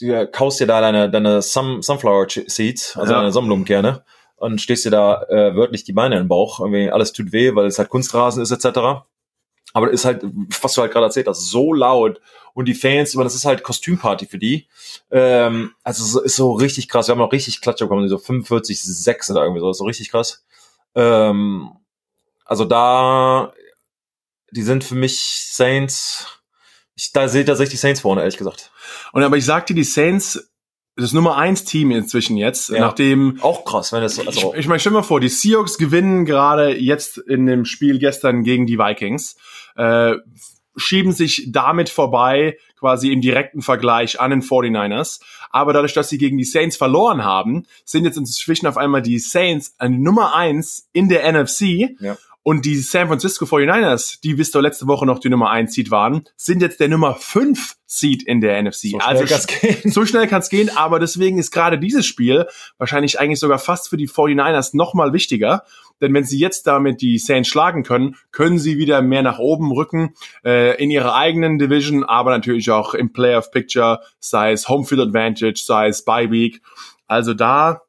du 0.00 0.26
kaust 0.28 0.60
dir 0.60 0.66
da 0.66 0.80
deine, 0.80 1.10
deine 1.10 1.42
Sun, 1.42 1.82
Sunflower 1.82 2.26
Seeds, 2.28 2.96
also 2.96 3.12
Ja. 3.12 3.18
deine 3.18 3.32
Sonnenblumenkerne, 3.32 4.04
und 4.36 4.60
stehst 4.60 4.84
dir 4.84 4.90
da 4.90 5.22
äh, 5.24 5.56
wörtlich 5.56 5.84
die 5.84 5.92
Beine 5.92 6.16
in 6.16 6.22
den 6.24 6.28
Bauch. 6.28 6.60
Irgendwie 6.60 6.90
alles 6.90 7.12
tut 7.12 7.32
weh, 7.32 7.54
weil 7.54 7.66
es 7.66 7.78
halt 7.78 7.88
Kunstrasen 7.88 8.42
ist, 8.42 8.50
etc. 8.52 9.04
Aber 9.78 9.92
ist 9.92 10.04
halt, 10.04 10.22
was 10.60 10.74
du 10.74 10.82
halt 10.82 10.90
gerade 10.90 11.06
erzählt 11.06 11.28
hast, 11.28 11.50
so 11.50 11.72
laut. 11.72 12.20
Und 12.52 12.66
die 12.66 12.74
Fans, 12.74 13.12
das 13.12 13.36
ist 13.36 13.44
halt 13.44 13.62
Kostümparty 13.62 14.26
für 14.26 14.38
die. 14.38 14.66
Ähm, 15.12 15.74
also 15.84 16.20
ist 16.20 16.34
so 16.34 16.52
richtig 16.52 16.88
krass. 16.88 17.06
Wir 17.06 17.14
haben 17.14 17.22
auch 17.22 17.30
richtig 17.30 17.60
Klatsche 17.60 17.84
bekommen, 17.84 18.08
so 18.08 18.18
45, 18.18 18.82
6 18.82 19.30
oder 19.30 19.42
irgendwie 19.42 19.60
so. 19.60 19.68
Das 19.68 19.76
ist 19.76 19.78
so 19.78 19.84
richtig 19.84 20.10
krass. 20.10 20.44
Ähm, 20.96 21.70
also 22.44 22.64
da, 22.64 23.52
die 24.50 24.62
sind 24.62 24.82
für 24.82 24.96
mich 24.96 25.20
Saints. 25.52 26.26
Ich, 26.96 27.12
da 27.12 27.28
sehe 27.28 27.42
ich 27.42 27.46
tatsächlich 27.46 27.78
Saints 27.78 28.00
vorne, 28.00 28.22
ehrlich 28.22 28.38
gesagt. 28.38 28.72
Und 29.12 29.22
aber 29.22 29.36
ich 29.36 29.44
sagte, 29.44 29.74
die 29.74 29.84
Saints, 29.84 30.50
das 30.98 31.12
Nummer 31.12 31.36
eins 31.36 31.64
Team 31.64 31.90
inzwischen 31.90 32.36
jetzt, 32.36 32.70
Ja. 32.70 32.80
nachdem 32.80 33.38
Auch 33.40 33.64
krass, 33.64 33.92
wenn 33.92 34.02
das 34.02 34.18
also 34.18 34.52
ich, 34.52 34.60
ich 34.60 34.68
meine, 34.68 34.80
stell 34.80 34.92
dir 34.92 34.98
mal 34.98 35.02
vor, 35.02 35.20
die 35.20 35.28
Seahawks 35.28 35.78
gewinnen 35.78 36.24
gerade 36.24 36.76
jetzt 36.76 37.18
in 37.18 37.46
dem 37.46 37.64
Spiel 37.64 37.98
gestern 37.98 38.42
gegen 38.42 38.66
die 38.66 38.78
Vikings, 38.78 39.36
äh, 39.76 40.14
schieben 40.76 41.12
sich 41.12 41.48
damit 41.50 41.88
vorbei 41.88 42.56
quasi 42.78 43.12
im 43.12 43.20
direkten 43.20 43.62
Vergleich 43.62 44.20
an 44.20 44.30
den 44.30 44.42
49ers. 44.42 45.20
Aber 45.50 45.72
dadurch, 45.72 45.92
dass 45.94 46.08
sie 46.08 46.18
gegen 46.18 46.38
die 46.38 46.44
Saints 46.44 46.76
verloren 46.76 47.24
haben, 47.24 47.64
sind 47.84 48.04
jetzt 48.04 48.16
inzwischen 48.16 48.66
auf 48.66 48.76
einmal 48.76 49.02
die 49.02 49.18
Saints 49.18 49.74
an 49.78 50.00
Nummer 50.02 50.34
eins 50.34 50.88
in 50.92 51.08
der 51.08 51.24
NFC. 51.32 51.96
Ja. 52.00 52.16
Und 52.48 52.64
die 52.64 52.76
San 52.76 53.08
Francisco 53.08 53.44
49ers, 53.44 54.22
die 54.22 54.32
bis 54.32 54.50
zur 54.50 54.62
letzte 54.62 54.86
Woche 54.86 55.04
noch 55.04 55.18
die 55.18 55.28
Nummer 55.28 55.50
1 55.50 55.74
Seed 55.74 55.90
waren, 55.90 56.24
sind 56.34 56.62
jetzt 56.62 56.80
der 56.80 56.88
Nummer 56.88 57.14
5 57.14 57.76
Seed 57.84 58.22
in 58.22 58.40
der 58.40 58.62
NFC. 58.62 58.92
so 58.92 58.98
also 59.00 59.26
schnell 59.26 59.76
so 59.84 60.06
schnell 60.06 60.26
kann 60.28 60.40
es 60.40 60.48
gehen, 60.48 60.70
aber 60.74 60.98
deswegen 60.98 61.38
ist 61.38 61.50
gerade 61.50 61.78
dieses 61.78 62.06
Spiel 62.06 62.46
wahrscheinlich 62.78 63.20
eigentlich 63.20 63.38
sogar 63.38 63.58
fast 63.58 63.90
für 63.90 63.98
die 63.98 64.08
49ers 64.08 64.74
nochmal 64.74 65.12
wichtiger. 65.12 65.64
Denn 66.00 66.14
wenn 66.14 66.24
sie 66.24 66.38
jetzt 66.38 66.66
damit 66.66 67.02
die 67.02 67.18
Saints 67.18 67.50
schlagen 67.50 67.82
können, 67.82 68.16
können 68.32 68.58
sie 68.58 68.78
wieder 68.78 69.02
mehr 69.02 69.22
nach 69.22 69.38
oben 69.38 69.70
rücken 69.70 70.14
äh, 70.42 70.82
in 70.82 70.90
ihrer 70.90 71.14
eigenen 71.14 71.58
Division, 71.58 72.02
aber 72.02 72.30
natürlich 72.30 72.70
auch 72.70 72.94
im 72.94 73.12
Playoff 73.12 73.50
Picture, 73.50 74.00
sei 74.20 74.52
es 74.52 74.70
Homefield 74.70 75.02
Advantage, 75.02 75.60
sei 75.62 75.88
es 75.88 76.02
Bye 76.02 76.30
Week. 76.30 76.62
Also 77.06 77.34
da, 77.34 77.82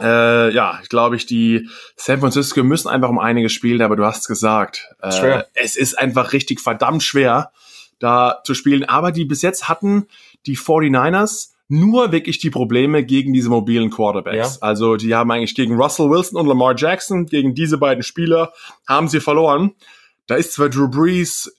äh, 0.00 0.54
ja, 0.54 0.80
glaube 0.88 1.16
ich, 1.16 1.26
die 1.26 1.68
San 1.96 2.20
Francisco 2.20 2.62
müssen 2.62 2.88
einfach 2.88 3.10
um 3.10 3.18
einiges 3.18 3.52
spielen, 3.52 3.82
aber 3.82 3.96
du 3.96 4.04
hast 4.04 4.20
es 4.20 4.26
gesagt. 4.26 4.94
Äh. 5.02 5.42
Es 5.54 5.76
ist 5.76 5.98
einfach 5.98 6.32
richtig 6.32 6.60
verdammt 6.60 7.02
schwer, 7.02 7.52
da 7.98 8.40
zu 8.44 8.54
spielen. 8.54 8.84
Aber 8.84 9.12
die 9.12 9.24
bis 9.24 9.42
jetzt 9.42 9.68
hatten 9.68 10.06
die 10.46 10.56
49ers 10.56 11.50
nur 11.68 12.12
wirklich 12.12 12.38
die 12.38 12.50
Probleme 12.50 13.04
gegen 13.04 13.32
diese 13.32 13.48
mobilen 13.48 13.90
Quarterbacks. 13.90 14.56
Ja. 14.56 14.62
Also 14.66 14.96
die 14.96 15.14
haben 15.14 15.30
eigentlich 15.30 15.54
gegen 15.54 15.74
Russell 15.74 16.10
Wilson 16.10 16.38
und 16.38 16.46
Lamar 16.46 16.74
Jackson, 16.76 17.26
gegen 17.26 17.54
diese 17.54 17.78
beiden 17.78 18.02
Spieler, 18.02 18.52
haben 18.86 19.08
sie 19.08 19.20
verloren. 19.20 19.72
Da 20.32 20.38
ist 20.38 20.54
zwar 20.54 20.70
Drew 20.70 20.88
Brees, 20.88 21.54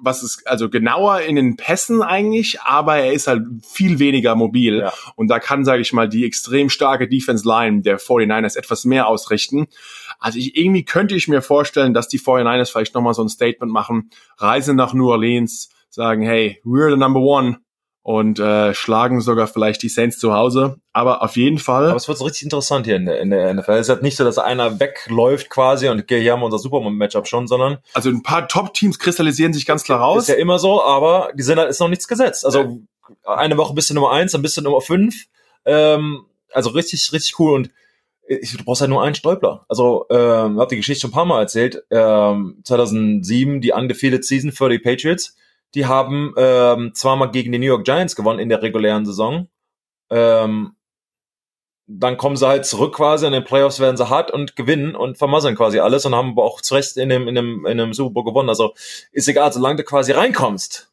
was 0.00 0.22
ist 0.22 0.46
also 0.46 0.70
genauer 0.70 1.22
in 1.22 1.34
den 1.34 1.56
Pässen 1.56 2.02
eigentlich, 2.02 2.60
aber 2.60 2.98
er 2.98 3.12
ist 3.12 3.26
halt 3.26 3.42
viel 3.64 3.98
weniger 3.98 4.36
mobil. 4.36 4.78
Ja. 4.78 4.92
Und 5.16 5.26
da 5.26 5.40
kann, 5.40 5.64
sage 5.64 5.82
ich 5.82 5.92
mal, 5.92 6.08
die 6.08 6.24
extrem 6.24 6.70
starke 6.70 7.08
Defense 7.08 7.44
Line 7.44 7.82
der 7.82 7.98
49ers 7.98 8.56
etwas 8.56 8.84
mehr 8.84 9.08
ausrichten. 9.08 9.66
Also 10.20 10.38
ich, 10.38 10.56
irgendwie 10.56 10.84
könnte 10.84 11.16
ich 11.16 11.26
mir 11.26 11.42
vorstellen, 11.42 11.94
dass 11.94 12.06
die 12.06 12.20
49ers 12.20 12.70
vielleicht 12.70 12.94
nochmal 12.94 13.14
so 13.14 13.24
ein 13.24 13.28
Statement 13.28 13.72
machen, 13.72 14.10
reisen 14.38 14.76
nach 14.76 14.94
New 14.94 15.10
Orleans, 15.10 15.70
sagen, 15.90 16.22
hey, 16.22 16.60
we're 16.64 16.90
the 16.90 16.96
number 16.96 17.18
one 17.18 17.58
und 18.02 18.40
äh, 18.40 18.74
schlagen 18.74 19.20
sogar 19.20 19.46
vielleicht 19.46 19.82
die 19.82 19.88
Saints 19.88 20.18
zu 20.18 20.32
Hause. 20.34 20.76
Aber 20.92 21.22
auf 21.22 21.36
jeden 21.36 21.58
Fall. 21.58 21.86
Aber 21.86 21.96
es 21.96 22.08
wird 22.08 22.18
so 22.18 22.24
richtig 22.24 22.42
interessant 22.42 22.86
hier 22.86 22.96
in 22.96 23.06
der, 23.06 23.20
in 23.20 23.30
der 23.30 23.54
NFL. 23.54 23.72
Es 23.72 23.82
ist 23.82 23.88
halt 23.90 24.02
nicht 24.02 24.16
so, 24.16 24.24
dass 24.24 24.38
einer 24.38 24.80
wegläuft 24.80 25.50
quasi 25.50 25.88
und 25.88 26.00
okay, 26.00 26.20
hier 26.20 26.32
haben 26.32 26.40
wir 26.40 26.46
unser 26.46 26.58
Superman-Matchup 26.58 27.28
schon, 27.28 27.46
sondern 27.46 27.78
Also 27.94 28.10
ein 28.10 28.22
paar 28.22 28.48
Top-Teams 28.48 28.98
kristallisieren 28.98 29.52
sich 29.52 29.66
ganz 29.66 29.84
klar 29.84 30.00
raus. 30.00 30.22
ist 30.22 30.28
ja 30.28 30.34
immer 30.34 30.58
so, 30.58 30.82
aber 30.82 31.30
die 31.34 31.42
sind 31.42 31.58
halt, 31.58 31.70
ist 31.70 31.80
noch 31.80 31.88
nichts 31.88 32.08
gesetzt. 32.08 32.44
Also 32.44 32.80
eine 33.24 33.56
Woche 33.56 33.74
bist 33.74 33.90
du 33.90 33.94
Nummer 33.94 34.10
eins, 34.10 34.32
dann 34.32 34.42
bist 34.42 34.56
du 34.56 34.62
Nummer 34.62 34.80
fünf. 34.80 35.26
Ähm, 35.64 36.26
also 36.52 36.70
richtig, 36.70 37.12
richtig 37.12 37.38
cool 37.38 37.54
und 37.54 37.70
ich, 38.26 38.56
du 38.56 38.64
brauchst 38.64 38.80
halt 38.80 38.90
nur 38.90 39.02
einen 39.02 39.14
Stäubler. 39.14 39.64
Also, 39.68 40.06
ähm, 40.10 40.58
hab 40.58 40.68
die 40.68 40.76
Geschichte 40.76 41.02
schon 41.02 41.10
ein 41.10 41.14
paar 41.14 41.24
Mal 41.24 41.40
erzählt. 41.40 41.82
Ähm, 41.90 42.58
2007, 42.64 43.60
die 43.60 43.72
undefeated 43.72 44.24
Season 44.24 44.52
für 44.52 44.68
die 44.68 44.78
Patriots. 44.78 45.36
Die 45.74 45.86
haben 45.86 46.34
ähm, 46.36 46.92
zweimal 46.94 47.30
gegen 47.30 47.52
die 47.52 47.58
New 47.58 47.66
York 47.66 47.84
Giants 47.84 48.16
gewonnen 48.16 48.38
in 48.38 48.48
der 48.48 48.62
regulären 48.62 49.06
Saison. 49.06 49.48
Ähm, 50.10 50.76
dann 51.86 52.16
kommen 52.16 52.36
sie 52.36 52.46
halt 52.46 52.64
zurück 52.64 52.94
quasi, 52.94 53.26
in 53.26 53.32
den 53.32 53.44
Playoffs 53.44 53.80
werden 53.80 53.96
sie 53.96 54.08
hart 54.08 54.30
und 54.30 54.56
gewinnen 54.56 54.94
und 54.94 55.18
vermasseln 55.18 55.56
quasi 55.56 55.78
alles 55.78 56.06
und 56.06 56.14
haben 56.14 56.30
aber 56.30 56.44
auch 56.44 56.60
zu 56.60 56.74
Recht 56.74 56.96
in 56.96 57.08
dem, 57.08 57.28
in 57.28 57.34
dem, 57.34 57.66
in 57.66 57.78
dem 57.78 57.92
Super 57.92 58.14
Bowl 58.14 58.24
gewonnen. 58.24 58.48
Also 58.48 58.74
ist 59.10 59.28
egal, 59.28 59.52
solange 59.52 59.76
du 59.76 59.84
quasi 59.84 60.12
reinkommst. 60.12 60.90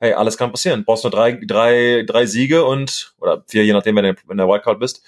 Hey, 0.00 0.12
alles 0.12 0.36
kann 0.38 0.52
passieren. 0.52 0.84
Brauchst 0.84 1.04
nur 1.04 1.10
drei, 1.10 1.40
drei, 1.44 2.04
drei 2.06 2.26
Siege 2.26 2.64
und, 2.64 3.14
oder 3.20 3.42
vier, 3.48 3.64
je 3.64 3.72
nachdem, 3.72 3.96
wenn 3.96 4.14
du 4.14 4.20
in 4.30 4.36
der 4.36 4.46
Wildcard 4.46 4.78
bist. 4.78 5.02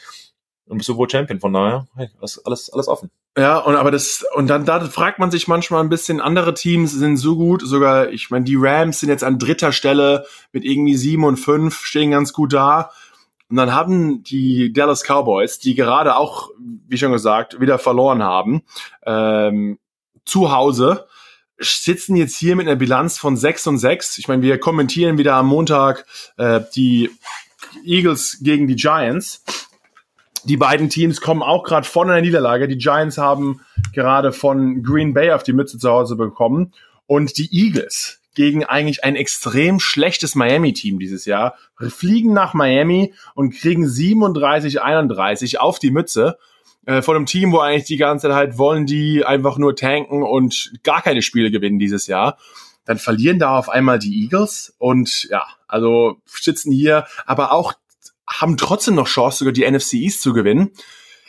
Und 0.70 0.78
bist 0.78 0.88
du 0.88 0.96
wohl 0.96 1.11
Champion, 1.11 1.40
von 1.40 1.52
daher, 1.52 1.88
hey, 1.96 2.09
alles, 2.20 2.44
alles, 2.46 2.70
alles 2.72 2.87
offen. 2.87 3.11
Ja, 3.37 3.59
und 3.59 3.74
aber 3.74 3.90
das 3.90 4.24
und 4.35 4.46
dann 4.46 4.64
da 4.64 4.80
fragt 4.80 5.18
man 5.18 5.33
sich 5.33 5.48
manchmal 5.48 5.83
ein 5.83 5.88
bisschen, 5.88 6.20
andere 6.20 6.54
Teams 6.54 6.92
sind 6.92 7.16
so 7.16 7.35
gut, 7.37 7.62
sogar 7.64 8.11
ich 8.11 8.30
meine, 8.30 8.44
die 8.44 8.56
Rams 8.56 9.00
sind 9.00 9.09
jetzt 9.09 9.24
an 9.24 9.40
dritter 9.40 9.72
Stelle 9.72 10.26
mit 10.52 10.64
irgendwie 10.64 10.96
sieben 10.96 11.24
und 11.24 11.38
fünf, 11.38 11.85
stehen 11.85 12.12
ganz 12.12 12.33
gut 12.33 12.52
da. 12.52 12.92
Und 13.48 13.56
dann 13.56 13.74
haben 13.74 14.22
die 14.22 14.72
Dallas 14.72 15.02
Cowboys, 15.02 15.59
die 15.59 15.74
gerade 15.74 16.14
auch, 16.14 16.50
wie 16.87 16.98
schon 16.98 17.11
gesagt, 17.11 17.61
wieder 17.61 17.80
verloren 17.80 18.22
haben, 18.22 18.62
ähm, 19.04 19.80
zu 20.24 20.52
Hause, 20.52 21.09
sitzen 21.59 22.14
jetzt 22.14 22.37
hier 22.37 22.54
mit 22.54 22.68
einer 22.68 22.76
Bilanz 22.76 23.18
von 23.18 23.37
6 23.37 23.66
und 23.66 23.78
6. 23.78 24.18
Ich 24.18 24.28
meine, 24.28 24.42
wir 24.42 24.59
kommentieren 24.59 25.18
wieder 25.18 25.35
am 25.35 25.48
Montag 25.48 26.06
äh, 26.37 26.61
die 26.76 27.11
Eagles 27.85 28.38
gegen 28.40 28.68
die 28.68 28.76
Giants 28.76 29.42
die 30.44 30.57
beiden 30.57 30.88
Teams 30.88 31.20
kommen 31.20 31.42
auch 31.42 31.64
gerade 31.64 31.87
von 31.87 32.11
einer 32.11 32.20
Niederlage. 32.20 32.68
Die 32.68 32.79
Giants 32.79 33.18
haben 33.18 33.61
gerade 33.92 34.33
von 34.33 34.83
Green 34.83 35.14
Bay 35.14 35.33
auf 35.33 35.42
die 35.42 35.53
Mütze 35.53 35.79
zu 35.79 35.90
Hause 35.90 36.16
bekommen 36.16 36.72
und 37.07 37.37
die 37.38 37.48
Eagles 37.53 38.20
gegen 38.35 38.64
eigentlich 38.64 39.05
ein 39.05 39.16
extrem 39.16 39.81
schlechtes 39.81 40.35
Miami-Team 40.35 40.98
dieses 40.98 41.24
Jahr 41.24 41.57
fliegen 41.88 42.33
nach 42.33 42.55
Miami 42.55 43.12
und 43.35 43.55
kriegen 43.55 43.85
37-31 43.85 45.57
auf 45.57 45.79
die 45.79 45.90
Mütze 45.90 46.38
äh, 46.87 47.03
von 47.03 47.16
einem 47.16 47.26
Team, 47.26 47.53
wo 47.53 47.59
eigentlich 47.59 47.85
die 47.85 47.96
ganze 47.96 48.29
Zeit 48.29 48.37
halt 48.37 48.59
wollen 48.59 48.87
die 48.87 49.24
einfach 49.24 49.59
nur 49.59 49.74
tanken 49.76 50.22
und 50.22 50.72
gar 50.83 51.03
keine 51.03 51.22
Spiele 51.22 51.50
gewinnen 51.50 51.79
dieses 51.79 52.07
Jahr. 52.07 52.38
Dann 52.85 52.98
verlieren 52.98 53.38
da 53.38 53.59
auf 53.59 53.68
einmal 53.68 53.98
die 53.98 54.22
Eagles 54.22 54.74
und 54.79 55.24
ja, 55.24 55.44
also 55.68 56.16
sitzen 56.26 56.72
hier, 56.72 57.07
aber 57.26 57.53
auch 57.53 57.74
haben 58.40 58.57
trotzdem 58.57 58.94
noch 58.94 59.07
Chance, 59.07 59.38
sogar 59.38 59.53
die 59.53 59.70
NFC 59.70 59.94
East 59.94 60.22
zu 60.22 60.33
gewinnen. 60.33 60.70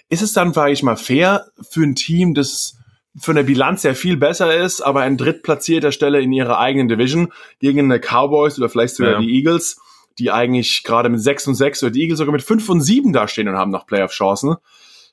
Ist 0.09 0.21
es 0.21 0.33
dann, 0.33 0.53
sage 0.53 0.71
ich 0.73 0.83
mal, 0.83 0.97
fair 0.97 1.47
für 1.69 1.83
ein 1.83 1.95
Team, 1.95 2.33
das 2.33 2.77
für 3.17 3.31
eine 3.31 3.43
Bilanz 3.43 3.81
sehr 3.81 3.95
viel 3.95 4.17
besser 4.17 4.55
ist, 4.55 4.81
aber 4.81 5.01
ein 5.01 5.17
drittplatzierter 5.17 5.91
Stelle 5.91 6.21
in 6.21 6.31
ihrer 6.31 6.59
eigenen 6.59 6.87
Division 6.87 7.31
gegen 7.59 7.79
eine 7.79 7.99
Cowboys 7.99 8.57
oder 8.57 8.69
vielleicht 8.69 8.95
sogar 8.95 9.13
Ja. 9.13 9.19
die 9.19 9.33
Eagles, 9.35 9.79
die 10.17 10.31
eigentlich 10.31 10.83
gerade 10.83 11.09
mit 11.09 11.21
6 11.21 11.47
und 11.47 11.55
6 11.55 11.83
oder 11.83 11.91
die 11.91 12.01
Eagles 12.03 12.19
sogar 12.19 12.31
mit 12.33 12.41
5 12.43 12.67
und 12.69 12.81
7 12.81 13.11
dastehen 13.11 13.47
und 13.49 13.55
haben 13.57 13.71
noch 13.71 13.85
Playoff-Chancen. 13.85 14.55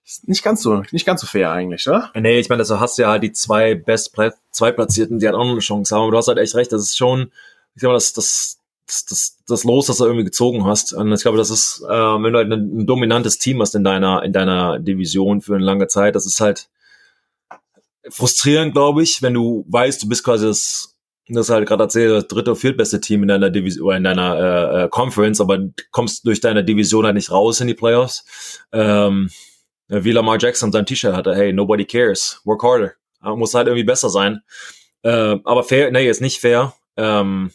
Ist 0.04 0.26
nicht 0.28 0.42
ganz 0.42 0.62
so, 0.62 0.82
nicht 0.92 1.06
ganz 1.06 1.20
so 1.20 1.26
fair 1.26 1.50
eigentlich, 1.52 1.86
oder? 1.88 2.10
Nee, 2.14 2.38
ich 2.38 2.48
meine, 2.48 2.60
also 2.60 2.80
hast 2.80 2.98
du 2.98 3.02
ja 3.02 3.10
halt 3.10 3.22
die 3.22 3.32
zwei 3.32 3.74
Best 3.74 4.14
zwei 4.52 4.72
Platzierten, 4.72 5.18
die 5.18 5.26
halt 5.26 5.34
auch 5.36 5.44
noch 5.44 5.50
eine 5.52 5.60
Chance 5.60 5.94
haben. 5.94 6.02
Aber 6.02 6.12
du 6.12 6.18
hast 6.18 6.28
halt 6.28 6.38
echt 6.38 6.54
recht, 6.54 6.72
das 6.72 6.82
ist 6.82 6.96
schon, 6.96 7.30
ich 7.74 7.80
glaube, 7.80 7.94
das, 7.94 8.12
das, 8.12 8.24
das, 8.24 8.57
das, 8.88 9.36
das 9.46 9.64
Los, 9.64 9.86
das 9.86 9.98
du 9.98 10.04
irgendwie 10.04 10.24
gezogen 10.24 10.64
hast. 10.64 10.92
Und 10.92 11.12
ich 11.12 11.22
glaube, 11.22 11.38
das 11.38 11.50
ist, 11.50 11.82
äh, 11.88 11.88
wenn 11.88 12.32
du 12.32 12.38
halt 12.38 12.52
ein, 12.52 12.80
ein 12.80 12.86
dominantes 12.86 13.38
Team 13.38 13.60
hast 13.60 13.74
in 13.74 13.84
deiner, 13.84 14.22
in 14.22 14.32
deiner 14.32 14.78
Division 14.78 15.40
für 15.40 15.54
eine 15.54 15.64
lange 15.64 15.86
Zeit, 15.88 16.14
das 16.14 16.26
ist 16.26 16.40
halt 16.40 16.68
frustrierend, 18.08 18.72
glaube 18.72 19.02
ich, 19.02 19.22
wenn 19.22 19.34
du 19.34 19.64
weißt, 19.68 20.02
du 20.02 20.08
bist 20.08 20.24
quasi 20.24 20.46
das, 20.46 20.96
das 21.28 21.50
halt 21.50 21.68
gerade 21.68 21.84
erzählt, 21.84 22.10
das 22.10 22.28
dritte 22.28 22.52
oder 22.52 22.60
viertbeste 22.60 23.00
Team 23.00 23.22
in 23.22 23.28
deiner 23.28 23.50
Division 23.50 23.86
oder 23.86 23.96
in 23.96 24.04
deiner 24.04 24.36
äh, 24.36 24.84
äh, 24.84 24.88
Conference, 24.88 25.40
aber 25.40 25.58
kommst 25.90 26.26
durch 26.26 26.40
deine 26.40 26.64
Division 26.64 27.04
halt 27.04 27.14
nicht 27.14 27.30
raus 27.30 27.60
in 27.60 27.68
die 27.68 27.74
Playoffs. 27.74 28.24
Ähm, 28.72 29.30
wie 29.88 30.12
Lamar 30.12 30.38
Jackson 30.38 30.70
sein 30.70 30.86
T-Shirt 30.86 31.14
hatte, 31.14 31.34
hey, 31.34 31.52
nobody 31.52 31.84
cares, 31.84 32.40
work 32.44 32.62
harder. 32.62 32.92
Aber 33.20 33.36
muss 33.36 33.54
halt 33.54 33.66
irgendwie 33.66 33.84
besser 33.84 34.10
sein. 34.10 34.42
Äh, 35.02 35.36
aber 35.44 35.64
fair, 35.64 35.90
nee, 35.90 36.08
ist 36.08 36.20
nicht 36.20 36.40
fair. 36.40 36.74
Ähm, 36.96 37.52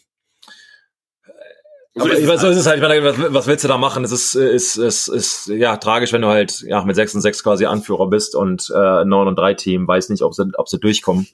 So 1.95 2.05
aber 2.05 2.13
ist 2.13 2.41
so 2.41 2.47
ist 2.47 2.57
es 2.57 2.65
halt, 2.65 2.77
ich 2.81 2.87
meine, 2.87 3.03
was, 3.03 3.33
was 3.33 3.45
willst 3.47 3.63
du 3.63 3.67
da 3.67 3.77
machen? 3.77 4.03
Es 4.03 4.11
ist, 4.11 4.33
ist, 4.33 4.77
ist, 4.77 5.07
ist, 5.09 5.47
ja, 5.47 5.77
tragisch, 5.77 6.11
wenn 6.11 6.23
du 6.23 6.27
halt, 6.27 6.61
ja, 6.61 6.83
mit 6.83 6.95
6 6.95 7.13
und 7.15 7.21
6 7.21 7.43
quasi 7.43 7.65
Anführer 7.65 8.07
bist 8.07 8.35
und, 8.35 8.71
äh, 8.75 9.05
9 9.05 9.27
und 9.27 9.35
3 9.37 9.53
Team, 9.53 9.87
weiß 9.87 10.09
nicht, 10.09 10.23
ob 10.23 10.33
sie, 10.33 10.45
ob 10.57 10.67
sie 10.67 10.79
durchkommen. 10.79 11.27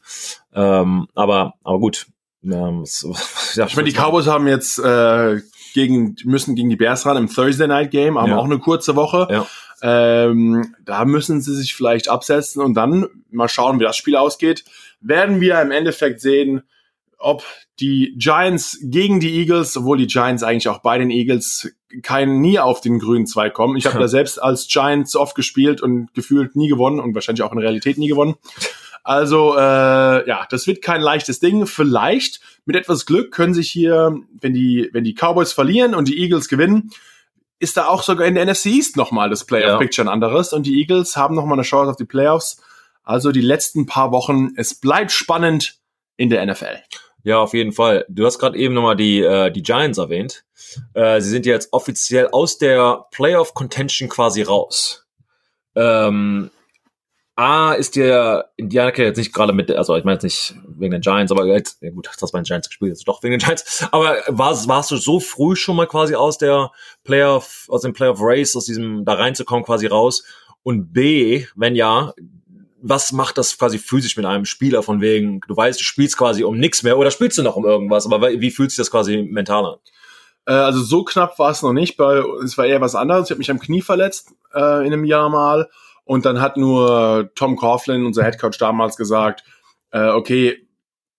Ähm, 0.53 1.07
aber, 1.15 1.53
aber 1.63 1.79
gut. 1.79 2.07
Ähm, 2.43 2.81
es- 2.81 3.07
ja, 3.55 3.67
Ich 3.67 3.75
meine, 3.77 3.87
die 3.89 3.95
Cowboys 3.95 4.27
haben 4.27 4.47
jetzt 4.47 4.79
äh, 4.79 5.39
gegen, 5.73 6.15
müssen 6.25 6.55
gegen 6.55 6.69
die 6.69 6.75
Bears 6.75 7.05
ran 7.05 7.15
im 7.15 7.29
Thursday 7.33 7.67
Night 7.67 7.91
Game, 7.91 8.19
haben 8.19 8.31
Ja. 8.31 8.37
auch 8.37 8.43
eine 8.45 8.59
kurze 8.59 8.97
Woche. 8.97 9.27
Ja. 9.31 9.45
Ähm, 9.81 10.75
da 10.83 11.05
müssen 11.05 11.39
sie 11.39 11.55
sich 11.55 11.73
vielleicht 11.73 12.09
absetzen 12.09 12.61
und 12.61 12.73
dann 12.73 13.07
mal 13.31 13.47
schauen, 13.47 13.79
wie 13.79 13.85
das 13.85 13.95
Spiel 13.95 14.17
ausgeht. 14.17 14.65
Werden 14.99 15.39
wir 15.39 15.61
im 15.61 15.71
Endeffekt 15.71 16.19
sehen, 16.19 16.63
ob 17.19 17.43
die 17.79 18.15
Giants 18.17 18.79
gegen 18.81 19.19
die 19.19 19.37
Eagles, 19.37 19.77
obwohl 19.77 19.97
die 19.97 20.07
Giants 20.07 20.41
eigentlich 20.41 20.69
auch 20.69 20.79
bei 20.79 20.97
den 20.97 21.11
Eagles 21.11 21.71
kein 22.01 22.39
nie 22.39 22.59
auf 22.59 22.81
den 22.81 22.99
grünen 22.99 23.25
Zweig 23.25 23.53
kommen. 23.53 23.77
Ich 23.77 23.85
habe 23.85 23.99
da 23.99 24.07
selbst 24.07 24.41
als 24.41 24.67
Giants 24.67 25.15
oft 25.15 25.35
gespielt 25.35 25.81
und 25.81 26.13
gefühlt 26.13 26.55
nie 26.55 26.69
gewonnen 26.69 26.99
und 26.99 27.13
wahrscheinlich 27.15 27.43
auch 27.43 27.51
in 27.51 27.59
Realität 27.59 27.97
nie 27.97 28.07
gewonnen. 28.07 28.35
Also 29.03 29.55
äh, 29.55 30.27
ja, 30.27 30.45
das 30.49 30.67
wird 30.67 30.81
kein 30.81 31.01
leichtes 31.01 31.39
Ding. 31.39 31.65
Vielleicht 31.65 32.41
mit 32.65 32.75
etwas 32.75 33.05
Glück 33.05 33.31
können 33.31 33.53
sich 33.53 33.69
hier, 33.69 34.17
wenn 34.39 34.53
die 34.53 34.89
wenn 34.93 35.03
die 35.03 35.15
Cowboys 35.15 35.51
verlieren 35.51 35.95
und 35.95 36.07
die 36.07 36.19
Eagles 36.19 36.47
gewinnen, 36.47 36.91
ist 37.59 37.75
da 37.77 37.87
auch 37.87 38.03
sogar 38.03 38.27
in 38.27 38.35
der 38.35 38.45
NFC 38.45 38.67
East 38.67 38.97
nochmal 38.97 39.29
das 39.29 39.45
Playoff-Picture 39.45 40.07
ein 40.07 40.13
anderes 40.13 40.53
und 40.53 40.65
die 40.65 40.79
Eagles 40.79 41.17
haben 41.17 41.35
nochmal 41.35 41.57
eine 41.57 41.63
Chance 41.63 41.91
auf 41.91 41.97
die 41.97 42.05
Playoffs. 42.05 42.61
Also 43.03 43.31
die 43.31 43.41
letzten 43.41 43.85
paar 43.85 44.11
Wochen, 44.11 44.49
es 44.55 44.75
bleibt 44.75 45.11
spannend 45.11 45.79
in 46.15 46.29
der 46.29 46.45
NFL. 46.45 46.77
Ja, 47.23 47.39
auf 47.39 47.53
jeden 47.53 47.71
Fall. 47.71 48.05
Du 48.09 48.25
hast 48.25 48.39
gerade 48.39 48.57
eben 48.57 48.73
nochmal 48.73 48.95
die, 48.95 49.21
äh, 49.21 49.51
die 49.51 49.63
Giants 49.63 49.97
erwähnt. 49.97 50.45
Äh, 50.93 51.21
sie 51.21 51.29
sind 51.29 51.45
jetzt 51.45 51.73
offiziell 51.73 52.29
aus 52.29 52.57
der 52.57 53.05
Playoff 53.11 53.53
Contention 53.53 54.09
quasi 54.09 54.41
raus. 54.41 55.05
Ähm, 55.75 56.49
A 57.35 57.71
ist 57.71 57.95
der 57.95 58.51
Indianer 58.57 58.97
jetzt 58.97 59.15
nicht 59.15 59.31
gerade 59.31 59.53
mit, 59.53 59.71
also 59.71 59.95
ich 59.95 60.03
meine 60.03 60.15
jetzt 60.15 60.23
nicht 60.23 60.55
wegen 60.67 60.91
den 60.91 60.99
Giants, 60.99 61.31
aber 61.31 61.45
jetzt, 61.45 61.81
ja 61.81 61.89
gut, 61.89 62.09
das 62.19 62.33
bei 62.33 62.39
den 62.39 62.43
Giants 62.43 62.67
gespielt, 62.67 62.89
jetzt 62.89 63.07
doch 63.07 63.23
wegen 63.23 63.31
den 63.31 63.39
Giants. 63.39 63.87
Aber 63.91 64.17
warst, 64.27 64.67
warst 64.67 64.91
du 64.91 64.97
so 64.97 65.21
früh 65.21 65.55
schon 65.55 65.77
mal 65.77 65.87
quasi 65.87 66.15
aus 66.15 66.37
der 66.37 66.71
Playoff, 67.05 67.65
aus 67.69 67.81
dem 67.81 67.93
Playoff 67.93 68.19
Race, 68.19 68.57
aus 68.57 68.65
diesem 68.65 69.05
da 69.05 69.13
reinzukommen 69.13 69.63
quasi 69.63 69.87
raus? 69.87 70.25
Und 70.63 70.91
B, 70.91 71.45
wenn 71.55 71.75
ja, 71.75 72.13
was 72.81 73.11
macht 73.11 73.37
das 73.37 73.57
quasi 73.57 73.77
physisch 73.79 74.15
mit 74.17 74.25
einem 74.25 74.45
Spieler 74.45 74.83
von 74.83 75.01
wegen, 75.01 75.41
du 75.47 75.55
weißt, 75.55 75.79
du 75.79 75.83
spielst 75.83 76.17
quasi 76.17 76.43
um 76.43 76.57
nichts 76.57 76.83
mehr 76.83 76.97
oder 76.97 77.11
spielst 77.11 77.37
du 77.37 77.43
noch 77.43 77.55
um 77.55 77.65
irgendwas, 77.65 78.05
aber 78.05 78.29
wie 78.31 78.51
fühlt 78.51 78.71
sich 78.71 78.77
das 78.77 78.91
quasi 78.91 79.23
mental 79.29 79.65
an? 79.65 79.75
Äh, 80.45 80.53
also 80.53 80.81
so 80.81 81.03
knapp 81.03 81.37
war 81.39 81.51
es 81.51 81.61
noch 81.61 81.73
nicht, 81.73 81.99
weil 81.99 82.23
es 82.43 82.57
war 82.57 82.65
eher 82.65 82.81
was 82.81 82.95
anderes. 82.95 83.25
Ich 83.25 83.31
habe 83.31 83.39
mich 83.39 83.51
am 83.51 83.59
Knie 83.59 83.81
verletzt 83.81 84.29
äh, 84.53 84.85
in 84.85 84.93
einem 84.93 85.03
Jahr 85.05 85.29
mal 85.29 85.69
und 86.05 86.25
dann 86.25 86.41
hat 86.41 86.57
nur 86.57 87.29
Tom 87.35 87.55
Coughlin, 87.55 88.05
unser 88.05 88.23
Headcoach 88.23 88.57
damals 88.57 88.95
gesagt, 88.95 89.43
äh, 89.91 90.07
okay, 90.07 90.65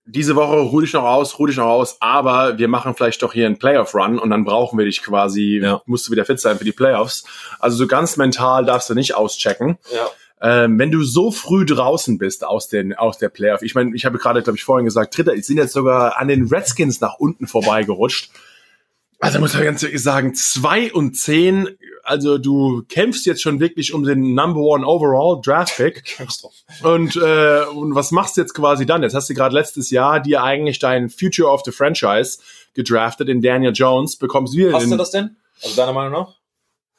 diese 0.06 0.34
Woche 0.34 0.56
ruh 0.56 0.80
dich 0.80 0.92
noch 0.94 1.04
aus, 1.04 1.38
ruh 1.38 1.46
dich 1.46 1.56
noch 1.58 1.66
aus, 1.66 1.98
aber 2.00 2.58
wir 2.58 2.66
machen 2.66 2.94
vielleicht 2.94 3.22
doch 3.22 3.32
hier 3.32 3.46
einen 3.46 3.58
Playoff-Run 3.58 4.18
und 4.18 4.30
dann 4.30 4.44
brauchen 4.44 4.78
wir 4.78 4.86
dich 4.86 5.02
quasi, 5.02 5.60
Ja. 5.62 5.82
musst 5.86 6.08
du 6.08 6.12
wieder 6.12 6.24
fit 6.24 6.40
sein 6.40 6.58
für 6.58 6.64
die 6.64 6.72
Playoffs. 6.72 7.24
Also 7.60 7.76
so 7.76 7.86
ganz 7.86 8.16
mental 8.16 8.64
darfst 8.64 8.90
du 8.90 8.94
nicht 8.94 9.14
auschecken. 9.14 9.78
Ja. 9.94 10.08
Ähm, 10.42 10.78
wenn 10.78 10.90
du 10.90 11.02
so 11.02 11.30
früh 11.30 11.66
draußen 11.66 12.16
bist 12.16 12.44
aus, 12.44 12.68
den, 12.68 12.94
aus 12.94 13.18
der 13.18 13.28
Playoff, 13.28 13.62
ich 13.62 13.74
meine, 13.74 13.94
ich 13.94 14.06
habe 14.06 14.18
gerade, 14.18 14.42
glaube 14.42 14.56
ich, 14.56 14.64
vorhin 14.64 14.86
gesagt, 14.86 15.16
Dritter, 15.16 15.34
die 15.34 15.42
sind 15.42 15.58
jetzt 15.58 15.72
sogar 15.72 16.18
an 16.18 16.28
den 16.28 16.48
Redskins 16.48 17.00
nach 17.00 17.16
unten 17.18 17.46
vorbeigerutscht. 17.46 18.30
Also 19.20 19.38
muss 19.38 19.52
man 19.52 19.64
ganz 19.64 19.82
ehrlich 19.82 20.02
sagen, 20.02 20.34
zwei 20.34 20.90
und 20.94 21.14
zehn, 21.14 21.68
also 22.04 22.38
du 22.38 22.82
kämpfst 22.88 23.26
jetzt 23.26 23.42
schon 23.42 23.60
wirklich 23.60 23.92
um 23.92 24.02
den 24.02 24.34
Number 24.34 24.60
One 24.60 24.86
Overall 24.86 25.42
Draft 25.44 25.76
Pick. 25.76 26.16
Und, 26.82 27.16
äh, 27.16 27.64
und 27.74 27.94
was 27.94 28.12
machst 28.12 28.38
du 28.38 28.40
jetzt 28.40 28.54
quasi 28.54 28.86
dann? 28.86 29.02
Jetzt 29.02 29.14
hast 29.14 29.28
du 29.28 29.34
gerade 29.34 29.54
letztes 29.54 29.90
Jahr 29.90 30.20
dir 30.20 30.42
eigentlich 30.42 30.78
deinen 30.78 31.10
Future 31.10 31.50
of 31.50 31.60
the 31.66 31.70
Franchise 31.70 32.38
gedraftet 32.72 33.28
in 33.28 33.42
Daniel 33.42 33.72
Jones, 33.74 34.16
bekommst 34.16 34.56
wieder 34.56 34.72
Hast 34.72 34.90
du 34.90 34.96
das 34.96 35.10
denn? 35.10 35.36
Also 35.62 35.76
deiner 35.76 35.92
Meinung 35.92 36.12
nach? 36.12 36.39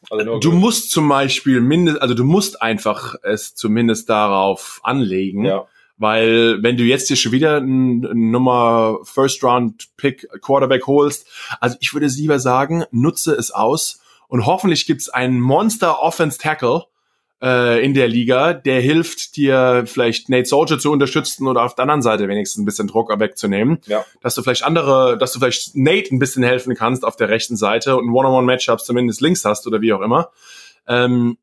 Also 0.10 0.40
Du 0.40 0.52
musst 0.52 0.92
zum 0.92 1.08
Beispiel 1.08 1.62
mindest, 1.62 2.02
also 2.02 2.14
du 2.14 2.24
musst 2.24 2.62
einfach 2.62 3.16
es 3.24 3.56
zumindest 3.56 4.10
darauf 4.10 4.80
anlegen, 4.84 5.46
ja. 5.46 5.68
weil 5.98 6.62
wenn 6.64 6.78
du 6.78 6.84
jetzt 6.84 7.08
hier 7.08 7.18
schon 7.18 7.32
wieder 7.32 7.58
einen 7.58 8.32
Nummer 8.32 9.00
First 9.04 9.44
Round 9.44 9.90
Pick 9.98 10.28
Quarterback 10.42 10.88
holst, 10.88 11.28
also 11.60 11.78
ich 11.80 11.94
würde 11.94 12.08
lieber 12.08 12.40
sagen, 12.40 12.84
nutze 12.92 13.34
es 13.34 13.52
aus 13.52 14.02
und 14.28 14.46
hoffentlich 14.46 14.88
gibt's 14.88 15.10
einen 15.10 15.40
Monster 15.40 16.02
Offense 16.02 16.38
Tackle 16.40 16.86
äh, 17.42 17.84
in 17.84 17.94
der 17.94 18.08
Liga, 18.08 18.54
der 18.54 18.82
hilft 18.82 19.36
dir 19.36 19.84
vielleicht 19.88 20.30
Nate 20.30 20.46
Soldier 20.46 20.78
zu 20.78 20.92
unterstützen 20.92 21.48
oder 21.48 21.64
auf 21.64 21.74
der 21.76 21.84
anderen 21.84 22.02
Seite 22.02 22.28
wenigstens 22.28 22.62
ein 22.62 22.66
bisschen 22.66 22.88
Druck 22.88 23.10
wegzunehmen 23.20 23.80
Ja. 23.88 24.06
dass 24.22 24.36
du 24.36 24.44
vielleicht 24.44 24.64
andere, 24.64 25.18
dass 25.18 25.34
du 25.34 25.40
vielleicht 25.40 25.76
Nate 25.76 26.14
ein 26.14 26.20
bisschen 26.20 26.44
helfen 26.44 26.76
kannst 26.76 27.04
auf 27.04 27.16
der 27.16 27.30
rechten 27.30 27.56
Seite 27.58 27.98
und 27.98 28.08
ein 28.08 28.14
One-on-One-Matchup 28.14 28.82
zumindest 28.82 29.22
links 29.22 29.44
hast 29.44 29.66
oder 29.66 29.82
wie 29.82 29.94
auch 29.94 30.02
immer. 30.02 30.30
Ähm, 30.88 31.38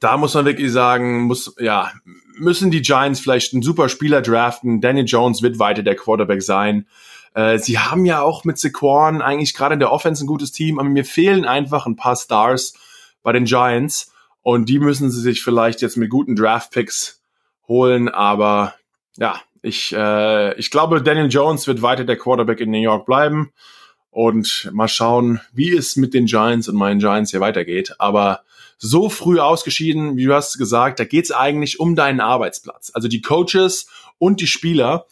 da 0.00 0.16
muss 0.16 0.34
man 0.34 0.44
wirklich 0.44 0.70
sagen, 0.70 1.22
muss, 1.22 1.54
ja, 1.58 1.90
müssen 2.38 2.70
die 2.70 2.82
Giants 2.82 3.20
vielleicht 3.20 3.52
einen 3.52 3.62
super 3.62 3.88
Spieler 3.88 4.22
draften. 4.22 4.80
Danny 4.80 5.02
Jones 5.02 5.42
wird 5.42 5.58
weiter 5.58 5.82
der 5.82 5.96
Quarterback 5.96 6.42
sein. 6.42 6.86
Äh, 7.34 7.58
sie 7.58 7.78
haben 7.78 8.04
ja 8.04 8.22
auch 8.22 8.44
mit 8.44 8.58
Saquon 8.58 9.20
eigentlich 9.22 9.54
gerade 9.54 9.74
in 9.74 9.80
der 9.80 9.92
Offense 9.92 10.24
ein 10.24 10.26
gutes 10.26 10.52
Team, 10.52 10.78
aber 10.78 10.88
mir 10.88 11.04
fehlen 11.04 11.44
einfach 11.44 11.86
ein 11.86 11.96
paar 11.96 12.16
Stars 12.16 12.74
bei 13.22 13.32
den 13.32 13.44
Giants 13.44 14.12
und 14.42 14.68
die 14.68 14.78
müssen 14.78 15.10
sie 15.10 15.20
sich 15.20 15.42
vielleicht 15.42 15.82
jetzt 15.82 15.96
mit 15.96 16.10
guten 16.10 16.36
Draft-Picks 16.36 17.22
holen, 17.68 18.08
aber 18.08 18.74
ja, 19.16 19.40
ich, 19.62 19.92
äh, 19.92 20.58
ich 20.58 20.70
glaube, 20.70 21.02
Daniel 21.02 21.28
Jones 21.28 21.66
wird 21.66 21.82
weiter 21.82 22.04
der 22.04 22.16
Quarterback 22.16 22.60
in 22.60 22.70
New 22.70 22.80
York 22.80 23.06
bleiben. 23.06 23.52
Und 24.12 24.68
mal 24.72 24.88
schauen, 24.88 25.40
wie 25.52 25.72
es 25.72 25.94
mit 25.94 26.14
den 26.14 26.26
Giants 26.26 26.68
und 26.68 26.74
meinen 26.74 26.98
Giants 26.98 27.30
hier 27.30 27.40
weitergeht. 27.40 27.94
Aber 28.00 28.40
so 28.76 29.08
früh 29.08 29.38
ausgeschieden, 29.38 30.16
wie 30.16 30.24
du 30.24 30.34
hast 30.34 30.58
gesagt, 30.58 30.98
da 30.98 31.04
geht's 31.04 31.30
eigentlich 31.30 31.78
um 31.78 31.94
deinen 31.94 32.20
Arbeitsplatz. 32.20 32.90
Also 32.92 33.06
die 33.06 33.20
Coaches 33.20 33.88
und 34.18 34.40
die 34.40 34.48
Spieler 34.48 35.06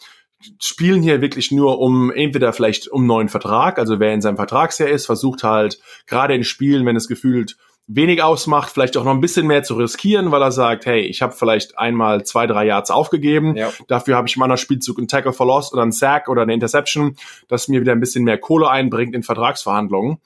spielen 0.60 1.02
hier 1.02 1.20
wirklich 1.20 1.52
nur 1.52 1.78
um 1.78 2.10
entweder 2.10 2.52
vielleicht 2.52 2.88
um 2.88 3.06
neuen 3.06 3.28
Vertrag, 3.28 3.78
also 3.78 4.00
wer 4.00 4.14
in 4.14 4.20
seinem 4.20 4.36
Vertragsjahr 4.36 4.88
ist, 4.88 5.06
versucht 5.06 5.42
halt 5.42 5.80
gerade 6.06 6.34
in 6.34 6.44
Spielen, 6.44 6.86
wenn 6.86 6.96
es 6.96 7.08
gefühlt 7.08 7.56
wenig 7.90 8.22
ausmacht, 8.22 8.70
vielleicht 8.70 8.96
auch 8.98 9.04
noch 9.04 9.12
ein 9.14 9.20
bisschen 9.22 9.46
mehr 9.46 9.62
zu 9.62 9.74
riskieren, 9.74 10.30
weil 10.30 10.42
er 10.42 10.52
sagt, 10.52 10.84
hey, 10.84 11.00
ich 11.00 11.22
habe 11.22 11.32
vielleicht 11.32 11.78
einmal 11.78 12.22
zwei, 12.24 12.46
drei 12.46 12.66
Yards 12.66 12.90
aufgegeben, 12.90 13.56
Ja. 13.56 13.70
dafür 13.88 14.16
habe 14.16 14.28
ich 14.28 14.36
in 14.36 14.40
meiner 14.40 14.58
Spielzug 14.58 14.98
einen 14.98 15.08
Tackle 15.08 15.32
verlost 15.32 15.72
oder 15.72 15.82
einen 15.82 15.92
Sack 15.92 16.28
oder 16.28 16.42
eine 16.42 16.52
Interception, 16.52 17.16
das 17.48 17.66
mir 17.68 17.80
wieder 17.80 17.92
ein 17.92 18.00
bisschen 18.00 18.24
mehr 18.24 18.36
Kohle 18.38 18.68
einbringt 18.68 19.14
in 19.14 19.22
Vertragsverhandlungen. 19.22 20.18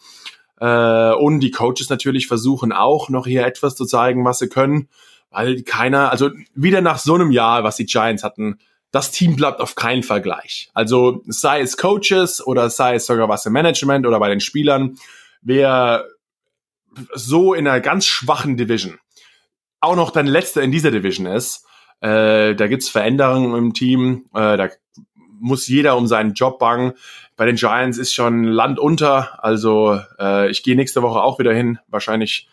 Äh, 0.61 1.13
und 1.15 1.39
die 1.41 1.53
Coaches 1.53 1.89
natürlich 1.89 2.27
versuchen 2.27 2.73
auch 2.73 3.09
noch 3.09 3.27
hier 3.27 3.47
etwas 3.47 3.77
zu 3.77 3.85
zeigen, 3.87 4.25
was 4.25 4.41
sie 4.41 4.49
können, 4.49 4.89
weil 5.31 5.63
keiner, 5.63 6.11
also 6.11 6.31
wieder 6.57 6.81
nach 6.81 6.99
so 6.99 7.15
einem 7.15 7.31
Jahr, 7.31 7.63
was 7.63 7.77
die 7.77 7.87
Giants 7.87 8.25
hatten, 8.25 8.59
das 8.91 9.13
Team 9.13 9.37
bleibt 9.37 9.61
auf 9.61 9.75
keinen 9.77 10.03
Fall 10.03 10.21
gleich. 10.21 10.69
Also 10.75 11.23
sei 11.27 11.61
es 11.61 11.77
Coaches 11.77 12.45
oder 12.47 12.69
sei 12.71 12.97
es 12.97 13.07
sogar 13.07 13.29
was 13.29 13.47
im 13.47 13.53
Management 13.53 14.05
oder 14.07 14.19
bei 14.19 14.29
den 14.29 14.41
Spielern, 14.41 14.97
wer 15.41 16.05
so 17.15 17.55
in 17.55 17.67
einer 17.67 17.81
ganz 17.81 18.07
schwachen 18.07 18.57
Division 18.57 18.99
auch 19.83 19.97
noch 19.97 20.11
dein 20.11 20.27
letzter 20.27 20.63
in 20.63 20.73
dieser 20.73 20.91
Division 20.91 21.27
ist, 21.27 21.67
äh, 22.01 22.55
da 22.55 22.67
gibt's 22.69 22.89
Veränderungen 22.89 23.55
im 23.55 23.75
Team, 23.75 24.27
äh, 24.33 24.57
da 24.57 24.71
muss 25.41 25.67
jeder 25.67 25.97
um 25.97 26.07
seinen 26.07 26.35
Job 26.35 26.59
bangen. 26.61 26.93
Bei 27.37 27.47
den 27.47 27.57
Giants 27.57 27.99
ist 27.99 28.15
schon 28.15 28.45
Land 28.45 28.79
unter, 28.79 29.45
also 29.45 30.01
äh, 30.19 30.49
ich 30.51 30.63
gehe 30.63 30.77
nächste 30.77 31.03
Woche 31.03 31.21
auch 31.21 31.41
wieder 31.41 31.53
hin. 31.53 31.81
Wahrscheinlich 31.89 32.49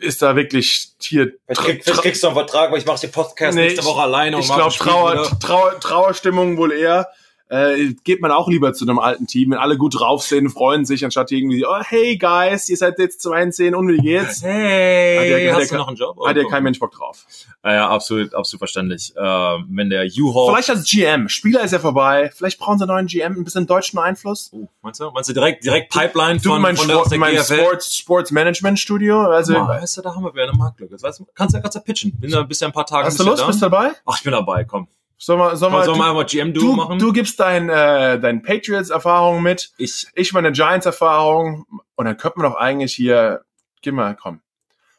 ist 0.00 0.20
da 0.20 0.36
wirklich 0.36 0.90
hier. 1.00 1.32
Vielleicht, 1.46 1.60
krieg, 1.62 1.84
vielleicht 1.84 2.02
kriegst 2.02 2.22
du 2.22 2.26
einen 2.26 2.36
Vertrag, 2.36 2.70
weil 2.70 2.78
ich 2.78 2.86
mache 2.86 3.00
den 3.00 3.10
Podcast 3.10 3.54
Nee, 3.54 3.68
nächste 3.68 3.84
Woche 3.86 4.02
alleine. 4.02 4.38
Ich 4.38 4.50
und 4.50 4.56
glaube, 4.56 4.74
Trauer. 4.74 5.38
Trauer, 5.40 5.80
Trauerstimmung 5.80 6.58
wohl 6.58 6.72
eher. 6.72 7.08
Äh, 7.52 7.94
geht 8.04 8.20
man 8.20 8.30
auch 8.30 8.48
lieber 8.48 8.72
zu 8.72 8.84
einem 8.84 9.00
alten 9.00 9.26
Team, 9.26 9.50
wenn 9.50 9.58
alle 9.58 9.76
gut 9.76 9.98
drauf 9.98 10.22
sind, 10.22 10.50
freuen 10.50 10.84
sich, 10.84 11.04
anstatt 11.04 11.32
irgendwie, 11.32 11.66
oh, 11.66 11.80
hey 11.82 12.16
guys, 12.16 12.68
ihr 12.68 12.76
seid 12.76 12.96
jetzt 13.00 13.20
2 13.22 13.42
in 13.42 13.52
10 13.52 13.74
und 13.74 13.88
wie 13.88 13.96
geht's? 13.98 14.40
Hey, 14.50 15.16
Hat 15.18 15.24
der- 15.26 15.54
hast 15.54 15.60
der- 15.70 15.78
du 15.78 15.82
noch 15.82 15.88
einen 15.88 15.96
Job? 15.96 16.16
Hat 16.24 16.36
ja 16.36 16.44
kein 16.48 16.62
Mensch 16.62 16.78
Bock 16.78 16.92
drauf. 16.92 17.24
Ja, 17.64 17.74
ja, 17.74 17.88
absolut, 17.90 18.34
absolut 18.34 18.60
verständlich. 18.60 19.12
Äh, 19.16 19.20
wenn 19.20 19.90
der 19.90 20.06
U-Haul... 20.06 20.52
Vielleicht 20.52 20.70
als 20.70 20.88
GM. 20.88 21.28
Spieler 21.28 21.62
ist 21.64 21.72
ja 21.72 21.80
vorbei. 21.80 22.30
Vielleicht 22.34 22.58
brauchen 22.60 22.78
sie 22.78 22.84
einen 22.84 22.92
neuen 22.92 23.06
GM, 23.06 23.32
ein 23.32 23.42
bisschen 23.44 23.66
deutschen 23.66 23.98
Einfluss. 23.98 24.50
Oh, 24.52 24.68
meinst 24.82 25.00
du? 25.00 25.10
Meinst 25.10 25.28
du 25.28 25.32
direkt, 25.34 25.64
direkt 25.64 25.92
Pipeline 25.92 26.38
Du, 26.40 26.50
von, 26.50 26.62
mein, 26.62 26.76
von 26.76 26.88
Sport, 26.88 27.10
der 27.10 27.18
mein 27.18 27.34
GFL? 27.34 27.58
Sports, 27.58 27.96
Sports 27.96 28.30
Management 28.30 28.78
Studio. 28.78 29.22
Also, 29.22 29.54
mal, 29.54 29.80
weißt 29.82 29.96
du, 29.96 30.02
da 30.02 30.14
haben 30.14 30.22
wir 30.22 30.32
wieder 30.32 30.44
eine 30.44 30.52
Marktlücke. 30.52 30.94
Weißt 31.02 31.18
du, 31.20 31.26
kannst 31.34 31.54
du 31.56 31.60
kannst 31.60 31.76
du 31.76 31.80
pitchen. 31.80 32.12
Bin 32.18 32.30
da 32.30 32.42
bist 32.44 32.60
ja 32.60 32.68
ein 32.68 32.72
paar 32.72 32.86
Tage 32.86 33.06
hast 33.08 33.18
du 33.18 33.24
Lust? 33.24 33.40
ja 33.40 33.46
Bist 33.48 33.60
du 33.60 33.66
dabei? 33.68 33.90
Ach, 34.06 34.16
ich 34.16 34.22
bin 34.22 34.32
dabei, 34.32 34.62
komm. 34.64 34.86
Sollen 35.22 35.38
wir, 35.38 35.54
sollen 35.54 35.74
wir, 35.74 35.84
Sollen 35.84 35.98
wir 35.98 36.04
du, 36.04 36.08
einmal 36.08 36.24
GM-Duo 36.24 36.62
du, 36.62 36.72
machen? 36.72 36.98
du 36.98 37.12
gibst 37.12 37.38
dein, 37.40 37.68
äh, 37.68 38.18
dein 38.18 38.40
Patriots-Erfahrung 38.40 39.42
mit. 39.42 39.70
ich, 39.76 40.06
Ich 40.14 40.32
meine 40.32 40.50
Giants-Erfahrung. 40.50 41.66
Und 41.94 42.04
dann 42.06 42.16
könnten 42.16 42.40
wir 42.40 42.48
doch 42.48 42.56
eigentlich 42.56 42.94
hier, 42.94 43.42
geh 43.82 43.92
mal, 43.92 44.16
komm. 44.16 44.40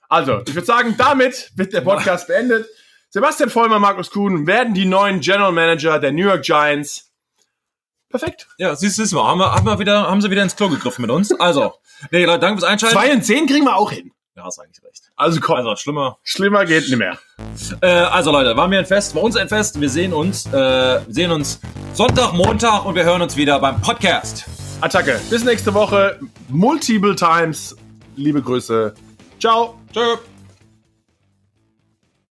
Also, 0.09 0.43
ich 0.45 0.53
würde 0.53 0.67
sagen, 0.67 0.93
damit 0.95 1.51
wird 1.55 1.73
der 1.73 1.81
Podcast 1.81 2.27
beendet. 2.27 2.67
Sebastian 3.09 3.49
Vollmer, 3.49 3.79
Markus 3.79 4.11
Kuhn 4.11 4.45
werden 4.45 4.75
die 4.75 4.85
neuen 4.85 5.21
General 5.21 5.51
Manager 5.51 5.97
der 5.97 6.11
New 6.11 6.27
York 6.27 6.43
Giants. 6.43 7.11
Perfekt. 8.09 8.47
ja, 8.57 8.75
siehst 8.75 8.99
du, 9.11 9.23
haben 9.23 9.39
wir, 9.39 9.51
haben 9.53 9.65
wir 9.65 9.79
wieder, 9.79 10.07
haben 10.07 10.21
sie 10.21 10.29
wieder 10.29 10.43
ins 10.43 10.55
Klo 10.55 10.69
gegriffen 10.69 11.01
mit 11.01 11.09
uns. 11.09 11.31
Also, 11.39 11.73
nee, 12.11 12.25
Leute, 12.25 12.41
danke 12.41 12.59
fürs 12.59 12.69
Einschalten. 12.69 12.95
Zwei 12.95 13.11
und 13.11 13.23
zehn 13.23 13.47
kriegen 13.47 13.65
wir 13.65 13.75
auch 13.75 13.89
hin. 13.89 14.11
Ja, 14.41 14.45
hast 14.47 14.59
eigentlich 14.59 14.83
recht. 14.83 15.03
Also 15.15 15.39
komm, 15.39 15.57
Also, 15.57 15.75
schlimmer. 15.75 16.17
schlimmer 16.23 16.65
geht 16.65 16.87
nicht 16.87 16.97
mehr. 16.97 17.17
Äh, 17.81 17.87
also 17.87 18.31
Leute, 18.31 18.57
waren 18.57 18.71
wir 18.71 18.79
ein 18.79 18.85
Fest, 18.85 19.13
war 19.13 19.21
uns 19.23 19.35
ein 19.35 19.47
Fest. 19.47 19.79
Wir 19.79 19.89
sehen 19.89 20.13
uns, 20.13 20.47
äh, 20.51 20.99
sehen 21.07 21.31
uns 21.31 21.59
Sonntag, 21.93 22.33
Montag 22.33 22.85
und 22.85 22.95
wir 22.95 23.03
hören 23.03 23.21
uns 23.21 23.37
wieder 23.37 23.59
beim 23.59 23.79
Podcast. 23.81 24.45
Attacke. 24.81 25.19
Bis 25.29 25.43
nächste 25.43 25.73
Woche. 25.73 26.19
Multiple 26.49 27.15
times. 27.15 27.75
Liebe 28.15 28.41
Grüße. 28.41 28.93
Ciao. 29.39 29.75
Tschö. 29.93 30.30